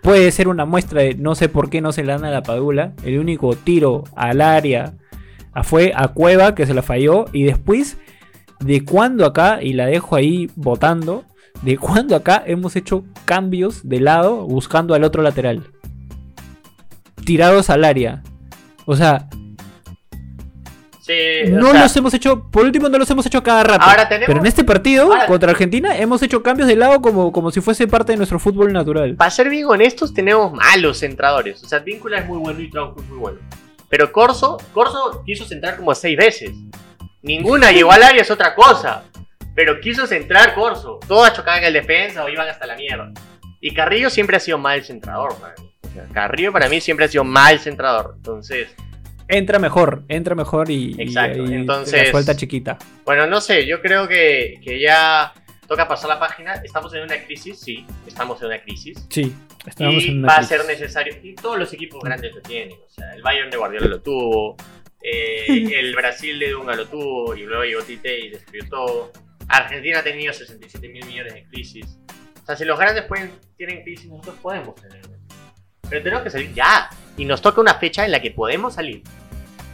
puede 0.03 0.31
ser 0.33 0.49
una 0.49 0.65
muestra 0.65 1.01
de 1.03 1.15
no 1.15 1.35
sé 1.37 1.49
por 1.49 1.71
qué 1.71 1.81
no 1.81 1.93
se 1.93 2.03
le 2.03 2.13
dan 2.13 2.25
a 2.25 2.31
la 2.31 2.43
Padula. 2.43 2.93
El 3.05 3.19
único 3.21 3.55
tiro 3.55 4.03
al 4.17 4.41
área 4.43 4.95
fue 5.63 5.93
a 5.95 6.09
Cueva 6.09 6.55
que 6.55 6.67
se 6.67 6.75
la 6.75 6.83
falló 6.83 7.27
y 7.33 7.45
después 7.45 7.99
de 8.61 8.85
cuando 8.85 9.27
acá, 9.27 9.63
y 9.63 9.73
la 9.75 9.87
dejo 9.87 10.17
ahí 10.17 10.51
votando, 10.57 11.25
de 11.63 11.77
cuando 11.79 12.17
acá 12.17 12.43
hemos 12.47 12.77
hecho 12.77 13.05
cambios 13.25 13.87
de 13.89 14.01
lado 14.01 14.47
buscando 14.47 14.95
al 14.95 15.05
otro 15.05 15.23
lateral. 15.23 15.65
Tirados 17.25 17.71
al 17.71 17.85
área. 17.85 18.23
O 18.87 18.97
sea, 18.97 19.29
sí, 21.01 21.13
o 21.47 21.51
no 21.59 21.71
sea, 21.73 21.83
los 21.83 21.97
hemos 21.97 22.15
hecho, 22.15 22.49
por 22.51 22.65
último 22.65 22.89
no 22.89 22.99
los 22.99 23.11
hemos 23.11 23.27
hecho 23.27 23.43
cada 23.43 23.63
rato. 23.65 23.85
Ahora 23.85 24.09
tenemos- 24.09 24.27
Pero 24.27 24.41
en 24.41 24.47
este 24.47 24.65
partido 24.65 25.05
Ahora- 25.05 25.27
contra 25.27 25.51
Argentina 25.51 25.97
hemos 25.99 26.23
hecho 26.23 26.43
cambios 26.43 26.69
de 26.69 26.77
lado 26.77 27.01
como, 27.03 27.33
como 27.33 27.51
si 27.51 27.61
fuese 27.61 27.87
parte 27.87 28.13
de 28.13 28.17
nuestro 28.17 28.39
fútbol 28.39 28.73
natural. 28.73 29.17
para 29.17 29.31
ser 29.31 29.49
bien 29.49 29.67
honestos, 29.67 30.15
tenemos 30.15 30.53
malos 30.53 30.99
centradores. 30.99 31.63
O 31.63 31.69
sea, 31.69 31.81
Víncula 31.81 32.19
es 32.19 32.27
muy 32.27 32.39
bueno 32.39 32.61
y 32.61 32.71
Trauco 32.71 33.01
es 33.03 33.09
muy 33.09 33.19
bueno. 33.19 33.39
Pero 33.93 34.11
Corso, 34.11 34.57
Corso 34.73 35.23
quiso 35.27 35.45
centrar 35.45 35.77
como 35.77 35.95
seis 35.95 36.17
veces. 36.17 36.51
Ninguna 37.21 37.71
llegó 37.73 37.93
al 37.93 38.03
área, 38.03 38.23
es 38.23 38.31
otra 38.31 38.55
cosa. 38.55 39.05
Pero 39.55 39.79
quiso 39.83 40.07
centrar 40.07 40.55
Corso. 40.55 40.99
Todas 41.07 41.35
chocaban 41.35 41.61
en 41.61 41.67
el 41.67 41.73
defensa 41.75 42.25
o 42.25 42.29
iban 42.31 42.49
hasta 42.49 42.65
la 42.65 42.75
mierda. 42.75 43.13
Y 43.61 43.75
Carrillo 43.75 44.09
siempre 44.09 44.39
ha 44.39 44.41
sido 44.41 44.57
mal 44.57 44.83
centrador, 44.83 45.37
para 45.39 45.55
mí. 45.61 45.69
O 45.83 45.93
sea, 45.93 46.05
Carrillo 46.11 46.53
para 46.53 46.71
mí 46.71 46.81
siempre 46.81 47.05
ha 47.05 47.09
sido 47.09 47.23
mal 47.23 47.59
centrador. 47.59 48.15
Entonces, 48.17 48.75
Entra 49.29 49.59
mejor, 49.59 50.03
entra 50.09 50.35
mejor 50.35 50.71
y, 50.71 50.95
y 50.99 51.03
Exacto, 51.03 51.43
ahí 51.45 51.55
entonces- 51.55 52.05
la 52.07 52.11
suelta 52.11 52.35
chiquita. 52.35 52.79
bueno, 53.05 53.27
no 53.27 53.41
sé, 53.43 53.67
yo 53.67 53.81
creo 53.83 54.09
que, 54.09 54.55
que 54.65 54.81
ya 54.81 55.33
toca 55.67 55.87
pasar 55.89 56.09
la 56.09 56.19
página. 56.21 56.55
Estamos 56.65 56.93
en 56.95 57.03
una 57.03 57.17
crisis, 57.25 57.59
sí, 57.61 57.87
estamos 58.07 58.41
en 58.43 58.49
una 58.49 58.61
crisis. 58.63 59.07
Sí, 59.09 59.35
estábamos 59.67 60.05
y 60.05 60.09
en 60.11 60.19
una 60.19 60.29
va 60.29 60.37
a 60.39 60.43
ser 60.43 60.65
necesario. 60.67 61.15
Y 61.23 61.35
todos 61.35 61.59
los 61.59 61.73
equipos 61.73 62.03
grandes 62.03 62.35
lo 62.35 62.43
tienen. 62.43 62.77
O 62.85 62.89
sea, 62.91 63.13
el 63.15 63.23
Bayern 63.23 63.51
de 63.51 63.57
Guardiola 63.57 63.87
lo 63.87 64.01
tuvo. 64.01 64.57
eh, 65.03 65.47
el 65.79 65.95
Brasil 65.95 66.39
de 66.39 66.51
Dunga 66.51 66.75
lo 66.75 66.87
tuvo. 66.87 67.35
Y 67.37 67.43
luego 67.45 67.65
llegó 67.65 67.83
Tite 67.83 68.21
y 68.21 68.31
destruyó 68.31 68.69
todo. 68.69 69.13
Argentina 69.49 69.99
ha 69.99 70.03
tenido 70.05 70.33
67 70.33 70.89
mil 70.89 71.05
millones 71.07 71.35
de 71.35 71.45
crisis. 71.45 71.99
O 72.43 72.47
sea, 72.47 72.57
si 72.57 72.65
los 72.65 72.79
grandes 72.79 73.05
pueden, 73.05 73.33
tienen 73.57 73.83
crisis, 73.83 74.07
nosotros 74.09 74.37
podemos 74.43 74.75
tener. 74.77 75.01
Pero 75.89 76.03
tenemos 76.03 76.23
que 76.25 76.31
salir 76.31 76.53
ya. 76.55 76.89
Y 77.17 77.25
nos 77.25 77.43
toca 77.43 77.61
una 77.61 77.75
fecha 77.75 78.05
en 78.05 78.13
la 78.13 78.21
que 78.23 78.31
podemos 78.31 78.75
salir. 78.75 79.03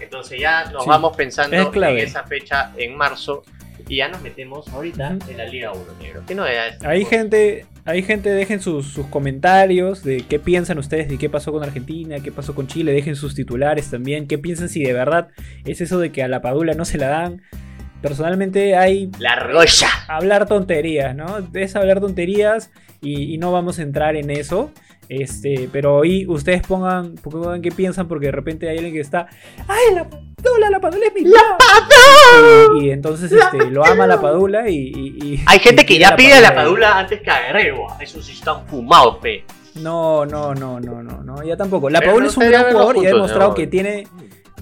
Entonces 0.00 0.40
ya 0.40 0.64
nos 0.70 0.84
Sí, 0.84 0.88
vamos 0.88 1.12
es 1.12 1.16
pensando 1.16 1.56
en 1.56 1.70
clave. 1.70 2.02
esa 2.02 2.24
fecha 2.24 2.72
en 2.76 2.96
marzo. 2.96 3.42
Y 3.88 3.96
ya 3.96 4.08
nos 4.08 4.20
metemos 4.22 4.68
ahorita 4.68 5.16
en 5.28 5.36
la 5.36 5.46
Liga 5.46 5.72
1, 5.72 5.82
negro. 6.00 6.22
¿Qué 6.26 6.34
novedades? 6.34 6.82
Hay 6.84 7.04
gente, 7.06 7.64
hay 7.86 8.02
gente, 8.02 8.30
dejen 8.30 8.60
sus, 8.60 8.86
sus 8.86 9.06
comentarios 9.06 10.04
de 10.04 10.22
qué 10.28 10.38
piensan 10.38 10.78
ustedes 10.78 11.08
de 11.08 11.16
qué 11.16 11.30
pasó 11.30 11.52
con 11.52 11.62
Argentina, 11.62 12.20
qué 12.20 12.30
pasó 12.30 12.54
con 12.54 12.66
Chile, 12.66 12.92
dejen 12.92 13.16
sus 13.16 13.34
titulares 13.34 13.90
también, 13.90 14.28
qué 14.28 14.36
piensan 14.36 14.68
si 14.68 14.82
de 14.82 14.92
verdad 14.92 15.28
es 15.64 15.80
eso 15.80 15.98
de 15.98 16.12
que 16.12 16.22
a 16.22 16.28
la 16.28 16.42
Padula 16.42 16.74
no 16.74 16.84
se 16.84 16.98
la 16.98 17.08
dan. 17.08 17.40
Personalmente 18.02 18.76
hay 18.76 19.10
La 19.18 19.32
argolla. 19.32 19.88
hablar 20.06 20.46
tonterías, 20.46 21.16
¿no? 21.16 21.38
Es 21.54 21.74
hablar 21.74 22.00
tonterías 22.00 22.70
y, 23.00 23.34
y 23.34 23.38
no 23.38 23.52
vamos 23.52 23.78
a 23.78 23.82
entrar 23.82 24.16
en 24.16 24.30
eso. 24.30 24.70
Este, 25.08 25.68
pero 25.72 26.02
ahí 26.02 26.26
ustedes 26.26 26.60
pongan, 26.66 27.14
pongan 27.14 27.62
qué 27.62 27.70
piensan 27.70 28.06
porque 28.08 28.26
de 28.26 28.32
repente 28.32 28.68
hay 28.68 28.76
alguien 28.76 28.94
que 28.94 29.00
está, 29.00 29.26
¡ay, 29.66 29.94
la 29.94 30.06
Padula, 30.08 30.70
la 30.70 30.80
Padula 30.80 31.06
es 31.06 31.14
mi 31.14 31.28
¡La 31.30 31.40
Padula! 31.58 32.78
Y, 32.82 32.86
y 32.86 32.90
entonces 32.90 33.32
este, 33.32 33.70
lo 33.70 33.84
ama 33.86 34.06
la 34.06 34.20
Padula 34.20 34.68
y... 34.68 34.76
y- 34.76 35.18
y- 35.34 35.40
Hay 35.46 35.58
gente 35.60 35.82
y 35.82 35.86
que 35.86 35.98
ya 35.98 36.14
pide 36.14 36.34
a 36.34 36.40
la. 36.40 36.54
Padula 36.54 36.98
antes 36.98 37.20
que 37.22 37.30
a 37.30 37.40
Guerrero. 37.46 37.86
Eso 38.00 38.20
sí 38.22 38.32
están 38.32 38.66
fumados, 38.66 39.16
pe. 39.16 39.44
No, 39.76 40.26
no, 40.26 40.54
no, 40.54 40.78
no, 40.80 41.02
no, 41.02 41.22
no, 41.22 41.42
ya 41.42 41.56
tampoco. 41.56 41.88
La 41.88 42.00
Pero 42.00 42.10
Padula 42.12 42.24
me 42.24 42.30
es 42.30 42.36
un 42.36 42.48
gran 42.48 42.72
jugador 42.72 42.96
y 42.98 43.06
ha 43.06 43.08
demostrado 43.10 43.48
¿no? 43.50 43.54
que 43.54 43.66
tiene... 43.66 44.06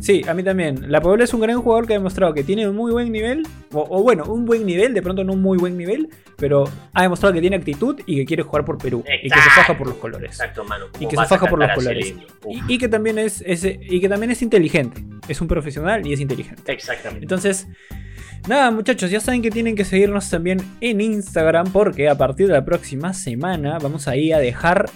Sí, 0.00 0.22
a 0.28 0.34
mí 0.34 0.42
también. 0.42 0.90
La 0.90 1.00
Padula 1.00 1.24
es 1.24 1.32
un 1.34 1.40
gran 1.40 1.60
jugador 1.60 1.86
que 1.86 1.94
ha 1.94 1.96
demostrado 1.98 2.34
que 2.34 2.44
tiene 2.44 2.68
un 2.68 2.76
muy 2.76 2.92
buen 2.92 3.10
nivel, 3.10 3.42
o, 3.72 3.86
o 3.88 4.02
bueno, 4.02 4.24
un 4.24 4.44
buen 4.44 4.66
nivel, 4.66 4.92
de 4.94 5.02
pronto 5.02 5.24
no 5.24 5.32
un 5.32 5.42
muy 5.42 5.56
buen 5.58 5.76
nivel, 5.76 6.08
pero 6.36 6.64
ha 6.92 7.02
demostrado 7.02 7.32
que 7.34 7.40
tiene 7.40 7.56
actitud 7.56 7.98
y 8.06 8.16
que 8.16 8.24
quiere 8.26 8.42
jugar 8.42 8.64
por 8.64 8.76
Perú 8.78 9.02
y 9.06 9.28
que 9.28 9.28
se 9.30 9.34
Exacto. 9.36 9.50
faja 9.62 9.78
por 9.78 9.86
los 9.88 9.96
colores. 9.96 10.30
Exacto, 10.30 10.64
mano. 10.64 10.86
Y 10.94 11.04
¿Cómo 11.04 11.08
que 11.10 11.16
se 11.16 11.24
faja 11.26 11.46
por 11.46 11.58
los 11.58 11.70
colores. 11.72 12.14
Y, 12.68 12.74
y 12.74 12.78
que 12.78 12.88
también 12.88 13.18
es, 13.18 13.42
es- 13.46 13.64
y 13.64 14.00
que 14.00 14.08
también 14.08 14.30
es 14.30 14.42
inteligente. 14.42 15.02
Es 15.28 15.40
un 15.40 15.48
profesional 15.48 16.06
y 16.06 16.12
es 16.12 16.20
inteligente. 16.20 16.70
Exactamente. 16.72 17.24
Entonces, 17.24 17.66
nada, 18.48 18.70
muchachos, 18.70 19.10
ya 19.10 19.20
saben 19.20 19.40
que 19.42 19.50
tienen 19.50 19.74
que 19.74 19.84
seguirnos 19.84 20.28
también 20.30 20.58
en 20.80 21.00
Instagram 21.00 21.72
porque 21.72 22.08
a 22.08 22.16
partir 22.18 22.46
de 22.48 22.52
la 22.52 22.64
próxima 22.64 23.12
semana 23.14 23.78
vamos 23.78 24.06
ahí 24.08 24.30
a 24.32 24.38
dejar 24.38 24.90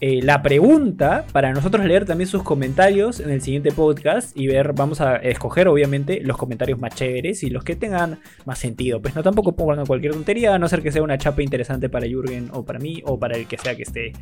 eh, 0.00 0.20
la 0.22 0.42
pregunta 0.42 1.24
para 1.32 1.52
nosotros 1.52 1.84
leer 1.84 2.04
también 2.06 2.26
sus 2.28 2.42
comentarios 2.42 3.20
en 3.20 3.30
el 3.30 3.42
siguiente 3.42 3.70
podcast 3.72 4.36
y 4.36 4.46
ver, 4.46 4.72
vamos 4.72 5.00
a 5.00 5.16
escoger 5.16 5.68
obviamente 5.68 6.20
los 6.22 6.36
comentarios 6.38 6.78
más 6.78 6.94
chéveres 6.94 7.42
y 7.42 7.50
los 7.50 7.64
que 7.64 7.76
tengan 7.76 8.18
más 8.46 8.58
sentido. 8.58 9.00
Pues 9.02 9.14
no 9.14 9.22
tampoco 9.22 9.52
pongan 9.56 9.84
cualquier 9.86 10.12
tontería, 10.14 10.54
a 10.54 10.58
no 10.58 10.68
ser 10.68 10.82
que 10.82 10.90
sea 10.92 11.02
una 11.02 11.18
chapa 11.18 11.42
interesante 11.42 11.88
para 11.88 12.06
Jürgen 12.06 12.48
o 12.52 12.64
para 12.64 12.78
mí 12.78 13.02
o 13.04 13.18
para 13.18 13.36
el 13.36 13.46
que 13.46 13.58
sea 13.58 13.74
que 13.76 13.82
esté 13.82 14.12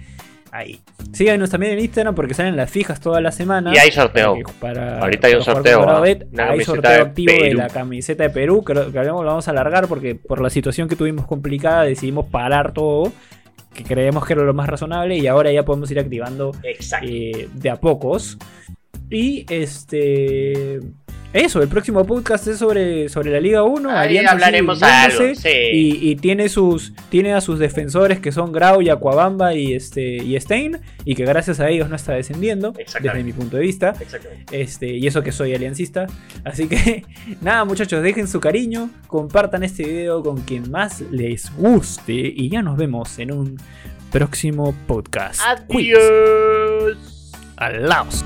ahí. 0.50 0.80
Síganos 1.12 1.50
también 1.50 1.72
en 1.74 1.80
Instagram 1.80 2.14
porque 2.14 2.32
salen 2.34 2.56
las 2.56 2.70
fijas 2.70 3.00
todas 3.00 3.22
las 3.22 3.34
semanas. 3.34 3.74
Y 3.74 3.78
hay 3.78 3.90
sorteo. 3.90 4.32
Para 4.34 4.44
que- 4.46 4.52
para- 4.60 4.98
Ahorita 5.00 5.26
hay 5.28 5.34
un 5.34 5.42
sorteo, 5.42 5.78
¿ah? 5.90 5.96
Hay 6.52 6.58
sorteo 6.64 6.90
de 6.90 6.96
activo 7.02 7.32
de 7.32 7.54
la 7.54 7.68
camiseta 7.68 8.22
de 8.24 8.30
Perú. 8.30 8.64
Creo 8.64 8.90
que 8.90 8.98
lo 9.04 9.22
vamos 9.24 9.46
a 9.46 9.50
alargar 9.50 9.86
porque 9.88 10.14
por 10.14 10.40
la 10.40 10.48
situación 10.50 10.88
que 10.88 10.96
tuvimos 10.96 11.26
complicada 11.26 11.82
decidimos 11.84 12.26
parar 12.26 12.72
todo. 12.72 13.12
Que 13.78 13.84
creemos 13.84 14.26
que 14.26 14.32
era 14.32 14.42
lo 14.42 14.52
más 14.52 14.68
razonable 14.68 15.16
y 15.16 15.28
ahora 15.28 15.52
ya 15.52 15.64
podemos 15.64 15.88
ir 15.92 16.00
activando 16.00 16.50
eh, 16.64 17.48
de 17.54 17.70
a 17.70 17.76
pocos. 17.76 18.36
Y 19.08 19.46
este. 19.48 20.80
Eso, 21.32 21.62
el 21.62 21.68
próximo 21.68 22.04
podcast 22.06 22.46
es 22.46 22.58
sobre, 22.58 23.08
sobre 23.08 23.30
la 23.30 23.40
Liga 23.40 23.62
1. 23.62 23.90
Ahí 23.90 24.08
Alianza 24.08 24.32
hablaremos 24.32 24.82
algo. 24.82 25.34
Sí. 25.34 25.48
y, 25.72 26.10
y 26.10 26.16
tiene 26.16 26.48
sus 26.48 26.92
tiene 27.10 27.34
a 27.34 27.40
sus 27.40 27.58
defensores 27.58 28.18
que 28.20 28.32
son 28.32 28.50
Grau 28.50 28.80
y 28.80 28.88
Aquabamba 28.88 29.54
y 29.54 29.74
este 29.74 30.16
y 30.16 30.40
Stein 30.40 30.80
y 31.04 31.14
que 31.14 31.24
gracias 31.24 31.60
a 31.60 31.68
ellos 31.68 31.88
no 31.88 31.96
está 31.96 32.14
descendiendo 32.14 32.72
desde 32.72 33.24
mi 33.24 33.32
punto 33.32 33.56
de 33.56 33.62
vista 33.62 33.94
este 34.52 34.88
y 34.88 35.06
eso 35.06 35.22
que 35.22 35.32
soy 35.32 35.54
aliancista 35.54 36.06
así 36.44 36.66
que 36.66 37.04
nada 37.40 37.64
muchachos 37.64 38.02
dejen 38.02 38.26
su 38.26 38.40
cariño 38.40 38.90
compartan 39.06 39.62
este 39.62 39.84
video 39.84 40.22
con 40.22 40.40
quien 40.42 40.70
más 40.70 41.02
les 41.10 41.54
guste 41.56 42.12
y 42.12 42.48
ya 42.48 42.62
nos 42.62 42.76
vemos 42.76 43.18
en 43.18 43.32
un 43.32 43.56
próximo 44.10 44.74
podcast. 44.86 45.40
Adiós. 45.44 46.96
Alaos. 47.56 48.24